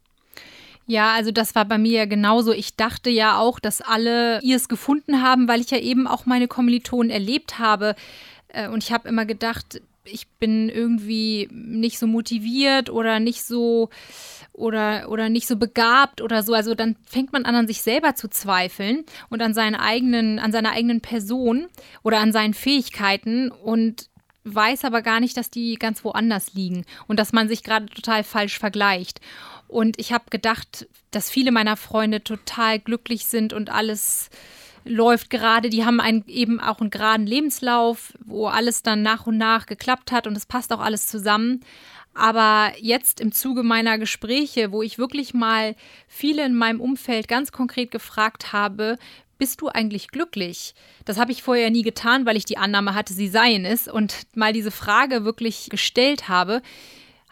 Ja, 0.86 1.14
also 1.14 1.32
das 1.32 1.54
war 1.54 1.64
bei 1.64 1.78
mir 1.78 1.98
ja 1.98 2.04
genauso. 2.04 2.52
Ich 2.52 2.76
dachte 2.76 3.10
ja 3.10 3.38
auch, 3.38 3.58
dass 3.58 3.80
alle 3.80 4.40
ihr 4.42 4.56
es 4.56 4.68
gefunden 4.68 5.20
haben, 5.22 5.48
weil 5.48 5.60
ich 5.60 5.70
ja 5.70 5.78
eben 5.78 6.06
auch 6.06 6.26
meine 6.26 6.46
Kommilitonen 6.46 7.10
erlebt 7.10 7.58
habe. 7.58 7.96
Äh, 8.48 8.68
und 8.68 8.84
ich 8.84 8.92
habe 8.92 9.08
immer 9.08 9.26
gedacht, 9.26 9.80
ich 10.04 10.28
bin 10.38 10.68
irgendwie 10.68 11.48
nicht 11.52 11.98
so 11.98 12.06
motiviert 12.06 12.90
oder 12.90 13.18
nicht 13.18 13.42
so 13.42 13.90
oder, 14.52 15.08
oder 15.10 15.28
nicht 15.28 15.48
so 15.48 15.56
begabt 15.56 16.20
oder 16.22 16.42
so. 16.42 16.54
Also 16.54 16.74
dann 16.74 16.96
fängt 17.04 17.32
man 17.32 17.44
an, 17.44 17.56
an 17.56 17.66
sich 17.66 17.82
selber 17.82 18.14
zu 18.14 18.28
zweifeln 18.28 19.04
und 19.28 19.42
an 19.42 19.54
seinen 19.54 19.74
eigenen, 19.74 20.38
an 20.38 20.52
seiner 20.52 20.70
eigenen 20.70 21.00
Person 21.00 21.66
oder 22.04 22.20
an 22.20 22.32
seinen 22.32 22.54
Fähigkeiten 22.54 23.50
und 23.50 24.08
weiß 24.44 24.84
aber 24.84 25.02
gar 25.02 25.20
nicht, 25.20 25.36
dass 25.36 25.50
die 25.50 25.74
ganz 25.74 26.04
woanders 26.04 26.54
liegen 26.54 26.84
und 27.08 27.18
dass 27.18 27.32
man 27.32 27.48
sich 27.48 27.64
gerade 27.64 27.86
total 27.86 28.22
falsch 28.22 28.58
vergleicht. 28.58 29.20
Und 29.68 29.98
ich 29.98 30.12
habe 30.12 30.24
gedacht, 30.30 30.86
dass 31.10 31.30
viele 31.30 31.52
meiner 31.52 31.76
Freunde 31.76 32.22
total 32.22 32.78
glücklich 32.78 33.26
sind 33.26 33.52
und 33.52 33.70
alles 33.70 34.30
läuft 34.84 35.30
gerade. 35.30 35.68
Die 35.70 35.84
haben 35.84 36.00
einen, 36.00 36.24
eben 36.26 36.60
auch 36.60 36.80
einen 36.80 36.90
geraden 36.90 37.26
Lebenslauf, 37.26 38.12
wo 38.24 38.46
alles 38.46 38.82
dann 38.82 39.02
nach 39.02 39.26
und 39.26 39.36
nach 39.36 39.66
geklappt 39.66 40.12
hat 40.12 40.26
und 40.26 40.36
es 40.36 40.46
passt 40.46 40.72
auch 40.72 40.80
alles 40.80 41.06
zusammen. 41.08 41.64
Aber 42.14 42.72
jetzt 42.80 43.20
im 43.20 43.32
Zuge 43.32 43.62
meiner 43.62 43.98
Gespräche, 43.98 44.72
wo 44.72 44.82
ich 44.82 44.98
wirklich 44.98 45.34
mal 45.34 45.76
viele 46.08 46.46
in 46.46 46.54
meinem 46.54 46.80
Umfeld 46.80 47.28
ganz 47.28 47.52
konkret 47.52 47.90
gefragt 47.90 48.52
habe, 48.52 48.96
bist 49.38 49.60
du 49.60 49.68
eigentlich 49.68 50.08
glücklich? 50.08 50.74
Das 51.04 51.18
habe 51.18 51.30
ich 51.32 51.42
vorher 51.42 51.68
nie 51.68 51.82
getan, 51.82 52.24
weil 52.24 52.38
ich 52.38 52.46
die 52.46 52.56
Annahme 52.56 52.94
hatte, 52.94 53.12
sie 53.12 53.28
seien 53.28 53.66
es 53.66 53.86
und 53.86 54.14
mal 54.34 54.54
diese 54.54 54.70
Frage 54.70 55.24
wirklich 55.24 55.68
gestellt 55.68 56.28
habe 56.28 56.62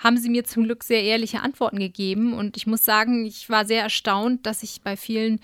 haben 0.04 0.18
sie 0.18 0.28
mir 0.28 0.44
zum 0.44 0.64
Glück 0.64 0.84
sehr 0.84 1.02
ehrliche 1.02 1.40
Antworten 1.40 1.78
gegeben. 1.78 2.34
Und 2.34 2.58
ich 2.58 2.66
muss 2.66 2.84
sagen, 2.84 3.24
ich 3.24 3.48
war 3.48 3.64
sehr 3.64 3.82
erstaunt, 3.82 4.44
dass 4.46 4.62
ich 4.62 4.82
bei 4.82 4.96
vielen 4.96 5.40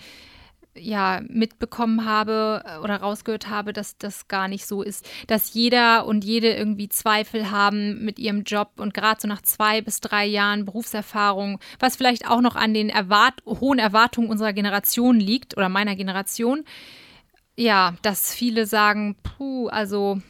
ja 0.77 1.21
mitbekommen 1.27 2.05
habe 2.05 2.63
äh, 2.65 2.77
oder 2.77 2.97
rausgehört 2.97 3.49
habe, 3.49 3.73
dass 3.73 3.97
das 3.97 4.27
gar 4.27 4.47
nicht 4.47 4.65
so 4.65 4.83
ist, 4.83 5.05
dass 5.27 5.53
jeder 5.53 6.05
und 6.05 6.23
jede 6.23 6.53
irgendwie 6.53 6.87
Zweifel 6.87 7.51
haben 7.51 8.05
mit 8.05 8.19
ihrem 8.19 8.43
Job. 8.43 8.69
Und 8.77 8.93
gerade 8.93 9.19
so 9.19 9.27
nach 9.27 9.41
zwei 9.41 9.81
bis 9.81 9.99
drei 9.99 10.25
Jahren 10.25 10.63
Berufserfahrung, 10.63 11.59
was 11.79 11.97
vielleicht 11.97 12.29
auch 12.29 12.41
noch 12.41 12.55
an 12.55 12.73
den 12.73 12.89
Erwart 12.89 13.41
hohen 13.45 13.79
Erwartungen 13.79 14.29
unserer 14.29 14.53
Generation 14.53 15.19
liegt 15.19 15.57
oder 15.57 15.67
meiner 15.67 15.95
Generation, 15.95 16.63
ja, 17.57 17.95
dass 18.01 18.33
viele 18.33 18.65
sagen, 18.65 19.17
puh, 19.23 19.67
also 19.67 20.21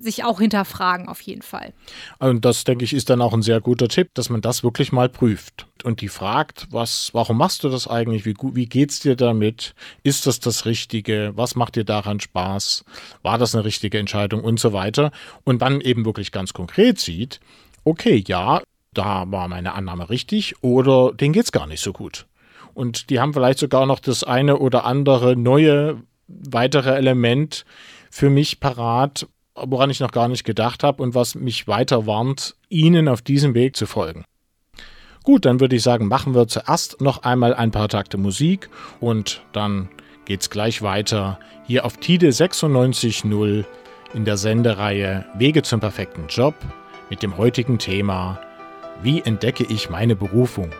sich 0.00 0.24
auch 0.24 0.40
hinterfragen, 0.40 1.08
auf 1.08 1.20
jeden 1.20 1.42
Fall. 1.42 1.72
Und 2.18 2.44
das, 2.44 2.64
denke 2.64 2.84
ich, 2.84 2.92
ist 2.94 3.10
dann 3.10 3.20
auch 3.20 3.34
ein 3.34 3.42
sehr 3.42 3.60
guter 3.60 3.88
Tipp, 3.88 4.08
dass 4.14 4.30
man 4.30 4.40
das 4.40 4.64
wirklich 4.64 4.92
mal 4.92 5.08
prüft 5.08 5.66
und 5.84 6.00
die 6.00 6.08
fragt, 6.08 6.66
was, 6.70 7.10
warum 7.12 7.36
machst 7.36 7.64
du 7.64 7.68
das 7.68 7.86
eigentlich? 7.86 8.24
Wie, 8.24 8.34
wie 8.54 8.66
geht's 8.66 9.00
dir 9.00 9.16
damit? 9.16 9.74
Ist 10.02 10.26
das 10.26 10.40
das 10.40 10.64
Richtige? 10.64 11.32
Was 11.36 11.54
macht 11.54 11.76
dir 11.76 11.84
daran 11.84 12.20
Spaß? 12.20 12.84
War 13.22 13.38
das 13.38 13.54
eine 13.54 13.64
richtige 13.64 13.98
Entscheidung 13.98 14.42
und 14.42 14.58
so 14.58 14.72
weiter? 14.72 15.12
Und 15.44 15.62
dann 15.62 15.80
eben 15.80 16.04
wirklich 16.04 16.32
ganz 16.32 16.52
konkret 16.52 16.98
sieht, 16.98 17.40
okay, 17.84 18.24
ja, 18.26 18.62
da 18.92 19.30
war 19.30 19.48
meine 19.48 19.74
Annahme 19.74 20.10
richtig 20.10 20.54
oder 20.62 21.12
denen 21.12 21.32
geht's 21.32 21.52
gar 21.52 21.66
nicht 21.66 21.82
so 21.82 21.92
gut. 21.92 22.26
Und 22.74 23.10
die 23.10 23.20
haben 23.20 23.34
vielleicht 23.34 23.58
sogar 23.58 23.86
noch 23.86 24.00
das 24.00 24.24
eine 24.24 24.58
oder 24.58 24.84
andere 24.84 25.36
neue 25.36 26.02
weitere 26.28 26.94
Element 26.94 27.64
für 28.10 28.30
mich 28.30 28.60
parat, 28.60 29.26
woran 29.66 29.90
ich 29.90 30.00
noch 30.00 30.12
gar 30.12 30.28
nicht 30.28 30.44
gedacht 30.44 30.82
habe 30.82 31.02
und 31.02 31.14
was 31.14 31.34
mich 31.34 31.68
weiter 31.68 32.06
warnt, 32.06 32.56
Ihnen 32.68 33.08
auf 33.08 33.22
diesem 33.22 33.54
Weg 33.54 33.76
zu 33.76 33.86
folgen. 33.86 34.24
Gut, 35.22 35.44
dann 35.44 35.60
würde 35.60 35.76
ich 35.76 35.82
sagen, 35.82 36.08
machen 36.08 36.34
wir 36.34 36.48
zuerst 36.48 37.00
noch 37.00 37.22
einmal 37.22 37.54
ein 37.54 37.70
paar 37.70 37.88
Takte 37.88 38.16
Musik 38.16 38.70
und 39.00 39.42
dann 39.52 39.88
geht's 40.24 40.48
gleich 40.48 40.80
weiter 40.82 41.38
hier 41.66 41.84
auf 41.84 41.98
TIDE 41.98 42.30
96.0 42.30 43.64
in 44.14 44.24
der 44.24 44.36
Sendereihe 44.36 45.26
Wege 45.34 45.62
zum 45.62 45.80
perfekten 45.80 46.26
Job 46.28 46.54
mit 47.10 47.22
dem 47.22 47.36
heutigen 47.36 47.78
Thema 47.78 48.40
Wie 49.02 49.20
entdecke 49.20 49.64
ich 49.68 49.90
meine 49.90 50.16
Berufung? 50.16 50.70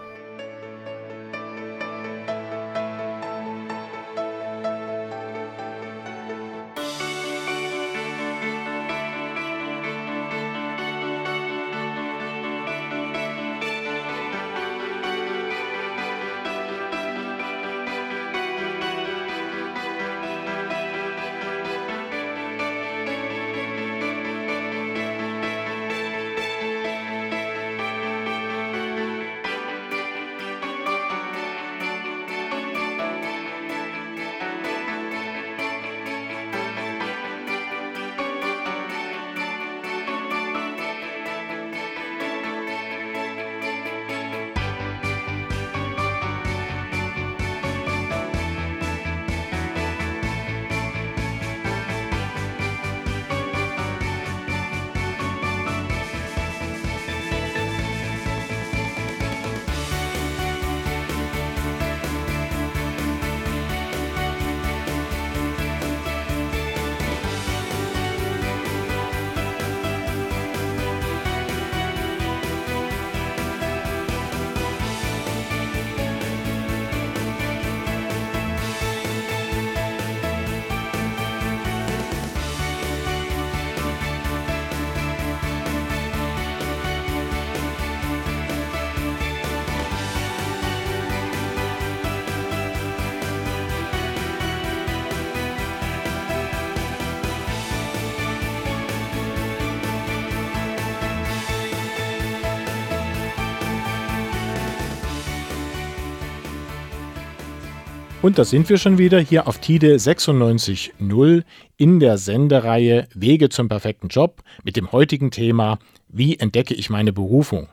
Und 108.22 108.36
da 108.36 108.44
sind 108.44 108.68
wir 108.68 108.76
schon 108.76 108.98
wieder 108.98 109.18
hier 109.18 109.48
auf 109.48 109.58
TIDE 109.58 109.96
96.0 109.96 111.42
in 111.78 112.00
der 112.00 112.18
Sendereihe 112.18 113.08
Wege 113.14 113.48
zum 113.48 113.70
perfekten 113.70 114.08
Job 114.08 114.42
mit 114.62 114.76
dem 114.76 114.92
heutigen 114.92 115.30
Thema 115.30 115.78
Wie 116.08 116.38
entdecke 116.38 116.74
ich 116.74 116.90
meine 116.90 117.14
Berufung? 117.14 117.70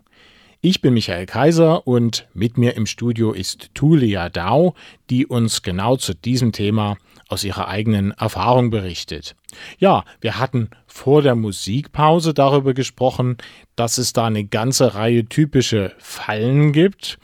Ich 0.61 0.79
bin 0.79 0.93
Michael 0.93 1.25
Kaiser 1.25 1.85
und 1.85 2.29
mit 2.33 2.57
mir 2.57 2.77
im 2.77 2.85
Studio 2.85 3.33
ist 3.33 3.71
Tulia 3.73 4.29
Dau, 4.29 4.73
die 5.09 5.25
uns 5.25 5.63
genau 5.63 5.97
zu 5.97 6.13
diesem 6.13 6.53
Thema 6.53 6.95
aus 7.27 7.43
ihrer 7.43 7.67
eigenen 7.67 8.11
Erfahrung 8.11 8.69
berichtet. 8.69 9.35
Ja, 9.79 10.05
wir 10.21 10.39
hatten 10.39 10.69
vor 10.85 11.21
der 11.21 11.35
Musikpause 11.35 12.33
darüber 12.33 12.73
gesprochen, 12.73 13.35
dass 13.75 13.97
es 13.97 14.13
da 14.13 14.27
eine 14.27 14.45
ganze 14.45 14.95
Reihe 14.95 15.25
typische 15.25 15.91
Fallen 15.97 16.71
gibt 16.71 17.19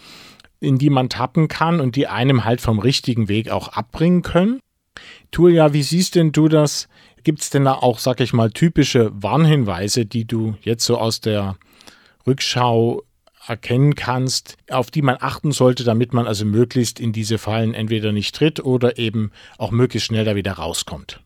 in 0.63 0.77
die 0.77 0.89
man 0.89 1.09
tappen 1.09 1.47
kann 1.47 1.79
und 1.79 1.95
die 1.95 2.07
einem 2.07 2.45
halt 2.45 2.61
vom 2.61 2.79
richtigen 2.79 3.27
Weg 3.27 3.49
auch 3.49 3.69
abbringen 3.69 4.21
können. 4.21 4.59
Tulia, 5.31 5.73
wie 5.73 5.83
siehst 5.83 6.15
denn 6.15 6.31
du 6.31 6.47
das? 6.47 6.87
Gibt 7.23 7.41
es 7.41 7.49
denn 7.49 7.65
da 7.65 7.73
auch, 7.73 7.99
sag 7.99 8.19
ich 8.19 8.33
mal, 8.33 8.51
typische 8.51 9.11
Warnhinweise, 9.13 10.05
die 10.05 10.25
du 10.25 10.55
jetzt 10.61 10.85
so 10.85 10.97
aus 10.97 11.21
der 11.21 11.57
Rückschau 12.27 13.03
erkennen 13.47 13.95
kannst, 13.95 14.57
auf 14.69 14.91
die 14.91 15.01
man 15.01 15.17
achten 15.19 15.51
sollte, 15.51 15.83
damit 15.83 16.13
man 16.13 16.27
also 16.27 16.45
möglichst 16.45 16.99
in 16.99 17.11
diese 17.11 17.37
Fallen 17.37 17.73
entweder 17.73 18.11
nicht 18.11 18.35
tritt 18.35 18.63
oder 18.63 18.97
eben 18.97 19.31
auch 19.57 19.71
möglichst 19.71 20.07
schnell 20.07 20.25
da 20.25 20.35
wieder 20.35 20.53
rauskommt? 20.53 21.21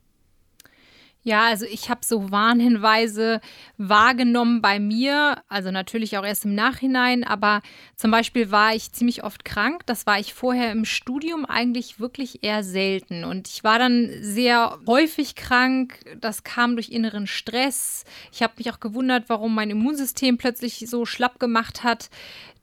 Ja, 1.28 1.48
also 1.48 1.66
ich 1.66 1.90
habe 1.90 2.06
so 2.06 2.32
Warnhinweise 2.32 3.42
wahrgenommen 3.78 4.62
bei 4.62 4.80
mir, 4.80 5.44
also 5.50 5.72
natürlich 5.72 6.18
auch 6.18 6.24
erst 6.24 6.46
im 6.46 6.56
Nachhinein, 6.56 7.26
aber 7.26 7.60
zum 7.98 8.12
Beispiel 8.12 8.50
war 8.50 8.74
ich 8.74 8.94
ziemlich 8.94 9.26
oft 9.26 9.44
krank. 9.44 9.82
Das 9.88 10.06
war 10.06 10.22
ich 10.22 10.34
vorher 10.34 10.72
im 10.72 10.86
Studium 10.86 11.46
eigentlich 11.46 12.00
wirklich 12.00 12.46
eher 12.46 12.64
selten. 12.64 13.26
Und 13.26 13.50
ich 13.50 13.66
war 13.66 13.78
dann 13.78 14.10
sehr 14.22 14.80
häufig 14.88 15.36
krank. 15.36 16.00
Das 16.22 16.46
kam 16.46 16.78
durch 16.78 16.92
inneren 16.92 17.28
Stress. 17.28 18.06
Ich 18.32 18.42
habe 18.42 18.54
mich 18.58 18.72
auch 18.72 18.80
gewundert, 18.80 19.26
warum 19.28 19.54
mein 19.54 19.70
Immunsystem 19.70 20.38
plötzlich 20.38 20.86
so 20.88 21.06
schlapp 21.06 21.42
gemacht 21.42 21.84
hat 21.84 22.10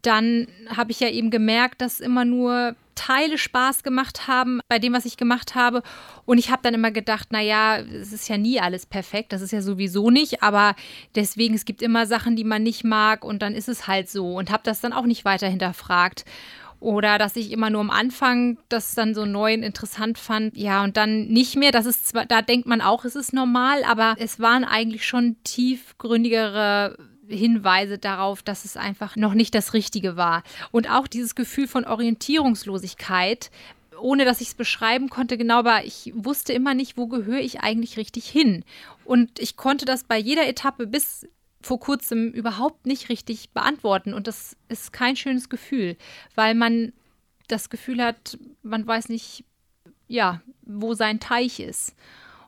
dann 0.07 0.49
habe 0.69 0.91
ich 0.91 1.01
ja 1.01 1.09
eben 1.09 1.31
gemerkt, 1.31 1.81
dass 1.81 1.99
immer 1.99 2.27
nur 2.27 2.77
Teile 2.95 3.39
Spaß 3.39 3.83
gemacht 3.83 4.29
haben 4.29 4.61
bei 4.69 4.79
dem, 4.79 4.93
was 4.93 5.05
ich 5.05 5.17
gemacht 5.17 5.55
habe. 5.55 5.83
Und 6.25 6.39
ich 6.39 6.51
habe 6.51 6.63
dann 6.63 6.75
immer 6.75 6.91
gedacht, 6.91 7.33
naja, 7.33 7.79
es 7.79 8.13
ist 8.13 8.29
ja 8.29 8.39
nie 8.39 8.61
alles 8.61 8.87
perfekt, 8.87 9.33
das 9.33 9.43
ist 9.43 9.53
ja 9.53 9.63
sowieso 9.63 10.11
nicht, 10.11 10.43
aber 10.43 10.75
deswegen, 11.15 11.55
es 11.55 11.65
gibt 11.65 11.83
immer 11.83 12.07
Sachen, 12.07 12.37
die 12.37 12.45
man 12.45 12.63
nicht 12.63 12.85
mag 12.85 13.25
und 13.25 13.43
dann 13.43 13.55
ist 13.55 13.69
es 13.69 13.87
halt 13.87 14.09
so 14.09 14.35
und 14.35 14.51
habe 14.51 14.63
das 14.65 14.81
dann 14.81 14.93
auch 14.93 15.07
nicht 15.07 15.25
weiter 15.25 15.49
hinterfragt. 15.49 16.25
Oder 16.81 17.17
dass 17.17 17.37
ich 17.37 17.51
immer 17.51 17.71
nur 17.71 17.81
am 17.81 17.91
Anfang 17.91 18.59
das 18.69 18.95
dann 18.95 19.15
so 19.15 19.25
neu 19.25 19.55
und 19.55 19.63
interessant 19.63 20.19
fand, 20.19 20.55
ja, 20.55 20.85
und 20.85 20.99
dann 20.99 21.29
nicht 21.29 21.57
mehr. 21.57 21.73
Das 21.73 21.87
ist 21.87 22.09
zwar, 22.09 22.27
da 22.27 22.43
denkt 22.43 22.67
man 22.67 22.83
auch, 22.83 23.07
es 23.07 23.17
ist 23.17 23.33
normal, 23.33 23.85
aber 23.85 24.17
es 24.19 24.39
waren 24.39 24.65
eigentlich 24.65 25.07
schon 25.07 25.37
tiefgründigere 25.45 26.99
Hinweise 27.29 27.99
darauf, 27.99 28.43
dass 28.43 28.65
es 28.65 28.77
einfach 28.77 29.17
noch 29.17 29.35
nicht 29.35 29.55
das 29.55 29.75
Richtige 29.75 30.17
war. 30.17 30.43
Und 30.71 30.91
auch 30.91 31.07
dieses 31.07 31.35
Gefühl 31.35 31.69
von 31.69 31.85
Orientierungslosigkeit, 31.85 33.51
ohne 34.01 34.25
dass 34.25 34.41
ich 34.41 34.49
es 34.49 34.55
beschreiben 34.55 35.09
konnte, 35.09 35.39
genau, 35.39 35.59
aber 35.59 35.85
ich 35.85 36.13
wusste 36.15 36.53
immer 36.53 36.75
nicht, 36.75 36.97
wo 36.97 37.07
gehöre 37.07 37.41
ich 37.41 37.61
eigentlich 37.61 37.97
richtig 37.97 38.29
hin. 38.29 38.65
Und 39.05 39.39
ich 39.39 39.57
konnte 39.57 39.85
das 39.85 40.05
bei 40.05 40.19
jeder 40.19 40.47
Etappe 40.47 40.87
bis 40.87 41.27
vor 41.63 41.81
kurzem 41.81 42.31
überhaupt 42.31 42.87
nicht 42.87 43.09
richtig 43.09 43.51
beantworten. 43.51 44.13
Und 44.13 44.27
das 44.27 44.57
ist 44.69 44.93
kein 44.93 45.17
schönes 45.17 45.49
Gefühl, 45.49 45.97
weil 46.35 46.55
man 46.55 46.93
das 47.49 47.71
Gefühl 47.71 48.03
hat, 48.03 48.39
man 48.63 48.87
weiß 48.87 49.09
nicht, 49.09 49.45
ja, 50.09 50.43
wo 50.63 50.95
sein 50.95 51.21
Teich 51.21 51.61
ist. 51.61 51.95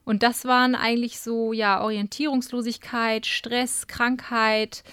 Und 0.06 0.22
das 0.22 0.44
waren 0.44 0.76
eigentlich 0.76 1.18
so, 1.18 1.52
ja, 1.52 1.82
Orientierungslosigkeit, 1.82 3.26
Stress, 3.26 3.88
Krankheit, 3.88 4.84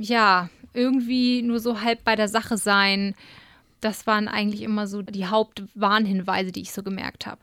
ja, 0.00 0.48
irgendwie 0.72 1.42
nur 1.42 1.60
so 1.60 1.82
halb 1.82 2.02
bei 2.02 2.16
der 2.16 2.28
Sache 2.28 2.56
sein. 2.56 3.14
Das 3.82 4.06
waren 4.06 4.26
eigentlich 4.26 4.62
immer 4.62 4.86
so 4.86 5.02
die 5.02 5.26
Hauptwarnhinweise, 5.26 6.50
die 6.50 6.62
ich 6.62 6.72
so 6.72 6.82
gemerkt 6.82 7.26
habe. 7.26 7.40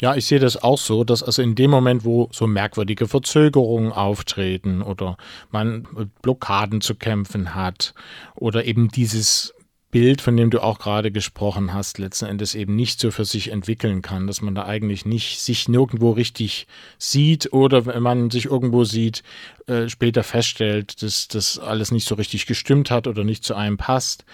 Ja, 0.00 0.14
ich 0.14 0.24
sehe 0.24 0.38
das 0.40 0.62
auch 0.62 0.78
so, 0.78 1.04
dass 1.04 1.22
also 1.22 1.42
in 1.42 1.54
dem 1.54 1.70
Moment, 1.70 2.06
wo 2.06 2.30
so 2.32 2.46
merkwürdige 2.46 3.06
Verzögerungen 3.06 3.92
auftreten 3.92 4.80
oder 4.80 5.18
man 5.50 5.86
mit 5.94 6.22
Blockaden 6.22 6.80
zu 6.80 6.94
kämpfen 6.94 7.54
hat 7.54 7.92
oder 8.34 8.64
eben 8.64 8.88
dieses 8.88 9.54
Bild, 9.98 10.20
von 10.20 10.36
dem 10.36 10.50
du 10.50 10.62
auch 10.62 10.78
gerade 10.78 11.10
gesprochen 11.10 11.72
hast, 11.72 11.96
letzten 11.96 12.26
Endes 12.26 12.54
eben 12.54 12.76
nicht 12.76 13.00
so 13.00 13.10
für 13.10 13.24
sich 13.24 13.50
entwickeln 13.50 14.02
kann, 14.02 14.26
dass 14.26 14.42
man 14.42 14.54
da 14.54 14.66
eigentlich 14.66 15.06
nicht 15.06 15.40
sich 15.40 15.70
nirgendwo 15.70 16.10
richtig 16.10 16.66
sieht 16.98 17.50
oder 17.54 17.86
wenn 17.86 18.02
man 18.02 18.30
sich 18.30 18.44
irgendwo 18.44 18.84
sieht, 18.84 19.22
äh, 19.68 19.88
später 19.88 20.22
feststellt, 20.22 21.02
dass 21.02 21.28
das 21.28 21.58
alles 21.58 21.92
nicht 21.92 22.06
so 22.06 22.14
richtig 22.14 22.44
gestimmt 22.44 22.90
hat 22.90 23.06
oder 23.06 23.24
nicht 23.24 23.42
zu 23.42 23.54
einem 23.54 23.78
passt. 23.78 24.26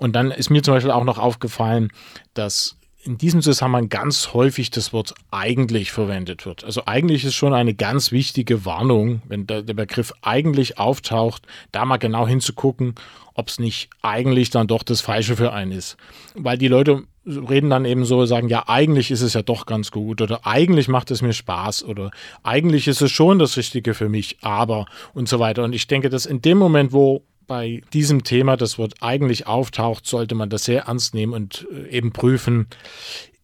Und 0.00 0.16
dann 0.16 0.32
ist 0.32 0.50
mir 0.50 0.64
zum 0.64 0.74
Beispiel 0.74 0.90
auch 0.90 1.04
noch 1.04 1.18
aufgefallen, 1.18 1.92
dass 2.34 2.76
in 3.04 3.18
diesem 3.18 3.42
Zusammenhang 3.42 3.88
ganz 3.88 4.32
häufig 4.32 4.70
das 4.70 4.92
Wort 4.92 5.14
eigentlich 5.30 5.92
verwendet 5.92 6.46
wird. 6.46 6.64
Also 6.64 6.86
eigentlich 6.86 7.24
ist 7.24 7.34
schon 7.34 7.52
eine 7.52 7.74
ganz 7.74 8.12
wichtige 8.12 8.64
Warnung, 8.64 9.20
wenn 9.28 9.46
der, 9.46 9.62
Begriff 9.62 10.12
eigentlich 10.22 10.78
auftaucht, 10.78 11.46
da 11.72 11.84
mal 11.84 11.98
genau 11.98 12.26
hinzugucken, 12.26 12.94
ob 13.34 13.48
es 13.48 13.58
nicht 13.58 13.90
eigentlich 14.02 14.50
dann 14.50 14.66
doch 14.66 14.82
das 14.82 15.00
Falsche 15.00 15.36
für 15.36 15.52
einen 15.52 15.72
ist. 15.72 15.96
Weil 16.34 16.56
die 16.56 16.68
Leute 16.68 17.04
reden 17.26 17.70
dann 17.70 17.84
eben 17.84 18.04
so, 18.04 18.24
sagen, 18.26 18.48
ja, 18.48 18.64
eigentlich 18.68 19.10
ist 19.10 19.22
es 19.22 19.34
ja 19.34 19.42
doch 19.42 19.66
ganz 19.66 19.90
gut 19.90 20.20
oder 20.20 20.46
eigentlich 20.46 20.88
macht 20.88 21.10
es 21.10 21.22
mir 21.22 21.32
Spaß 21.32 21.84
oder 21.84 22.10
eigentlich 22.42 22.88
ist 22.88 23.02
es 23.02 23.10
schon 23.10 23.38
das 23.38 23.56
Richtige 23.56 23.94
für 23.94 24.08
mich, 24.08 24.38
aber 24.42 24.86
und 25.12 25.28
so 25.28 25.40
weiter. 25.40 25.64
Und 25.64 25.74
ich 25.74 25.86
denke, 25.86 26.08
dass 26.08 26.26
in 26.26 26.42
dem 26.42 26.58
Moment, 26.58 26.92
wo 26.92 27.22
bei 27.46 27.82
diesem 27.92 28.24
Thema 28.24 28.56
das 28.56 28.78
Wort 28.78 28.94
eigentlich 29.00 29.46
auftaucht, 29.46 30.06
sollte 30.06 30.34
man 30.34 30.50
das 30.50 30.64
sehr 30.64 30.84
ernst 30.84 31.14
nehmen 31.14 31.32
und 31.32 31.66
äh, 31.72 31.88
eben 31.88 32.12
prüfen, 32.12 32.66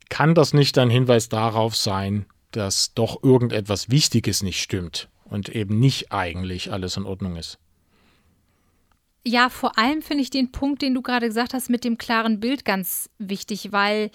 kann 0.08 0.34
das 0.34 0.52
nicht 0.52 0.76
ein 0.78 0.90
Hinweis 0.90 1.28
darauf 1.28 1.76
sein, 1.76 2.26
dass 2.50 2.94
doch 2.94 3.22
irgendetwas 3.22 3.90
Wichtiges 3.90 4.42
nicht 4.42 4.60
stimmt 4.60 5.08
und 5.24 5.48
eben 5.48 5.78
nicht 5.78 6.12
eigentlich 6.12 6.72
alles 6.72 6.96
in 6.96 7.04
Ordnung 7.04 7.36
ist. 7.36 7.58
Ja, 9.24 9.50
vor 9.50 9.78
allem 9.78 10.00
finde 10.00 10.22
ich 10.22 10.30
den 10.30 10.50
Punkt, 10.50 10.80
den 10.80 10.94
du 10.94 11.02
gerade 11.02 11.26
gesagt 11.26 11.52
hast, 11.52 11.68
mit 11.68 11.84
dem 11.84 11.98
klaren 11.98 12.40
Bild 12.40 12.64
ganz 12.64 13.10
wichtig, 13.18 13.70
weil 13.70 14.10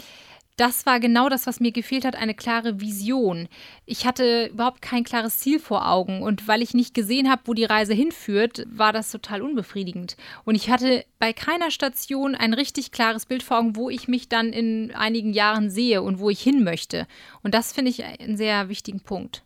das 0.57 0.85
war 0.85 0.99
genau 0.99 1.27
das, 1.27 1.47
was 1.47 1.59
mir 1.59 1.71
gefehlt 1.71 2.05
hat, 2.05 2.15
eine 2.15 2.33
klare 2.33 2.79
Vision. 2.79 3.47
Ich 3.85 4.05
hatte 4.05 4.47
überhaupt 4.47 4.81
kein 4.81 5.03
klares 5.03 5.39
Ziel 5.39 5.59
vor 5.59 5.89
Augen 5.89 6.21
und 6.21 6.47
weil 6.47 6.61
ich 6.61 6.73
nicht 6.73 6.93
gesehen 6.93 7.29
habe, 7.29 7.41
wo 7.45 7.53
die 7.53 7.65
Reise 7.65 7.93
hinführt, 7.93 8.65
war 8.69 8.93
das 8.93 9.11
total 9.11 9.41
unbefriedigend. 9.41 10.15
Und 10.45 10.55
ich 10.55 10.69
hatte 10.69 11.03
bei 11.19 11.33
keiner 11.33 11.71
Station 11.71 12.35
ein 12.35 12.53
richtig 12.53 12.91
klares 12.91 13.25
Bild 13.25 13.43
vor 13.43 13.59
Augen, 13.59 13.75
wo 13.75 13.89
ich 13.89 14.07
mich 14.07 14.29
dann 14.29 14.53
in 14.53 14.91
einigen 14.95 15.33
Jahren 15.33 15.69
sehe 15.69 16.01
und 16.01 16.19
wo 16.19 16.29
ich 16.29 16.41
hin 16.41 16.63
möchte. 16.63 17.05
Und 17.43 17.53
das 17.53 17.73
finde 17.73 17.91
ich 17.91 18.05
einen 18.05 18.37
sehr 18.37 18.69
wichtigen 18.69 19.01
Punkt. 19.01 19.43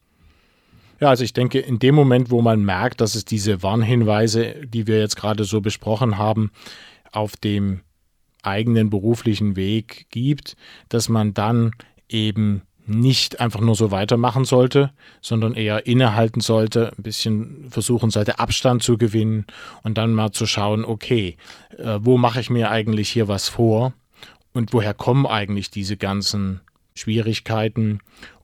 Ja, 0.99 1.09
also 1.09 1.23
ich 1.23 1.33
denke, 1.33 1.59
in 1.59 1.79
dem 1.79 1.95
Moment, 1.95 2.29
wo 2.29 2.41
man 2.41 2.63
merkt, 2.63 3.01
dass 3.01 3.15
es 3.15 3.25
diese 3.25 3.63
Warnhinweise, 3.63 4.67
die 4.67 4.85
wir 4.85 4.99
jetzt 4.99 5.15
gerade 5.15 5.45
so 5.45 5.61
besprochen 5.61 6.17
haben, 6.17 6.51
auf 7.11 7.37
dem 7.37 7.81
eigenen 8.43 8.89
beruflichen 8.89 9.55
Weg 9.55 10.07
gibt, 10.09 10.55
dass 10.89 11.09
man 11.09 11.33
dann 11.33 11.71
eben 12.07 12.63
nicht 12.89 13.39
einfach 13.39 13.61
nur 13.61 13.75
so 13.75 13.91
weitermachen 13.91 14.45
sollte, 14.45 14.91
sondern 15.21 15.53
eher 15.53 15.85
innehalten 15.85 16.41
sollte, 16.41 16.91
ein 16.97 17.03
bisschen 17.03 17.67
versuchen 17.69 18.09
sollte, 18.09 18.39
Abstand 18.39 18.81
zu 18.81 18.97
gewinnen 18.97 19.45
und 19.83 19.97
dann 19.97 20.13
mal 20.13 20.31
zu 20.31 20.47
schauen, 20.47 20.83
okay, 20.83 21.37
äh, 21.77 21.99
wo 22.01 22.17
mache 22.17 22.39
ich 22.39 22.49
mir 22.49 22.71
eigentlich 22.71 23.09
hier 23.09 23.27
was 23.27 23.47
vor 23.47 23.93
und 24.53 24.73
woher 24.73 24.95
kommen 24.95 25.27
eigentlich 25.27 25.69
diese 25.69 25.97
ganzen 25.97 26.61
Schwierigkeiten 26.95 27.99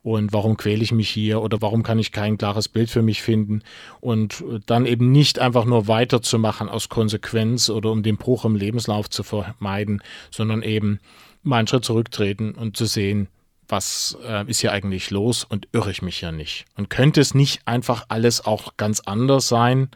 und 0.06 0.34
warum 0.34 0.56
quäle 0.56 0.84
ich 0.84 0.91
mich 0.91 1.10
hier 1.10 1.41
oder 1.41 1.64
warum 1.64 1.82
kann 1.82 1.97
ich 1.97 2.12
kein 2.12 2.38
klares 2.38 2.70
Bild 2.70 2.91
für 2.91 3.01
mich 3.01 3.24
finden 3.24 3.64
und 4.01 4.43
dann 4.68 4.86
eben 4.86 5.12
nicht 5.12 5.39
einfach 5.39 5.66
nur 5.66 5.88
weiterzumachen 5.88 6.70
aus 6.70 6.89
Konsequenz 6.89 7.72
oder 7.72 7.89
um 7.89 8.03
den 8.03 8.18
Bruch 8.18 8.45
im 8.45 8.56
Lebenslauf 8.56 9.10
zu 9.10 9.24
vermeiden, 9.24 10.03
sondern 10.30 10.62
eben 10.62 10.99
mal 11.41 11.58
einen 11.58 11.68
Schritt 11.68 11.86
zurücktreten 11.86 12.51
und 12.51 12.78
zu 12.78 12.86
sehen, 12.86 13.30
was 13.68 14.16
äh, 14.24 14.47
ist 14.47 14.60
hier 14.62 14.74
eigentlich 14.74 15.10
los 15.10 15.43
und 15.43 15.68
irre 15.72 15.89
ich 15.89 16.03
mich 16.03 16.22
ja 16.22 16.32
nicht. 16.32 16.66
Und 16.78 16.91
könnte 16.91 17.20
es 17.20 17.34
nicht 17.34 17.68
einfach 17.68 18.06
alles 18.10 18.45
auch 18.45 18.78
ganz 18.78 18.99
anders 18.99 19.47
sein? 19.47 19.89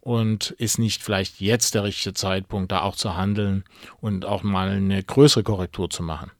Und 0.00 0.52
ist 0.52 0.78
nicht 0.78 1.02
vielleicht 1.02 1.40
jetzt 1.40 1.74
der 1.74 1.82
richtige 1.82 2.14
Zeitpunkt, 2.14 2.70
da 2.70 2.82
auch 2.82 2.94
zu 2.94 3.16
handeln 3.16 3.64
und 4.00 4.24
auch 4.24 4.44
mal 4.44 4.68
eine 4.68 5.02
größere 5.02 5.42
Korrektur 5.42 5.90
zu 5.90 6.04
machen? 6.04 6.30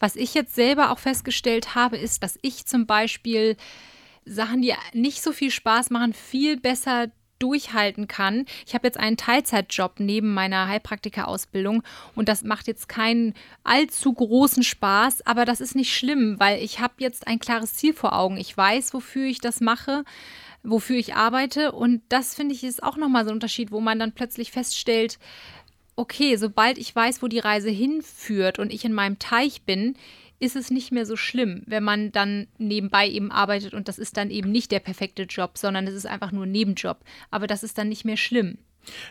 Was 0.00 0.16
ich 0.16 0.34
jetzt 0.34 0.54
selber 0.54 0.90
auch 0.90 0.98
festgestellt 0.98 1.74
habe, 1.74 1.96
ist, 1.96 2.22
dass 2.22 2.38
ich 2.42 2.66
zum 2.66 2.86
Beispiel 2.86 3.56
Sachen, 4.24 4.62
die 4.62 4.74
nicht 4.92 5.22
so 5.22 5.32
viel 5.32 5.50
Spaß 5.50 5.90
machen, 5.90 6.12
viel 6.12 6.58
besser 6.58 7.10
durchhalten 7.38 8.08
kann. 8.08 8.46
Ich 8.66 8.74
habe 8.74 8.86
jetzt 8.86 8.98
einen 8.98 9.16
Teilzeitjob 9.16 10.00
neben 10.00 10.34
meiner 10.34 10.66
Heilpraktika-Ausbildung 10.66 11.82
und 12.16 12.28
das 12.28 12.42
macht 12.42 12.66
jetzt 12.66 12.88
keinen 12.88 13.34
allzu 13.62 14.12
großen 14.12 14.64
Spaß, 14.64 15.24
aber 15.24 15.44
das 15.44 15.60
ist 15.60 15.76
nicht 15.76 15.96
schlimm, 15.96 16.40
weil 16.40 16.62
ich 16.62 16.80
habe 16.80 16.94
jetzt 16.98 17.26
ein 17.28 17.38
klares 17.38 17.74
Ziel 17.74 17.94
vor 17.94 18.12
Augen. 18.18 18.36
Ich 18.36 18.56
weiß, 18.56 18.92
wofür 18.92 19.26
ich 19.26 19.40
das 19.40 19.60
mache 19.60 20.04
wofür 20.62 20.96
ich 20.96 21.14
arbeite. 21.14 21.72
Und 21.72 22.02
das 22.08 22.34
finde 22.34 22.54
ich 22.54 22.64
ist 22.64 22.82
auch 22.82 22.96
nochmal 22.96 23.24
so 23.24 23.30
ein 23.30 23.36
Unterschied, 23.36 23.70
wo 23.70 23.80
man 23.80 23.98
dann 23.98 24.12
plötzlich 24.12 24.50
feststellt, 24.50 25.18
okay, 25.98 26.36
sobald 26.36 26.78
ich 26.78 26.94
weiß, 26.94 27.22
wo 27.22 27.26
die 27.26 27.40
Reise 27.40 27.70
hinführt 27.70 28.58
und 28.58 28.72
ich 28.72 28.84
in 28.84 28.92
meinem 28.92 29.18
Teich 29.18 29.62
bin, 29.62 29.94
ist 30.38 30.54
es 30.54 30.70
nicht 30.70 30.92
mehr 30.92 31.04
so 31.04 31.16
schlimm, 31.16 31.62
wenn 31.66 31.82
man 31.82 32.12
dann 32.12 32.46
nebenbei 32.58 33.08
eben 33.08 33.32
arbeitet 33.32 33.74
und 33.74 33.88
das 33.88 33.98
ist 33.98 34.16
dann 34.16 34.30
eben 34.30 34.52
nicht 34.52 34.70
der 34.70 34.78
perfekte 34.78 35.24
Job, 35.24 35.58
sondern 35.58 35.88
es 35.88 35.94
ist 35.94 36.06
einfach 36.06 36.30
nur 36.30 36.46
ein 36.46 36.52
Nebenjob. 36.52 36.98
Aber 37.32 37.48
das 37.48 37.64
ist 37.64 37.76
dann 37.76 37.88
nicht 37.88 38.04
mehr 38.04 38.16
schlimm. 38.16 38.58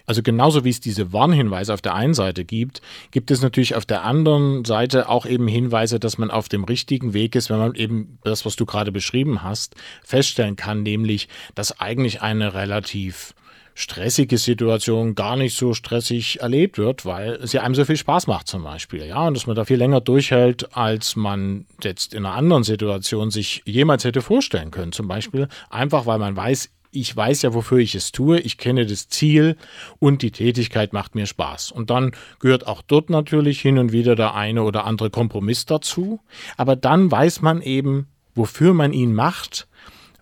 Also 0.05 0.23
genauso 0.23 0.63
wie 0.63 0.69
es 0.69 0.79
diese 0.79 1.11
Warnhinweise 1.11 1.73
auf 1.73 1.81
der 1.81 1.93
einen 1.93 2.13
Seite 2.13 2.45
gibt, 2.45 2.81
gibt 3.11 3.29
es 3.29 3.41
natürlich 3.41 3.75
auf 3.75 3.85
der 3.85 4.03
anderen 4.05 4.63
Seite 4.63 5.09
auch 5.09 5.25
eben 5.25 5.47
Hinweise, 5.47 5.99
dass 5.99 6.17
man 6.17 6.31
auf 6.31 6.47
dem 6.47 6.63
richtigen 6.63 7.13
Weg 7.13 7.35
ist, 7.35 7.49
wenn 7.49 7.59
man 7.59 7.75
eben 7.75 8.17
das, 8.23 8.45
was 8.45 8.55
du 8.55 8.65
gerade 8.65 8.93
beschrieben 8.93 9.43
hast, 9.43 9.75
feststellen 10.03 10.55
kann, 10.55 10.83
nämlich, 10.83 11.27
dass 11.53 11.79
eigentlich 11.79 12.21
eine 12.21 12.53
relativ 12.53 13.35
stressige 13.78 14.39
Situation 14.39 15.13
gar 15.13 15.36
nicht 15.36 15.55
so 15.55 15.75
stressig 15.75 16.39
erlebt 16.41 16.80
wird, 16.80 17.05
weil 17.05 17.45
sie 17.45 17.59
einem 17.59 17.75
so 17.75 17.86
viel 17.86 17.95
Spaß 17.95 18.25
macht 18.25 18.47
zum 18.47 18.63
Beispiel. 18.63 19.05
Ja, 19.05 19.28
und 19.28 19.36
dass 19.36 19.45
man 19.45 19.55
da 19.55 19.65
viel 19.65 19.78
länger 19.78 20.01
durchhält, 20.01 20.75
als 20.75 21.15
man 21.15 21.67
jetzt 21.84 22.15
in 22.15 22.25
einer 22.25 22.34
anderen 22.34 22.63
Situation 22.63 23.30
sich 23.30 23.61
jemals 23.65 24.03
hätte 24.03 24.23
vorstellen 24.23 24.71
können. 24.71 24.93
Zum 24.93 25.07
Beispiel 25.07 25.47
einfach, 25.69 26.07
weil 26.07 26.17
man 26.17 26.36
weiß, 26.36 26.71
ich 26.89 27.15
weiß 27.15 27.43
ja, 27.43 27.53
wofür 27.53 27.78
ich 27.78 27.93
es 27.93 28.11
tue, 28.11 28.39
ich 28.39 28.57
kenne 28.57 28.88
das 28.88 29.09
Ziel 29.09 29.55
und 29.99 30.23
die 30.23 30.32
Tätigkeit 30.32 30.91
macht 30.91 31.13
mir 31.13 31.28
Spaß. 31.28 31.71
Und 31.71 31.91
dann 31.91 32.13
gehört 32.39 32.65
auch 32.65 32.82
dort 32.82 33.11
natürlich 33.11 33.61
hin 33.61 33.78
und 33.78 33.91
wieder 33.91 34.15
der 34.15 34.34
eine 34.34 34.63
oder 34.63 34.86
andere 34.86 35.11
Kompromiss 35.11 35.67
dazu. 35.67 36.19
Aber 36.55 36.75
dann 36.75 37.11
weiß 37.11 37.43
man 37.43 37.61
eben, 37.61 38.07
wofür 38.34 38.73
man 38.73 38.91
ihn 38.91 39.13
macht, 39.13 39.67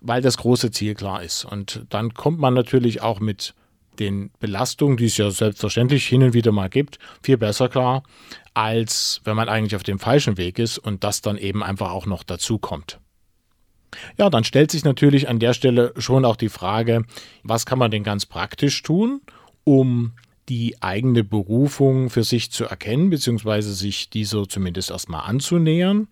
weil 0.00 0.22
das 0.22 0.36
große 0.38 0.70
Ziel 0.70 0.94
klar 0.94 1.22
ist. 1.22 1.44
Und 1.44 1.84
dann 1.90 2.14
kommt 2.14 2.38
man 2.38 2.54
natürlich 2.54 3.02
auch 3.02 3.20
mit 3.20 3.54
den 3.98 4.30
Belastungen, 4.40 4.96
die 4.96 5.06
es 5.06 5.16
ja 5.16 5.30
selbstverständlich 5.30 6.06
hin 6.06 6.22
und 6.22 6.34
wieder 6.34 6.52
mal 6.52 6.68
gibt, 6.68 6.98
viel 7.22 7.38
besser 7.38 7.68
klar, 7.68 8.02
als 8.54 9.20
wenn 9.24 9.36
man 9.36 9.48
eigentlich 9.48 9.76
auf 9.76 9.82
dem 9.82 9.98
falschen 9.98 10.36
Weg 10.36 10.58
ist 10.58 10.78
und 10.78 11.02
das 11.04 11.22
dann 11.22 11.38
eben 11.38 11.62
einfach 11.62 11.90
auch 11.90 12.06
noch 12.06 12.22
dazu 12.22 12.58
kommt. 12.58 13.00
Ja, 14.18 14.30
dann 14.30 14.44
stellt 14.44 14.70
sich 14.70 14.84
natürlich 14.84 15.28
an 15.28 15.38
der 15.38 15.54
Stelle 15.54 15.94
schon 15.96 16.24
auch 16.24 16.36
die 16.36 16.48
Frage, 16.48 17.04
was 17.42 17.66
kann 17.66 17.78
man 17.78 17.90
denn 17.90 18.02
ganz 18.02 18.26
praktisch 18.26 18.82
tun, 18.82 19.22
um 19.64 20.12
die 20.48 20.80
eigene 20.80 21.24
Berufung 21.24 22.08
für 22.08 22.22
sich 22.22 22.52
zu 22.52 22.64
erkennen, 22.66 23.10
beziehungsweise 23.10 23.72
sich 23.72 24.10
dieser 24.10 24.48
zumindest 24.48 24.90
erstmal 24.90 25.28
anzunähern. 25.28 26.08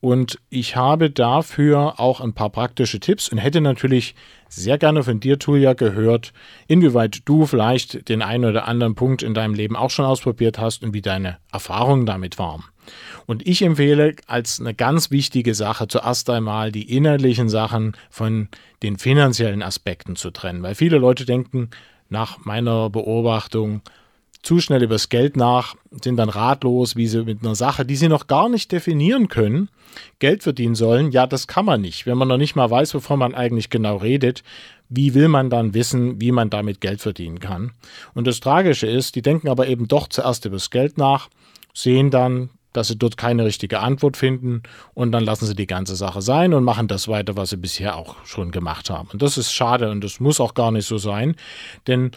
Und 0.00 0.38
ich 0.48 0.76
habe 0.76 1.10
dafür 1.10 1.98
auch 1.98 2.20
ein 2.20 2.32
paar 2.32 2.50
praktische 2.50 3.00
Tipps 3.00 3.28
und 3.28 3.38
hätte 3.38 3.60
natürlich 3.60 4.14
sehr 4.48 4.78
gerne 4.78 5.02
von 5.02 5.18
dir, 5.18 5.38
Tulia, 5.38 5.72
gehört, 5.72 6.32
inwieweit 6.68 7.22
du 7.24 7.46
vielleicht 7.46 8.08
den 8.08 8.22
einen 8.22 8.44
oder 8.44 8.68
anderen 8.68 8.94
Punkt 8.94 9.22
in 9.22 9.34
deinem 9.34 9.54
Leben 9.54 9.74
auch 9.74 9.90
schon 9.90 10.04
ausprobiert 10.04 10.58
hast 10.58 10.84
und 10.84 10.94
wie 10.94 11.02
deine 11.02 11.38
Erfahrungen 11.52 12.06
damit 12.06 12.38
waren. 12.38 12.64
Und 13.26 13.46
ich 13.46 13.60
empfehle 13.62 14.14
als 14.26 14.60
eine 14.60 14.72
ganz 14.72 15.10
wichtige 15.10 15.54
Sache 15.54 15.88
zuerst 15.88 16.30
einmal 16.30 16.72
die 16.72 16.94
innerlichen 16.96 17.48
Sachen 17.48 17.96
von 18.08 18.48
den 18.82 18.98
finanziellen 18.98 19.62
Aspekten 19.62 20.16
zu 20.16 20.30
trennen, 20.30 20.62
weil 20.62 20.74
viele 20.74 20.98
Leute 20.98 21.26
denken 21.26 21.70
nach 22.08 22.44
meiner 22.44 22.88
Beobachtung 22.88 23.82
zu 24.48 24.60
schnell 24.60 24.82
übers 24.82 25.10
Geld 25.10 25.36
nach, 25.36 25.74
sind 26.02 26.16
dann 26.16 26.30
ratlos, 26.30 26.96
wie 26.96 27.06
sie 27.06 27.22
mit 27.22 27.42
einer 27.42 27.54
Sache, 27.54 27.84
die 27.84 27.96
sie 27.96 28.08
noch 28.08 28.28
gar 28.28 28.48
nicht 28.48 28.72
definieren 28.72 29.28
können, 29.28 29.68
Geld 30.20 30.42
verdienen 30.42 30.74
sollen. 30.74 31.10
Ja, 31.10 31.26
das 31.26 31.48
kann 31.48 31.66
man 31.66 31.82
nicht. 31.82 32.06
Wenn 32.06 32.16
man 32.16 32.28
noch 32.28 32.38
nicht 32.38 32.56
mal 32.56 32.70
weiß, 32.70 32.94
wovon 32.94 33.18
man 33.18 33.34
eigentlich 33.34 33.68
genau 33.68 33.98
redet, 33.98 34.42
wie 34.88 35.12
will 35.12 35.28
man 35.28 35.50
dann 35.50 35.74
wissen, 35.74 36.18
wie 36.22 36.32
man 36.32 36.48
damit 36.48 36.80
Geld 36.80 37.02
verdienen 37.02 37.40
kann? 37.40 37.72
Und 38.14 38.26
das 38.26 38.40
Tragische 38.40 38.86
ist, 38.86 39.16
die 39.16 39.20
denken 39.20 39.50
aber 39.50 39.66
eben 39.66 39.86
doch 39.86 40.08
zuerst 40.08 40.46
übers 40.46 40.70
Geld 40.70 40.96
nach, 40.96 41.28
sehen 41.74 42.10
dann, 42.10 42.48
dass 42.72 42.88
sie 42.88 42.96
dort 42.96 43.18
keine 43.18 43.44
richtige 43.44 43.80
Antwort 43.80 44.16
finden 44.16 44.62
und 44.94 45.12
dann 45.12 45.24
lassen 45.24 45.44
sie 45.44 45.56
die 45.56 45.66
ganze 45.66 45.94
Sache 45.94 46.22
sein 46.22 46.54
und 46.54 46.64
machen 46.64 46.88
das 46.88 47.06
weiter, 47.06 47.36
was 47.36 47.50
sie 47.50 47.58
bisher 47.58 47.96
auch 47.96 48.16
schon 48.24 48.50
gemacht 48.50 48.88
haben. 48.88 49.08
Und 49.12 49.20
das 49.20 49.36
ist 49.36 49.52
schade 49.52 49.90
und 49.90 50.02
das 50.02 50.20
muss 50.20 50.40
auch 50.40 50.54
gar 50.54 50.70
nicht 50.70 50.86
so 50.86 50.96
sein, 50.96 51.36
denn 51.86 52.12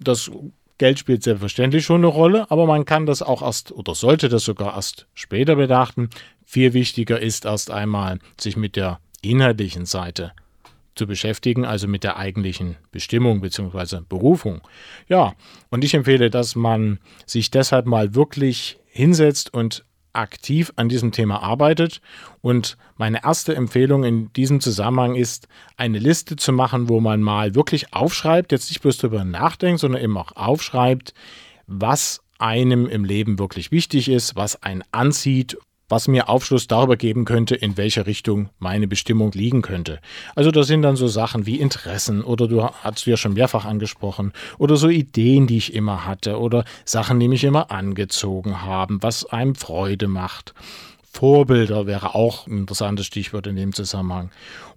das 0.00 0.32
Geld 0.78 0.98
spielt 0.98 1.22
selbstverständlich 1.22 1.84
schon 1.84 2.02
eine 2.02 2.08
Rolle, 2.08 2.50
aber 2.50 2.66
man 2.66 2.84
kann 2.84 3.06
das 3.06 3.22
auch 3.22 3.42
erst 3.42 3.72
oder 3.72 3.94
sollte 3.94 4.28
das 4.28 4.44
sogar 4.44 4.74
erst 4.76 5.06
später 5.14 5.56
bedachten. 5.56 6.10
Viel 6.44 6.74
wichtiger 6.74 7.20
ist 7.20 7.46
erst 7.46 7.70
einmal, 7.70 8.18
sich 8.38 8.56
mit 8.56 8.76
der 8.76 9.00
inhaltlichen 9.22 9.86
Seite 9.86 10.32
zu 10.94 11.06
beschäftigen, 11.06 11.64
also 11.64 11.88
mit 11.88 12.04
der 12.04 12.16
eigentlichen 12.18 12.76
Bestimmung 12.92 13.40
bzw. 13.40 14.00
Berufung. 14.06 14.60
Ja, 15.08 15.34
und 15.70 15.82
ich 15.84 15.94
empfehle, 15.94 16.30
dass 16.30 16.56
man 16.56 16.98
sich 17.24 17.50
deshalb 17.50 17.86
mal 17.86 18.14
wirklich 18.14 18.78
hinsetzt 18.86 19.52
und 19.52 19.84
aktiv 20.16 20.72
an 20.76 20.88
diesem 20.88 21.12
Thema 21.12 21.42
arbeitet. 21.42 22.00
Und 22.42 22.76
meine 22.96 23.24
erste 23.24 23.54
Empfehlung 23.54 24.04
in 24.04 24.32
diesem 24.32 24.60
Zusammenhang 24.60 25.14
ist, 25.14 25.48
eine 25.76 25.98
Liste 25.98 26.36
zu 26.36 26.52
machen, 26.52 26.88
wo 26.88 27.00
man 27.00 27.22
mal 27.22 27.54
wirklich 27.54 27.92
aufschreibt, 27.92 28.52
jetzt 28.52 28.70
nicht 28.70 28.82
bloß 28.82 28.98
darüber 28.98 29.24
nachdenkt, 29.24 29.80
sondern 29.80 30.02
eben 30.02 30.16
auch 30.16 30.32
aufschreibt, 30.32 31.14
was 31.66 32.20
einem 32.38 32.86
im 32.86 33.04
Leben 33.04 33.38
wirklich 33.38 33.70
wichtig 33.70 34.08
ist, 34.08 34.36
was 34.36 34.62
einen 34.62 34.82
anzieht, 34.92 35.56
was 35.88 36.08
mir 36.08 36.28
Aufschluss 36.28 36.66
darüber 36.66 36.96
geben 36.96 37.24
könnte, 37.24 37.54
in 37.54 37.76
welcher 37.76 38.06
Richtung 38.06 38.50
meine 38.58 38.88
Bestimmung 38.88 39.32
liegen 39.32 39.62
könnte. 39.62 40.00
Also 40.34 40.50
das 40.50 40.66
sind 40.66 40.82
dann 40.82 40.96
so 40.96 41.06
Sachen 41.06 41.46
wie 41.46 41.60
Interessen 41.60 42.22
oder 42.22 42.48
du 42.48 42.64
hast 42.64 43.06
du 43.06 43.10
ja 43.10 43.16
schon 43.16 43.34
mehrfach 43.34 43.64
angesprochen 43.64 44.32
oder 44.58 44.76
so 44.76 44.88
Ideen, 44.88 45.46
die 45.46 45.58
ich 45.58 45.74
immer 45.74 46.04
hatte 46.04 46.38
oder 46.38 46.64
Sachen, 46.84 47.20
die 47.20 47.28
mich 47.28 47.44
immer 47.44 47.70
angezogen 47.70 48.62
haben, 48.62 49.02
was 49.02 49.26
einem 49.26 49.54
Freude 49.54 50.08
macht. 50.08 50.54
Vorbilder 51.12 51.86
wäre 51.86 52.14
auch 52.14 52.46
ein 52.46 52.58
interessantes 52.58 53.06
Stichwort 53.06 53.46
in 53.46 53.56
dem 53.56 53.72
Zusammenhang. 53.72 54.30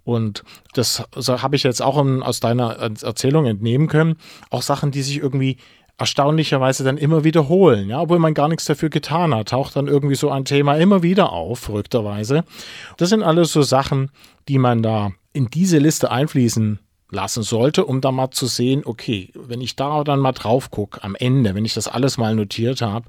Und 0.04 0.42
das 0.72 1.04
habe 1.14 1.56
ich 1.56 1.62
jetzt 1.64 1.82
auch 1.82 1.98
aus 1.98 2.40
deiner 2.40 2.76
Erzählung 2.76 3.44
entnehmen 3.44 3.88
können. 3.88 4.16
Auch 4.48 4.62
Sachen, 4.62 4.90
die 4.90 5.02
sich 5.02 5.18
irgendwie 5.18 5.58
erstaunlicherweise 6.00 6.82
dann 6.82 6.96
immer 6.96 7.24
wiederholen, 7.24 7.90
ja, 7.90 8.00
obwohl 8.00 8.18
man 8.18 8.32
gar 8.32 8.48
nichts 8.48 8.64
dafür 8.64 8.88
getan 8.88 9.34
hat, 9.34 9.50
taucht 9.50 9.76
dann 9.76 9.86
irgendwie 9.86 10.14
so 10.14 10.30
ein 10.30 10.46
Thema 10.46 10.76
immer 10.76 11.02
wieder 11.02 11.30
auf, 11.30 11.58
verrückterweise. 11.58 12.42
Das 12.96 13.10
sind 13.10 13.22
alles 13.22 13.52
so 13.52 13.60
Sachen, 13.60 14.10
die 14.48 14.56
man 14.56 14.82
da 14.82 15.12
in 15.34 15.48
diese 15.50 15.76
Liste 15.76 16.10
einfließen 16.10 16.78
lassen 17.10 17.42
sollte, 17.42 17.84
um 17.84 18.00
da 18.00 18.12
mal 18.12 18.30
zu 18.30 18.46
sehen, 18.46 18.82
okay, 18.86 19.30
wenn 19.34 19.60
ich 19.60 19.76
da 19.76 20.02
dann 20.02 20.20
mal 20.20 20.32
drauf 20.32 20.70
gucke 20.70 21.04
am 21.04 21.14
Ende, 21.14 21.54
wenn 21.54 21.66
ich 21.66 21.74
das 21.74 21.86
alles 21.86 22.16
mal 22.16 22.34
notiert 22.34 22.80
habe, 22.80 23.06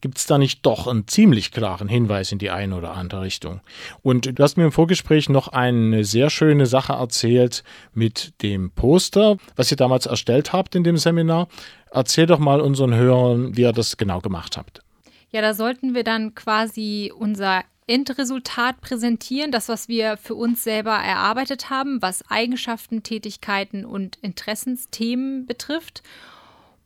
gibt 0.00 0.18
es 0.18 0.26
da 0.26 0.38
nicht 0.38 0.64
doch 0.64 0.86
einen 0.86 1.06
ziemlich 1.06 1.50
klaren 1.50 1.88
Hinweis 1.88 2.32
in 2.32 2.38
die 2.38 2.50
eine 2.50 2.76
oder 2.76 2.94
andere 2.94 3.22
Richtung. 3.22 3.60
Und 4.02 4.38
du 4.38 4.42
hast 4.42 4.56
mir 4.56 4.64
im 4.64 4.72
Vorgespräch 4.72 5.28
noch 5.28 5.48
eine 5.48 6.04
sehr 6.04 6.30
schöne 6.30 6.66
Sache 6.66 6.94
erzählt 6.94 7.64
mit 7.92 8.40
dem 8.42 8.70
Poster, 8.70 9.36
was 9.56 9.70
ihr 9.70 9.76
damals 9.76 10.06
erstellt 10.06 10.52
habt 10.52 10.74
in 10.74 10.84
dem 10.84 10.96
Seminar. 10.96 11.48
Erzähl 11.90 12.26
doch 12.26 12.38
mal 12.38 12.60
unseren 12.60 12.94
Hörern, 12.94 13.56
wie 13.56 13.62
ihr 13.62 13.72
das 13.72 13.96
genau 13.96 14.20
gemacht 14.20 14.56
habt. 14.56 14.82
Ja, 15.30 15.40
da 15.40 15.54
sollten 15.54 15.94
wir 15.94 16.04
dann 16.04 16.34
quasi 16.34 17.12
unser 17.16 17.62
Endresultat 17.86 18.80
präsentieren, 18.80 19.50
das, 19.50 19.68
was 19.68 19.88
wir 19.88 20.16
für 20.16 20.36
uns 20.36 20.62
selber 20.62 20.94
erarbeitet 20.94 21.70
haben, 21.70 22.00
was 22.00 22.28
Eigenschaften, 22.30 23.02
Tätigkeiten 23.02 23.84
und 23.84 24.16
Interessensthemen 24.22 25.46
betrifft. 25.46 26.02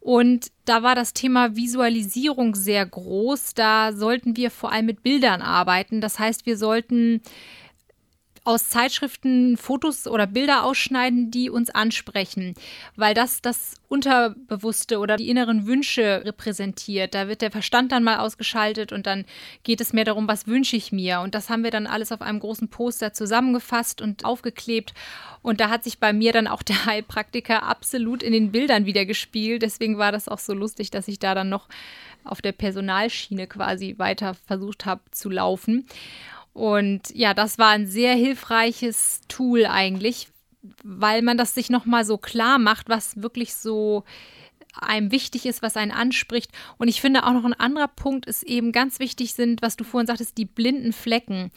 Und 0.00 0.50
da 0.64 0.82
war 0.82 0.94
das 0.94 1.14
Thema 1.14 1.56
Visualisierung 1.56 2.54
sehr 2.54 2.84
groß. 2.84 3.54
Da 3.54 3.92
sollten 3.92 4.36
wir 4.36 4.50
vor 4.50 4.72
allem 4.72 4.86
mit 4.86 5.02
Bildern 5.02 5.40
arbeiten. 5.40 6.02
Das 6.02 6.18
heißt, 6.18 6.44
wir 6.44 6.58
sollten 6.58 7.22
aus 8.44 8.68
Zeitschriften 8.68 9.56
Fotos 9.56 10.06
oder 10.06 10.26
Bilder 10.26 10.64
ausschneiden, 10.64 11.30
die 11.30 11.48
uns 11.48 11.70
ansprechen, 11.70 12.54
weil 12.94 13.14
das 13.14 13.40
das 13.40 13.76
Unterbewusste 13.88 14.98
oder 14.98 15.16
die 15.16 15.30
inneren 15.30 15.66
Wünsche 15.66 16.22
repräsentiert. 16.24 17.14
Da 17.14 17.26
wird 17.26 17.40
der 17.40 17.50
Verstand 17.50 17.90
dann 17.90 18.04
mal 18.04 18.18
ausgeschaltet 18.18 18.92
und 18.92 19.06
dann 19.06 19.24
geht 19.62 19.80
es 19.80 19.94
mehr 19.94 20.04
darum, 20.04 20.28
was 20.28 20.46
wünsche 20.46 20.76
ich 20.76 20.92
mir. 20.92 21.20
Und 21.20 21.34
das 21.34 21.48
haben 21.48 21.64
wir 21.64 21.70
dann 21.70 21.86
alles 21.86 22.12
auf 22.12 22.20
einem 22.20 22.40
großen 22.40 22.68
Poster 22.68 23.14
zusammengefasst 23.14 24.02
und 24.02 24.26
aufgeklebt. 24.26 24.92
Und 25.40 25.60
da 25.60 25.70
hat 25.70 25.84
sich 25.84 25.98
bei 25.98 26.12
mir 26.12 26.32
dann 26.32 26.46
auch 26.46 26.62
der 26.62 26.84
Heilpraktiker 26.84 27.62
absolut 27.62 28.22
in 28.22 28.32
den 28.32 28.52
Bildern 28.52 28.84
wieder 28.84 29.06
gespielt. 29.06 29.62
Deswegen 29.62 29.96
war 29.96 30.12
das 30.12 30.28
auch 30.28 30.38
so 30.38 30.52
lustig, 30.52 30.90
dass 30.90 31.08
ich 31.08 31.18
da 31.18 31.34
dann 31.34 31.48
noch 31.48 31.68
auf 32.24 32.42
der 32.42 32.52
Personalschiene 32.52 33.46
quasi 33.46 33.94
weiter 33.98 34.34
versucht 34.34 34.86
habe 34.86 35.02
zu 35.12 35.30
laufen. 35.30 35.86
Und 36.54 37.10
ja, 37.12 37.34
das 37.34 37.58
war 37.58 37.70
ein 37.70 37.86
sehr 37.86 38.14
hilfreiches 38.14 39.20
Tool 39.28 39.66
eigentlich, 39.66 40.28
weil 40.82 41.20
man 41.20 41.36
das 41.36 41.54
sich 41.54 41.68
nochmal 41.68 42.04
so 42.04 42.16
klar 42.16 42.58
macht, 42.58 42.88
was 42.88 43.20
wirklich 43.20 43.54
so 43.54 44.04
einem 44.80 45.10
wichtig 45.10 45.46
ist, 45.46 45.62
was 45.62 45.76
einen 45.76 45.90
anspricht. 45.90 46.50
Und 46.78 46.88
ich 46.88 47.00
finde 47.00 47.24
auch 47.24 47.32
noch 47.32 47.44
ein 47.44 47.54
anderer 47.54 47.88
Punkt 47.88 48.26
ist 48.26 48.44
eben 48.44 48.72
ganz 48.72 49.00
wichtig 49.00 49.34
sind, 49.34 49.62
was 49.62 49.76
du 49.76 49.84
vorhin 49.84 50.06
sagtest, 50.06 50.38
die 50.38 50.44
blinden 50.44 50.92
Flecken. 50.92 51.50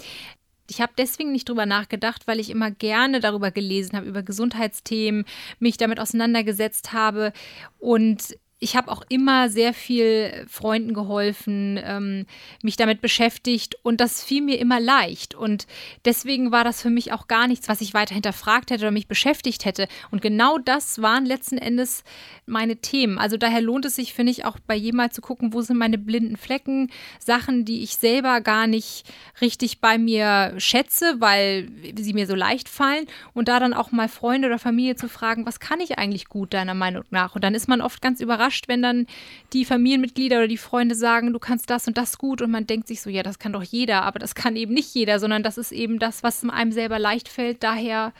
Ich 0.70 0.82
habe 0.82 0.94
deswegen 0.98 1.32
nicht 1.32 1.48
drüber 1.48 1.66
nachgedacht, 1.66 2.28
weil 2.28 2.40
ich 2.40 2.50
immer 2.50 2.72
gerne 2.72 3.20
darüber 3.20 3.52
gelesen 3.52 3.96
habe, 3.96 4.08
über 4.08 4.24
Gesundheitsthemen, 4.24 5.26
mich 5.60 5.78
damit 5.78 6.00
auseinandergesetzt 6.00 6.92
habe 6.92 7.34
und 7.80 8.36
ich 8.60 8.76
habe 8.76 8.92
auch 8.92 9.04
immer 9.08 9.50
sehr 9.50 9.72
viel 9.72 10.46
Freunden 10.50 10.96
geholfen, 10.96 11.80
ähm, 11.84 12.26
mich 12.64 12.76
damit 12.76 13.02
beschäftigt 13.02 13.76
und 13.84 14.02
das 14.02 14.24
fiel 14.24 14.42
mir 14.42 14.60
immer 14.60 14.80
leicht. 14.80 15.36
Und 15.36 15.68
deswegen 16.06 16.52
war 16.52 16.64
das 16.64 16.82
für 16.82 16.90
mich 16.90 17.14
auch 17.14 17.28
gar 17.28 17.48
nichts, 17.48 17.70
was 17.70 17.82
ich 17.82 17.94
weiter 17.94 18.16
hinterfragt 18.16 18.72
hätte 18.72 18.86
oder 18.86 18.92
mich 18.92 19.08
beschäftigt 19.08 19.66
hätte. 19.66 19.88
Und 20.10 20.24
genau 20.24 20.58
das 20.58 21.02
waren 21.04 21.28
letzten 21.28 21.60
Endes 21.60 22.04
meine 22.48 22.78
Themen. 22.78 23.20
Also 23.20 23.38
daher 23.38 23.62
lohnt 23.62 23.86
es 23.86 23.96
sich, 23.96 24.14
finde 24.14 24.32
ich, 24.32 24.44
auch 24.44 24.58
bei 24.66 24.76
jedem 24.76 24.98
mal 24.98 25.12
zu 25.12 25.22
gucken, 25.22 25.54
wo 25.54 25.62
sind 25.62 25.78
meine 25.78 26.00
blinden 26.00 26.38
Flecken, 26.38 26.90
Sachen, 27.20 27.64
die 27.64 27.84
ich 27.84 27.98
selber 27.98 28.42
gar 28.42 28.66
nicht 28.66 29.06
richtig 29.40 29.82
bei 29.82 30.00
mir 30.00 30.56
schätze, 30.58 31.18
weil 31.20 31.70
sie 31.96 32.14
mir 32.14 32.26
so 32.26 32.34
leicht 32.34 32.70
fallen. 32.70 33.06
Und 33.36 33.50
da 33.50 33.60
dann 33.60 33.76
auch 33.76 33.92
mal 33.92 34.10
Freunde 34.10 34.48
oder 34.48 34.58
Familie 34.58 34.96
zu 34.96 35.10
fragen, 35.10 35.46
was 35.46 35.60
kann 35.60 35.80
ich 35.80 36.00
eigentlich 36.00 36.28
gut 36.28 36.56
deiner 36.56 36.74
Meinung 36.74 37.04
nach? 37.12 37.36
Und 37.36 37.44
dann 37.44 37.54
ist 37.54 37.68
man 37.68 37.82
oft 37.82 38.02
ganz 38.02 38.20
überrascht 38.20 38.47
überrascht, 38.48 38.68
wenn 38.68 38.82
dann 38.82 39.08
die 39.54 39.66
Familienmitglieder 39.66 40.38
oder 40.38 40.48
die 40.48 40.58
Freunde 40.58 40.96
sagen, 40.96 41.34
du 41.34 41.40
kannst 41.40 41.70
das 41.70 41.88
und 41.88 41.98
das 41.98 42.18
gut 42.18 42.42
und 42.42 42.52
man 42.52 42.68
denkt 42.68 42.88
sich 42.88 43.02
so, 43.02 43.10
ja, 43.10 43.24
das 43.24 43.40
kann 43.40 43.54
doch 43.54 43.64
jeder, 43.64 44.04
aber 44.04 44.20
das 44.20 44.36
kann 44.36 44.56
eben 44.56 44.74
nicht 44.74 44.94
jeder, 44.94 45.20
sondern 45.20 45.44
das 45.44 45.58
ist 45.58 45.72
eben 45.72 46.00
das, 46.00 46.24
was 46.24 46.44
einem 46.44 46.72
selber 46.72 47.00
leicht 47.00 47.30
fällt, 47.30 47.64
daher 47.64 48.14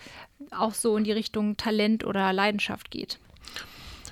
auch 0.52 0.74
so 0.74 0.98
in 0.98 1.04
die 1.04 1.12
Richtung 1.12 1.58
Talent 1.58 2.06
oder 2.06 2.32
Leidenschaft 2.34 2.92
geht. 2.92 3.20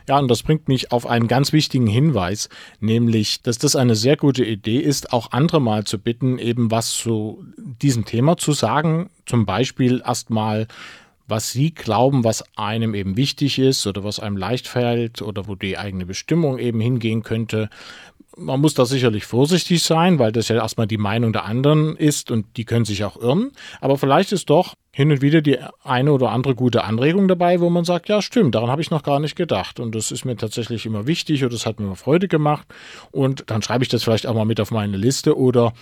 Ja, 0.07 0.19
und 0.19 0.29
das 0.29 0.43
bringt 0.43 0.67
mich 0.67 0.91
auf 0.91 1.07
einen 1.07 1.27
ganz 1.27 1.51
wichtigen 1.51 1.87
Hinweis, 1.87 2.49
nämlich, 2.79 3.41
dass 3.41 3.57
das 3.57 3.75
eine 3.75 3.95
sehr 3.95 4.17
gute 4.17 4.45
Idee 4.45 4.77
ist, 4.77 5.11
auch 5.11 5.31
andere 5.31 5.59
mal 5.59 5.83
zu 5.83 5.97
bitten, 5.97 6.37
eben 6.37 6.69
was 6.69 6.91
zu 6.91 7.43
diesem 7.57 8.05
Thema 8.05 8.37
zu 8.37 8.51
sagen. 8.51 9.09
Zum 9.25 9.47
Beispiel 9.47 10.03
erstmal 10.05 10.67
was 11.27 11.51
sie 11.51 11.73
glauben, 11.73 12.23
was 12.23 12.43
einem 12.57 12.93
eben 12.93 13.17
wichtig 13.17 13.59
ist 13.59 13.87
oder 13.87 14.03
was 14.03 14.19
einem 14.19 14.37
leicht 14.37 14.67
fällt 14.67 15.21
oder 15.21 15.47
wo 15.47 15.55
die 15.55 15.77
eigene 15.77 16.05
Bestimmung 16.05 16.59
eben 16.59 16.79
hingehen 16.79 17.23
könnte. 17.23 17.69
Man 18.37 18.59
muss 18.59 18.73
da 18.73 18.85
sicherlich 18.85 19.25
vorsichtig 19.25 19.81
sein, 19.83 20.19
weil 20.19 20.31
das 20.31 20.49
ja 20.49 20.55
erstmal 20.57 20.87
die 20.87 20.97
Meinung 20.97 21.31
der 21.33 21.45
anderen 21.45 21.95
ist 21.95 22.31
und 22.31 22.57
die 22.57 22.65
können 22.65 22.85
sich 22.85 23.03
auch 23.03 23.15
irren. 23.15 23.51
Aber 23.79 23.97
vielleicht 23.97 24.31
ist 24.31 24.49
doch 24.49 24.75
hin 24.95 25.11
und 25.11 25.21
wieder 25.21 25.41
die 25.41 25.57
eine 25.83 26.13
oder 26.13 26.31
andere 26.31 26.55
gute 26.55 26.85
Anregung 26.85 27.27
dabei, 27.27 27.59
wo 27.59 27.69
man 27.69 27.83
sagt, 27.83 28.07
ja 28.07 28.21
stimmt, 28.21 28.55
daran 28.55 28.69
habe 28.69 28.81
ich 28.81 28.91
noch 28.91 29.03
gar 29.03 29.19
nicht 29.19 29.35
gedacht. 29.35 29.81
Und 29.81 29.93
das 29.93 30.09
ist 30.09 30.23
mir 30.23 30.37
tatsächlich 30.37 30.85
immer 30.85 31.05
wichtig 31.05 31.43
und 31.43 31.51
das 31.51 31.65
hat 31.65 31.81
mir 31.81 31.95
Freude 31.97 32.29
gemacht. 32.29 32.65
Und 33.11 33.43
dann 33.47 33.61
schreibe 33.61 33.83
ich 33.83 33.89
das 33.89 34.03
vielleicht 34.05 34.25
auch 34.25 34.33
mal 34.33 34.45
mit 34.45 34.61
auf 34.61 34.71
meine 34.71 34.95
Liste 34.95 35.37
oder 35.37 35.73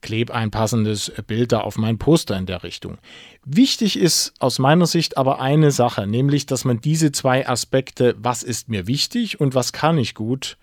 klebe 0.00 0.34
ein 0.34 0.50
passendes 0.50 1.12
Bild 1.26 1.52
da 1.52 1.60
auf 1.60 1.76
mein 1.76 1.98
Poster 1.98 2.34
in 2.38 2.46
der 2.46 2.62
Richtung. 2.62 2.96
Wichtig 3.44 3.98
ist 3.98 4.32
aus 4.38 4.58
meiner 4.58 4.86
Sicht 4.86 5.18
aber 5.18 5.38
eine 5.38 5.70
Sache, 5.70 6.06
nämlich, 6.06 6.46
dass 6.46 6.64
man 6.64 6.80
diese 6.80 7.12
zwei 7.12 7.46
Aspekte, 7.46 8.14
was 8.18 8.42
ist 8.42 8.70
mir 8.70 8.86
wichtig 8.86 9.38
und 9.38 9.54
was 9.54 9.72
kann 9.74 9.98
ich 9.98 10.14
gut, 10.14 10.56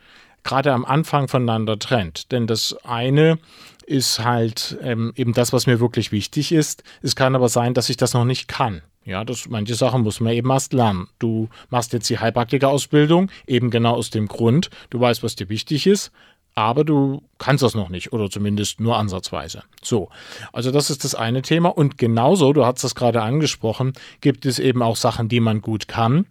gerade 0.49 0.73
am 0.73 0.83
Anfang 0.83 1.27
voneinander 1.27 1.77
trennt. 1.77 2.31
Denn 2.31 2.47
das 2.47 2.75
eine 2.83 3.37
ist 3.85 4.23
halt 4.23 4.77
ähm, 4.81 5.13
eben 5.15 5.33
das, 5.33 5.53
was 5.53 5.67
mir 5.67 5.79
wirklich 5.79 6.11
wichtig 6.11 6.51
ist. 6.51 6.83
Es 7.01 7.15
kann 7.15 7.35
aber 7.35 7.49
sein, 7.49 7.73
dass 7.73 7.89
ich 7.89 7.97
das 7.97 8.13
noch 8.13 8.25
nicht 8.25 8.47
kann. 8.47 8.81
Ja, 9.05 9.23
das, 9.23 9.47
manche 9.47 9.75
Sachen 9.75 10.01
muss 10.01 10.19
man 10.19 10.33
eben 10.33 10.49
erst 10.49 10.73
lernen. 10.73 11.07
Du 11.19 11.49
machst 11.69 11.93
jetzt 11.93 12.09
die 12.09 12.19
Heilpraktiker-Ausbildung, 12.19 13.31
eben 13.47 13.69
genau 13.69 13.95
aus 13.95 14.09
dem 14.09 14.27
Grund, 14.27 14.69
du 14.89 14.99
weißt, 14.99 15.23
was 15.23 15.35
dir 15.35 15.49
wichtig 15.49 15.87
ist, 15.87 16.11
aber 16.53 16.83
du 16.83 17.23
kannst 17.37 17.63
das 17.63 17.75
noch 17.75 17.89
nicht 17.89 18.11
oder 18.11 18.29
zumindest 18.29 18.79
nur 18.79 18.97
ansatzweise. 18.97 19.63
So, 19.81 20.09
also 20.51 20.71
das 20.71 20.89
ist 20.89 21.03
das 21.03 21.15
eine 21.15 21.41
Thema 21.41 21.69
und 21.69 21.97
genauso, 21.97 22.53
du 22.53 22.65
hast 22.65 22.83
das 22.83 22.95
gerade 22.95 23.21
angesprochen, 23.21 23.93
gibt 24.21 24.45
es 24.45 24.59
eben 24.59 24.81
auch 24.83 24.95
Sachen, 24.95 25.29
die 25.29 25.39
man 25.39 25.61
gut 25.61 25.87
kann 25.87 26.25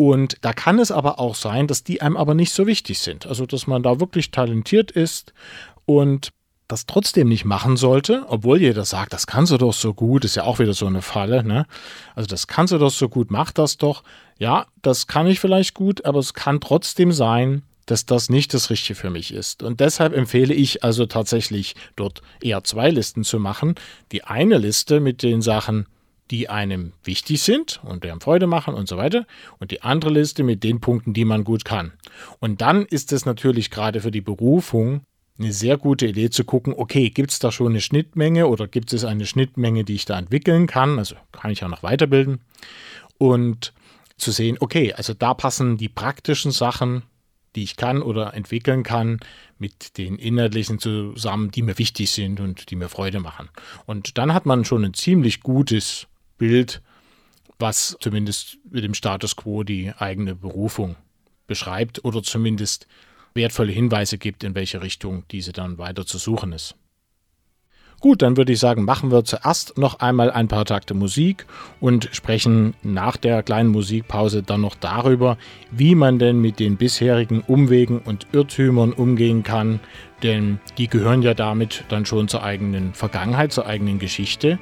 und 0.00 0.38
da 0.40 0.54
kann 0.54 0.78
es 0.78 0.90
aber 0.90 1.18
auch 1.18 1.34
sein, 1.34 1.66
dass 1.66 1.84
die 1.84 2.00
einem 2.00 2.16
aber 2.16 2.32
nicht 2.32 2.54
so 2.54 2.66
wichtig 2.66 3.00
sind. 3.00 3.26
Also, 3.26 3.44
dass 3.44 3.66
man 3.66 3.82
da 3.82 4.00
wirklich 4.00 4.30
talentiert 4.30 4.90
ist 4.90 5.34
und 5.84 6.30
das 6.68 6.86
trotzdem 6.86 7.28
nicht 7.28 7.44
machen 7.44 7.76
sollte, 7.76 8.24
obwohl 8.28 8.62
jeder 8.62 8.86
sagt, 8.86 9.12
das 9.12 9.26
kannst 9.26 9.52
du 9.52 9.58
doch 9.58 9.74
so 9.74 9.92
gut, 9.92 10.24
ist 10.24 10.36
ja 10.36 10.44
auch 10.44 10.58
wieder 10.58 10.72
so 10.72 10.86
eine 10.86 11.02
Falle, 11.02 11.44
ne? 11.44 11.66
Also 12.14 12.28
das 12.28 12.46
kannst 12.46 12.72
du 12.72 12.78
doch 12.78 12.90
so 12.90 13.10
gut, 13.10 13.30
mach 13.30 13.52
das 13.52 13.76
doch. 13.76 14.02
Ja, 14.38 14.68
das 14.80 15.06
kann 15.06 15.26
ich 15.26 15.38
vielleicht 15.38 15.74
gut, 15.74 16.06
aber 16.06 16.20
es 16.20 16.32
kann 16.32 16.62
trotzdem 16.62 17.12
sein, 17.12 17.60
dass 17.84 18.06
das 18.06 18.30
nicht 18.30 18.54
das 18.54 18.70
Richtige 18.70 18.98
für 18.98 19.10
mich 19.10 19.34
ist. 19.34 19.62
Und 19.62 19.80
deshalb 19.80 20.14
empfehle 20.14 20.54
ich 20.54 20.82
also 20.82 21.04
tatsächlich 21.04 21.74
dort 21.96 22.22
eher 22.40 22.64
zwei 22.64 22.88
Listen 22.88 23.22
zu 23.22 23.38
machen. 23.38 23.74
Die 24.12 24.24
eine 24.24 24.56
Liste 24.56 25.00
mit 25.00 25.22
den 25.22 25.42
Sachen, 25.42 25.84
die 26.30 26.48
einem 26.48 26.92
wichtig 27.02 27.42
sind 27.42 27.80
und 27.84 28.04
einem 28.04 28.20
Freude 28.20 28.46
machen 28.46 28.74
und 28.74 28.88
so 28.88 28.96
weiter. 28.96 29.26
Und 29.58 29.70
die 29.70 29.82
andere 29.82 30.10
Liste 30.10 30.42
mit 30.42 30.62
den 30.62 30.80
Punkten, 30.80 31.12
die 31.12 31.24
man 31.24 31.44
gut 31.44 31.64
kann. 31.64 31.92
Und 32.38 32.60
dann 32.60 32.86
ist 32.86 33.12
es 33.12 33.26
natürlich 33.26 33.70
gerade 33.70 34.00
für 34.00 34.10
die 34.10 34.20
Berufung 34.20 35.02
eine 35.38 35.52
sehr 35.52 35.78
gute 35.78 36.06
Idee 36.06 36.30
zu 36.30 36.44
gucken, 36.44 36.74
okay, 36.76 37.10
gibt 37.10 37.30
es 37.30 37.38
da 37.38 37.50
schon 37.50 37.68
eine 37.68 37.80
Schnittmenge 37.80 38.46
oder 38.46 38.68
gibt 38.68 38.92
es 38.92 39.04
eine 39.04 39.26
Schnittmenge, 39.26 39.84
die 39.84 39.94
ich 39.94 40.04
da 40.04 40.18
entwickeln 40.18 40.66
kann? 40.66 40.98
Also 40.98 41.16
kann 41.32 41.50
ich 41.50 41.64
auch 41.64 41.68
noch 41.68 41.82
weiterbilden. 41.82 42.40
Und 43.18 43.72
zu 44.18 44.32
sehen, 44.32 44.58
okay, 44.60 44.92
also 44.92 45.14
da 45.14 45.32
passen 45.32 45.78
die 45.78 45.88
praktischen 45.88 46.52
Sachen, 46.52 47.02
die 47.56 47.62
ich 47.62 47.76
kann 47.76 48.02
oder 48.02 48.34
entwickeln 48.34 48.82
kann, 48.82 49.18
mit 49.58 49.98
den 49.98 50.16
inhaltlichen 50.16 50.78
zusammen, 50.78 51.50
die 51.50 51.62
mir 51.62 51.78
wichtig 51.78 52.10
sind 52.10 52.38
und 52.38 52.70
die 52.70 52.76
mir 52.76 52.88
Freude 52.88 53.18
machen. 53.18 53.48
Und 53.86 54.18
dann 54.18 54.34
hat 54.34 54.46
man 54.46 54.64
schon 54.64 54.84
ein 54.84 54.94
ziemlich 54.94 55.40
gutes 55.40 56.06
Bild, 56.40 56.80
was 57.58 57.98
zumindest 58.00 58.56
mit 58.70 58.82
dem 58.82 58.94
Status 58.94 59.36
quo 59.36 59.62
die 59.62 59.92
eigene 59.98 60.34
Berufung 60.34 60.96
beschreibt 61.46 62.02
oder 62.02 62.22
zumindest 62.22 62.86
wertvolle 63.34 63.72
Hinweise 63.72 64.16
gibt, 64.16 64.42
in 64.42 64.54
welche 64.54 64.80
Richtung 64.80 65.24
diese 65.30 65.52
dann 65.52 65.76
weiter 65.76 66.06
zu 66.06 66.16
suchen 66.16 66.52
ist. 66.52 66.76
Gut, 68.00 68.22
dann 68.22 68.38
würde 68.38 68.54
ich 68.54 68.58
sagen, 68.58 68.86
machen 68.86 69.12
wir 69.12 69.24
zuerst 69.24 69.76
noch 69.76 70.00
einmal 70.00 70.30
ein 70.30 70.48
paar 70.48 70.64
Takte 70.64 70.94
Musik 70.94 71.44
und 71.80 72.08
sprechen 72.12 72.72
nach 72.82 73.18
der 73.18 73.42
kleinen 73.42 73.68
Musikpause 73.68 74.42
dann 74.42 74.62
noch 74.62 74.74
darüber, 74.74 75.36
wie 75.70 75.94
man 75.94 76.18
denn 76.18 76.40
mit 76.40 76.58
den 76.58 76.78
bisherigen 76.78 77.42
Umwegen 77.42 77.98
und 77.98 78.26
Irrtümern 78.32 78.94
umgehen 78.94 79.42
kann, 79.42 79.80
denn 80.22 80.58
die 80.78 80.88
gehören 80.88 81.20
ja 81.20 81.34
damit 81.34 81.84
dann 81.90 82.06
schon 82.06 82.28
zur 82.28 82.42
eigenen 82.42 82.94
Vergangenheit, 82.94 83.52
zur 83.52 83.66
eigenen 83.66 83.98
Geschichte 83.98 84.58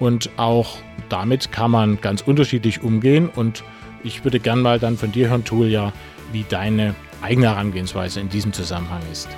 und 0.00 0.30
auch 0.36 0.78
damit 1.10 1.52
kann 1.52 1.70
man 1.70 2.00
ganz 2.00 2.22
unterschiedlich 2.22 2.82
umgehen. 2.82 3.28
Und 3.28 3.64
ich 4.02 4.24
würde 4.24 4.40
gern 4.40 4.62
mal 4.62 4.78
dann 4.78 4.96
von 4.96 5.12
dir 5.12 5.28
hören, 5.28 5.44
Tulia, 5.44 5.92
wie 6.32 6.44
deine 6.48 6.94
eigene 7.22 7.48
Herangehensweise 7.48 8.20
in 8.20 8.28
diesem 8.28 8.52
Zusammenhang 8.52 9.02
ist. 9.12 9.28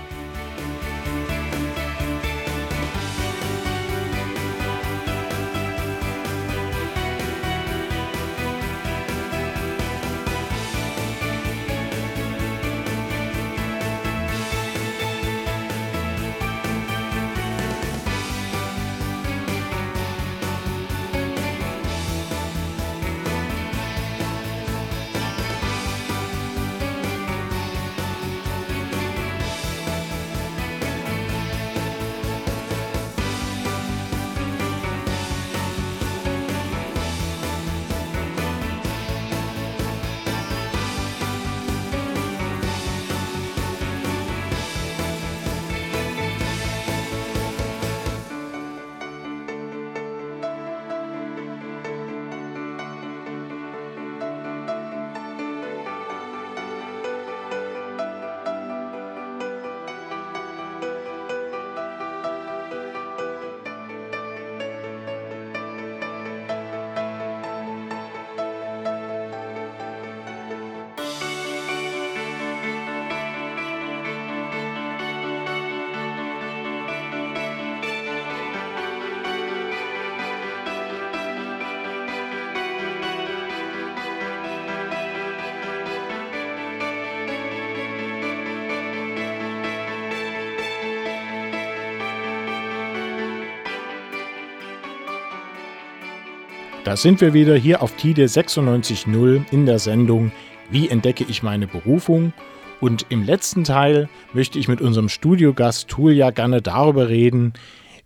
Da 96.93 96.97
sind 96.99 97.23
wir 97.23 97.33
wieder 97.33 97.57
hier 97.57 97.81
auf 97.81 97.97
TIDE 97.97 98.27
96.0 98.27 99.51
in 99.51 99.65
der 99.65 99.79
Sendung 99.79 100.31
Wie 100.69 100.91
entdecke 100.91 101.25
ich 101.27 101.43
meine 101.43 101.67
Berufung? 101.67 102.35
Und 102.83 103.07
im 103.09 103.25
letzten 103.25 103.65
Teil 103.65 104.11
möchte 104.35 104.59
ich 104.59 104.69
mit 104.69 104.83
unserem 104.83 105.09
Studiogast 105.09 105.89
Tulja 105.89 106.33
gerne 106.33 106.61
darüber 106.61 107.09
reden, 107.09 107.55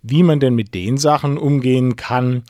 wie 0.03 0.22
man 0.22 0.39
denn 0.39 0.55
mit 0.55 0.72
den 0.72 0.99
Sachen 0.99 1.37
umgehen 1.37 1.97
kann, 1.97 2.45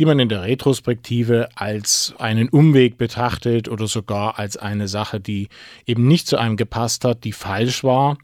die 0.00 0.06
man 0.06 0.18
in 0.18 0.28
der 0.28 0.42
Retrospektive 0.42 1.50
als 1.54 2.14
einen 2.18 2.48
Umweg 2.48 2.98
betrachtet 2.98 3.68
oder 3.68 3.86
sogar 3.86 4.40
als 4.40 4.56
eine 4.56 4.88
Sache, 4.88 5.20
die 5.20 5.46
eben 5.86 6.08
nicht 6.08 6.26
zu 6.26 6.36
einem 6.36 6.56
gepasst 6.56 7.04
hat, 7.04 7.22
die 7.22 7.30
falsch 7.30 7.84
war, 7.84 8.18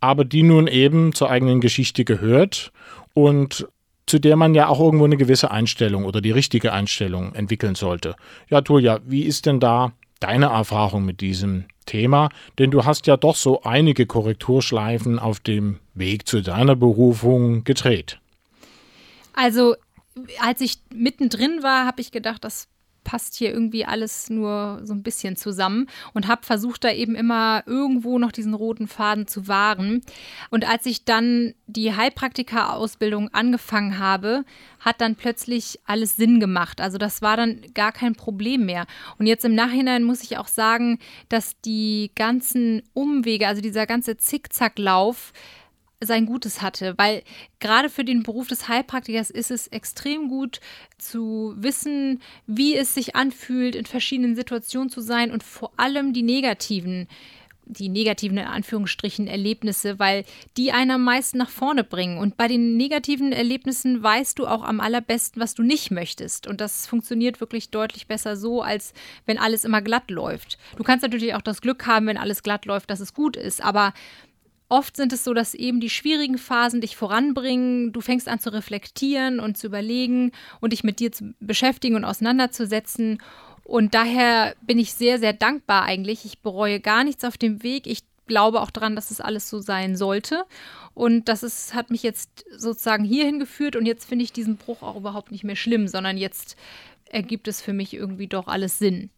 aber 0.00 0.26
die 0.26 0.42
nun 0.42 0.66
eben 0.66 1.14
zur 1.14 1.30
eigenen 1.30 1.62
Geschichte 1.62 2.04
gehört 2.04 2.72
und 3.14 3.66
zu 4.06 4.18
der 4.20 4.36
man 4.36 4.54
ja 4.54 4.68
auch 4.68 4.80
irgendwo 4.80 5.04
eine 5.04 5.16
gewisse 5.16 5.50
Einstellung 5.50 6.04
oder 6.04 6.20
die 6.20 6.30
richtige 6.30 6.72
Einstellung 6.72 7.34
entwickeln 7.34 7.74
sollte. 7.74 8.14
Ja, 8.48 8.60
Tulja, 8.60 9.00
wie 9.04 9.22
ist 9.22 9.46
denn 9.46 9.60
da 9.60 9.92
deine 10.20 10.46
Erfahrung 10.46 11.04
mit 11.04 11.20
diesem 11.20 11.64
Thema? 11.86 12.30
Denn 12.58 12.70
du 12.70 12.84
hast 12.84 13.06
ja 13.06 13.16
doch 13.16 13.36
so 13.36 13.62
einige 13.62 14.06
Korrekturschleifen 14.06 15.18
auf 15.18 15.40
dem 15.40 15.80
Weg 15.94 16.28
zu 16.28 16.40
deiner 16.40 16.76
Berufung 16.76 17.64
gedreht. 17.64 18.20
Also 19.34 19.74
als 20.40 20.60
ich 20.60 20.78
mittendrin 20.94 21.62
war, 21.62 21.84
habe 21.84 22.00
ich 22.00 22.10
gedacht, 22.10 22.44
das 22.44 22.68
passt 23.06 23.36
hier 23.36 23.52
irgendwie 23.52 23.84
alles 23.84 24.28
nur 24.30 24.80
so 24.82 24.92
ein 24.92 25.04
bisschen 25.04 25.36
zusammen 25.36 25.86
und 26.12 26.26
habe 26.26 26.44
versucht, 26.44 26.82
da 26.82 26.90
eben 26.90 27.14
immer 27.14 27.62
irgendwo 27.64 28.18
noch 28.18 28.32
diesen 28.32 28.52
roten 28.52 28.88
Faden 28.88 29.28
zu 29.28 29.46
wahren. 29.46 30.02
Und 30.50 30.68
als 30.68 30.86
ich 30.86 31.04
dann 31.04 31.54
die 31.68 31.94
Heilpraktika-Ausbildung 31.94 33.32
angefangen 33.32 34.00
habe, 34.00 34.44
hat 34.80 35.00
dann 35.00 35.14
plötzlich 35.14 35.78
alles 35.86 36.16
Sinn 36.16 36.40
gemacht. 36.40 36.80
Also 36.80 36.98
das 36.98 37.22
war 37.22 37.36
dann 37.36 37.60
gar 37.74 37.92
kein 37.92 38.16
Problem 38.16 38.66
mehr. 38.66 38.86
Und 39.18 39.26
jetzt 39.26 39.44
im 39.44 39.54
Nachhinein 39.54 40.02
muss 40.02 40.24
ich 40.24 40.36
auch 40.36 40.48
sagen, 40.48 40.98
dass 41.28 41.60
die 41.60 42.10
ganzen 42.16 42.82
Umwege, 42.92 43.46
also 43.46 43.62
dieser 43.62 43.86
ganze 43.86 44.16
Zickzacklauf, 44.16 45.32
sein 46.00 46.26
Gutes 46.26 46.62
hatte, 46.62 46.94
weil 46.98 47.22
gerade 47.58 47.88
für 47.88 48.04
den 48.04 48.22
Beruf 48.22 48.48
des 48.48 48.68
Heilpraktikers 48.68 49.30
ist 49.30 49.50
es 49.50 49.66
extrem 49.68 50.28
gut 50.28 50.60
zu 50.98 51.54
wissen, 51.56 52.20
wie 52.46 52.76
es 52.76 52.94
sich 52.94 53.16
anfühlt, 53.16 53.74
in 53.74 53.86
verschiedenen 53.86 54.36
Situationen 54.36 54.90
zu 54.90 55.00
sein 55.00 55.30
und 55.32 55.42
vor 55.42 55.72
allem 55.76 56.12
die 56.12 56.22
negativen 56.22 57.08
die 57.68 57.88
negativen 57.88 58.38
in 58.38 58.46
Anführungsstrichen 58.46 59.26
Erlebnisse, 59.26 59.98
weil 59.98 60.24
die 60.56 60.70
einen 60.70 60.92
am 60.92 61.04
meisten 61.04 61.36
nach 61.36 61.50
vorne 61.50 61.82
bringen. 61.82 62.18
Und 62.18 62.36
bei 62.36 62.46
den 62.46 62.76
negativen 62.76 63.32
Erlebnissen 63.32 64.02
weißt 64.02 64.38
du 64.38 64.46
auch 64.46 64.62
am 64.62 64.80
allerbesten, 64.80 65.42
was 65.42 65.54
du 65.54 65.64
nicht 65.64 65.90
möchtest. 65.90 66.46
Und 66.46 66.60
das 66.60 66.86
funktioniert 66.86 67.40
wirklich 67.40 67.70
deutlich 67.70 68.06
besser 68.06 68.36
so, 68.36 68.62
als 68.62 68.94
wenn 69.26 69.38
alles 69.38 69.64
immer 69.64 69.82
glatt 69.82 70.10
läuft. 70.12 70.58
Du 70.76 70.84
kannst 70.84 71.02
natürlich 71.02 71.34
auch 71.34 71.42
das 71.42 71.60
Glück 71.60 71.86
haben, 71.86 72.06
wenn 72.06 72.18
alles 72.18 72.44
glatt 72.44 72.66
läuft, 72.66 72.88
dass 72.88 73.00
es 73.00 73.14
gut 73.14 73.36
ist. 73.36 73.60
Aber 73.62 73.92
Oft 74.68 74.96
sind 74.96 75.12
es 75.12 75.22
so, 75.22 75.32
dass 75.32 75.54
eben 75.54 75.80
die 75.80 75.90
schwierigen 75.90 76.38
Phasen 76.38 76.80
dich 76.80 76.96
voranbringen. 76.96 77.92
Du 77.92 78.00
fängst 78.00 78.28
an 78.28 78.40
zu 78.40 78.52
reflektieren 78.52 79.38
und 79.38 79.56
zu 79.56 79.68
überlegen 79.68 80.32
und 80.60 80.72
dich 80.72 80.82
mit 80.82 80.98
dir 80.98 81.12
zu 81.12 81.34
beschäftigen 81.38 81.94
und 81.94 82.04
auseinanderzusetzen. 82.04 83.22
Und 83.62 83.94
daher 83.94 84.54
bin 84.62 84.78
ich 84.78 84.92
sehr, 84.92 85.18
sehr 85.18 85.32
dankbar 85.32 85.84
eigentlich. 85.84 86.24
Ich 86.24 86.40
bereue 86.40 86.80
gar 86.80 87.04
nichts 87.04 87.24
auf 87.24 87.38
dem 87.38 87.62
Weg. 87.62 87.86
Ich 87.86 88.00
glaube 88.26 88.60
auch 88.60 88.70
daran, 88.70 88.96
dass 88.96 89.12
es 89.12 89.20
alles 89.20 89.48
so 89.48 89.60
sein 89.60 89.96
sollte. 89.96 90.44
Und 90.94 91.28
das 91.28 91.44
ist, 91.44 91.74
hat 91.74 91.90
mich 91.90 92.02
jetzt 92.02 92.44
sozusagen 92.56 93.04
hierhin 93.04 93.38
geführt. 93.38 93.76
Und 93.76 93.86
jetzt 93.86 94.04
finde 94.04 94.24
ich 94.24 94.32
diesen 94.32 94.56
Bruch 94.56 94.82
auch 94.82 94.96
überhaupt 94.96 95.30
nicht 95.30 95.44
mehr 95.44 95.56
schlimm, 95.56 95.86
sondern 95.86 96.16
jetzt 96.16 96.56
ergibt 97.08 97.46
es 97.46 97.60
für 97.60 97.72
mich 97.72 97.94
irgendwie 97.94 98.26
doch 98.26 98.48
alles 98.48 98.78
Sinn. 98.78 99.10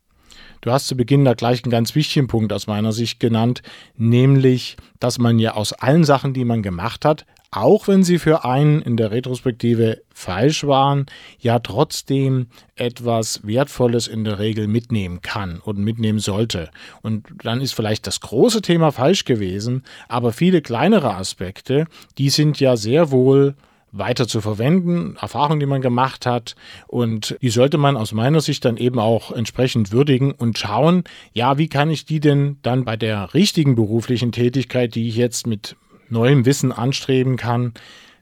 Du 0.61 0.72
hast 0.72 0.89
zu 0.89 0.97
Beginn 0.97 1.24
da 1.24 1.35
gleich 1.35 1.64
einen 1.64 1.70
ganz 1.70 1.95
wichtigen 1.95 2.26
Punkt 2.26 2.53
aus 2.53 2.66
meiner 2.66 2.93
Sicht 2.93 3.20
genannt, 3.20 3.62
nämlich, 3.97 4.76
dass 5.01 5.18
man 5.18 5.39
ja 5.39 5.55
aus 5.55 5.72
allen 5.72 6.05
Sachen, 6.05 6.35
die 6.35 6.45
man 6.45 6.62
gemacht 6.62 7.05
hat, 7.05 7.24
auch 7.51 7.89
wenn 7.89 8.03
sie 8.03 8.18
für 8.18 8.45
einen 8.45 8.83
in 8.83 8.97
der 8.97 9.11
Retrospektive 9.11 10.03
falsch 10.12 10.64
waren, 10.64 11.07
ja 11.39 11.59
trotzdem 11.61 12.49
etwas 12.74 13.47
Wertvolles 13.47 14.07
in 14.07 14.24
der 14.24 14.39
Regel 14.39 14.66
mitnehmen 14.66 15.22
kann 15.22 15.61
und 15.61 15.79
mitnehmen 15.79 16.18
sollte. 16.18 16.70
Und 17.01 17.26
dann 17.43 17.62
ist 17.62 17.72
vielleicht 17.72 18.07
das 18.07 18.20
große 18.20 18.61
Thema 18.61 18.93
falsch 18.93 19.24
gewesen, 19.24 19.83
aber 20.09 20.33
viele 20.33 20.61
kleinere 20.61 21.14
Aspekte, 21.14 21.87
die 22.18 22.29
sind 22.29 22.61
ja 22.61 22.76
sehr 22.76 23.11
wohl 23.11 23.55
weiter 23.93 24.28
zu 24.28 24.41
verwenden, 24.41 25.16
Erfahrungen, 25.20 25.61
die 25.61 25.66
man 25.66 25.80
gemacht 25.80 26.26
hat. 26.26 26.55
Und 26.86 27.36
die 27.41 27.51
sollte 27.51 27.78
man 27.78 27.97
aus 27.97 28.12
meiner 28.12 28.41
Sicht 28.41 28.64
dann 28.64 28.76
eben 28.76 28.99
auch 28.99 29.32
entsprechend 29.32 29.93
würdigen 29.93 30.32
und 30.32 30.59
schauen, 30.59 31.05
ja, 31.32 31.59
wie 31.59 31.68
kann 31.68 31.91
ich 31.91 32.05
die 32.05 32.20
denn 32.20 32.59
dann 32.62 32.84
bei 32.84 32.97
der 32.97 33.34
richtigen 33.34 33.74
beruflichen 33.74 34.32
Tätigkeit, 34.32 34.95
die 34.95 35.09
ich 35.09 35.16
jetzt 35.16 35.47
mit 35.47 35.76
neuem 36.09 36.47
Wissen 36.47 36.72
anstreben 36.72 37.36
kann, 37.36 37.74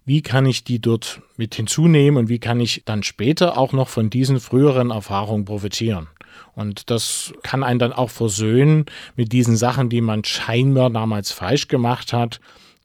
wie 0.05 0.23
kann 0.23 0.47
ich 0.47 0.63
die 0.65 0.81
dort 0.81 1.21
mit 1.37 1.55
hinzunehmen 1.55 2.17
und 2.17 2.29
wie 2.29 2.39
kann 2.39 2.61
ich 2.61 2.83
dann 2.85 3.03
später 3.03 3.59
auch 3.59 3.73
noch 3.73 3.89
von 3.89 4.09
diesen 4.09 4.39
früheren 4.39 4.91
Erfahrungen 4.91 5.45
profitieren. 5.45 6.07
Und 6.55 6.91
das 6.91 7.33
kann 7.43 7.63
einen 7.63 7.79
dann 7.79 7.93
auch 7.93 8.11
versöhnen 8.11 8.87
mit 9.17 9.33
diesen 9.33 9.57
Sachen, 9.57 9.89
die 9.89 10.01
man 10.01 10.25
scheinbar 10.25 10.91
damals 10.91 11.33
falsch 11.33 11.69
gemacht 11.69 12.13
hat 12.13 12.41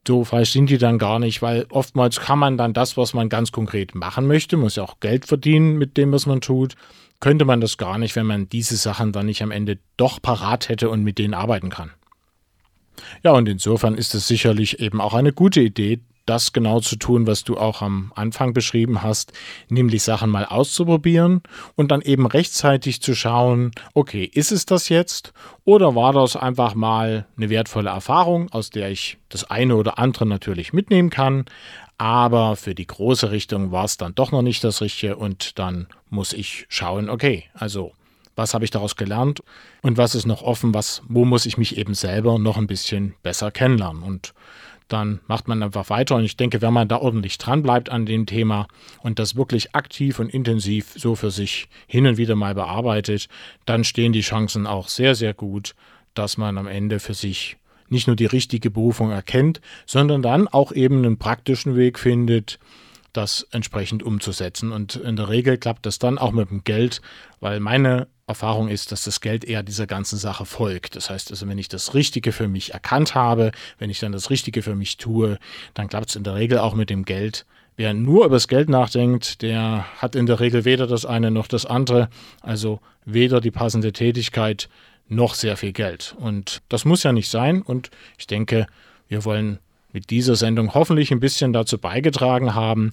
so 0.06 0.24
falsch 0.24 0.52
sind 0.52 0.68
die 0.68 0.78
dann 0.78 0.98
gar 0.98 1.18
nicht, 1.18 1.42
weil 1.42 1.66
oftmals 1.70 2.20
kann 2.20 2.38
man 2.38 2.56
dann 2.56 2.72
das, 2.72 2.96
was 2.96 3.14
man 3.14 3.28
ganz 3.28 3.52
konkret 3.52 3.94
machen 3.94 4.26
möchte, 4.26 4.56
muss 4.56 4.76
ja 4.76 4.82
auch 4.82 5.00
Geld 5.00 5.26
verdienen 5.26 5.78
mit 5.78 5.96
dem, 5.96 6.12
was 6.12 6.26
man 6.26 6.40
tut, 6.40 6.74
könnte 7.20 7.44
man 7.44 7.60
das 7.60 7.78
gar 7.78 7.98
nicht, 7.98 8.16
wenn 8.16 8.26
man 8.26 8.48
diese 8.48 8.76
Sachen 8.76 9.12
dann 9.12 9.26
nicht 9.26 9.42
am 9.42 9.52
Ende 9.52 9.78
doch 9.96 10.20
parat 10.20 10.68
hätte 10.68 10.90
und 10.90 11.04
mit 11.04 11.18
denen 11.18 11.34
arbeiten 11.34 11.70
kann. 11.70 11.92
Ja, 13.22 13.32
und 13.32 13.48
insofern 13.48 13.94
ist 13.94 14.14
es 14.14 14.26
sicherlich 14.26 14.80
eben 14.80 15.00
auch 15.00 15.14
eine 15.14 15.32
gute 15.32 15.60
Idee, 15.60 16.00
das 16.32 16.54
genau 16.54 16.80
zu 16.80 16.96
tun, 16.96 17.26
was 17.26 17.44
du 17.44 17.58
auch 17.58 17.82
am 17.82 18.10
Anfang 18.14 18.54
beschrieben 18.54 19.02
hast, 19.02 19.32
nämlich 19.68 20.02
Sachen 20.02 20.30
mal 20.30 20.46
auszuprobieren 20.46 21.42
und 21.76 21.90
dann 21.90 22.00
eben 22.00 22.26
rechtzeitig 22.26 23.02
zu 23.02 23.14
schauen, 23.14 23.72
okay, 23.92 24.24
ist 24.24 24.50
es 24.50 24.64
das 24.64 24.88
jetzt? 24.88 25.34
Oder 25.64 25.94
war 25.94 26.14
das 26.14 26.34
einfach 26.34 26.74
mal 26.74 27.26
eine 27.36 27.50
wertvolle 27.50 27.90
Erfahrung, 27.90 28.50
aus 28.50 28.70
der 28.70 28.90
ich 28.90 29.18
das 29.28 29.44
eine 29.50 29.76
oder 29.76 29.98
andere 29.98 30.24
natürlich 30.24 30.72
mitnehmen 30.72 31.10
kann, 31.10 31.44
aber 31.98 32.56
für 32.56 32.74
die 32.74 32.86
große 32.86 33.30
Richtung 33.30 33.70
war 33.70 33.84
es 33.84 33.98
dann 33.98 34.14
doch 34.14 34.32
noch 34.32 34.42
nicht 34.42 34.64
das 34.64 34.80
Richtige 34.80 35.16
und 35.16 35.58
dann 35.58 35.86
muss 36.08 36.32
ich 36.32 36.64
schauen, 36.68 37.10
okay, 37.10 37.44
also 37.52 37.92
was 38.34 38.54
habe 38.54 38.64
ich 38.64 38.70
daraus 38.70 38.96
gelernt 38.96 39.42
und 39.82 39.98
was 39.98 40.14
ist 40.14 40.26
noch 40.26 40.42
offen, 40.42 40.72
was, 40.72 41.02
wo 41.08 41.26
muss 41.26 41.44
ich 41.44 41.58
mich 41.58 41.76
eben 41.76 41.92
selber 41.92 42.38
noch 42.38 42.56
ein 42.56 42.66
bisschen 42.66 43.14
besser 43.22 43.50
kennenlernen? 43.50 44.02
Und 44.02 44.32
dann 44.92 45.20
macht 45.26 45.48
man 45.48 45.62
einfach 45.62 45.90
weiter. 45.90 46.16
Und 46.16 46.24
ich 46.24 46.36
denke, 46.36 46.60
wenn 46.62 46.72
man 46.72 46.88
da 46.88 46.96
ordentlich 46.98 47.38
dran 47.38 47.62
bleibt 47.62 47.90
an 47.90 48.06
dem 48.06 48.26
Thema 48.26 48.68
und 49.02 49.18
das 49.18 49.36
wirklich 49.36 49.74
aktiv 49.74 50.18
und 50.18 50.28
intensiv 50.28 50.92
so 50.96 51.14
für 51.14 51.30
sich 51.30 51.68
hin 51.86 52.06
und 52.06 52.16
wieder 52.16 52.36
mal 52.36 52.54
bearbeitet, 52.54 53.28
dann 53.64 53.84
stehen 53.84 54.12
die 54.12 54.20
Chancen 54.20 54.66
auch 54.66 54.88
sehr, 54.88 55.14
sehr 55.14 55.34
gut, 55.34 55.74
dass 56.14 56.36
man 56.36 56.58
am 56.58 56.66
Ende 56.66 57.00
für 57.00 57.14
sich 57.14 57.56
nicht 57.88 58.06
nur 58.06 58.16
die 58.16 58.26
richtige 58.26 58.70
Berufung 58.70 59.10
erkennt, 59.10 59.60
sondern 59.86 60.22
dann 60.22 60.48
auch 60.48 60.72
eben 60.72 60.98
einen 60.98 61.18
praktischen 61.18 61.76
Weg 61.76 61.98
findet, 61.98 62.58
das 63.12 63.46
entsprechend 63.50 64.02
umzusetzen. 64.02 64.72
Und 64.72 64.96
in 64.96 65.16
der 65.16 65.28
Regel 65.28 65.58
klappt 65.58 65.86
das 65.86 65.98
dann 65.98 66.18
auch 66.18 66.32
mit 66.32 66.50
dem 66.50 66.64
Geld, 66.64 67.02
weil 67.40 67.60
meine 67.60 68.08
Erfahrung 68.32 68.68
ist, 68.68 68.92
dass 68.92 69.04
das 69.04 69.20
Geld 69.20 69.44
eher 69.44 69.62
dieser 69.62 69.86
ganzen 69.86 70.18
Sache 70.18 70.46
folgt. 70.46 70.96
Das 70.96 71.10
heißt 71.10 71.30
also, 71.30 71.46
wenn 71.48 71.58
ich 71.58 71.68
das 71.68 71.94
Richtige 71.94 72.32
für 72.32 72.48
mich 72.48 72.72
erkannt 72.72 73.14
habe, 73.14 73.52
wenn 73.78 73.90
ich 73.90 74.00
dann 74.00 74.12
das 74.12 74.30
Richtige 74.30 74.62
für 74.62 74.74
mich 74.74 74.96
tue, 74.96 75.38
dann 75.74 75.88
klappt 75.88 76.08
es 76.08 76.16
in 76.16 76.24
der 76.24 76.34
Regel 76.34 76.58
auch 76.58 76.74
mit 76.74 76.88
dem 76.88 77.04
Geld. 77.04 77.44
Wer 77.76 77.94
nur 77.94 78.26
über 78.26 78.36
das 78.36 78.48
Geld 78.48 78.68
nachdenkt, 78.68 79.42
der 79.42 79.84
hat 79.98 80.14
in 80.14 80.26
der 80.26 80.40
Regel 80.40 80.64
weder 80.64 80.86
das 80.86 81.04
eine 81.06 81.30
noch 81.30 81.46
das 81.46 81.66
andere, 81.66 82.08
also 82.40 82.80
weder 83.04 83.40
die 83.40 83.50
passende 83.50 83.92
Tätigkeit 83.92 84.68
noch 85.08 85.34
sehr 85.34 85.56
viel 85.56 85.72
Geld. 85.72 86.14
Und 86.18 86.62
das 86.68 86.84
muss 86.84 87.02
ja 87.02 87.12
nicht 87.12 87.30
sein. 87.30 87.62
Und 87.62 87.90
ich 88.18 88.26
denke, 88.26 88.66
wir 89.08 89.24
wollen 89.24 89.58
mit 89.92 90.10
dieser 90.10 90.36
Sendung 90.36 90.74
hoffentlich 90.74 91.12
ein 91.12 91.20
bisschen 91.20 91.52
dazu 91.52 91.78
beigetragen 91.78 92.54
haben, 92.54 92.92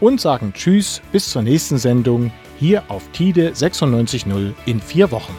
und 0.00 0.20
sagen 0.20 0.52
Tschüss 0.52 1.00
bis 1.12 1.30
zur 1.30 1.40
nächsten 1.40 1.78
Sendung 1.78 2.30
hier 2.60 2.84
auf 2.88 3.08
TIDE 3.12 3.52
96.0 3.52 4.52
in 4.66 4.80
vier 4.80 5.10
Wochen. 5.10 5.34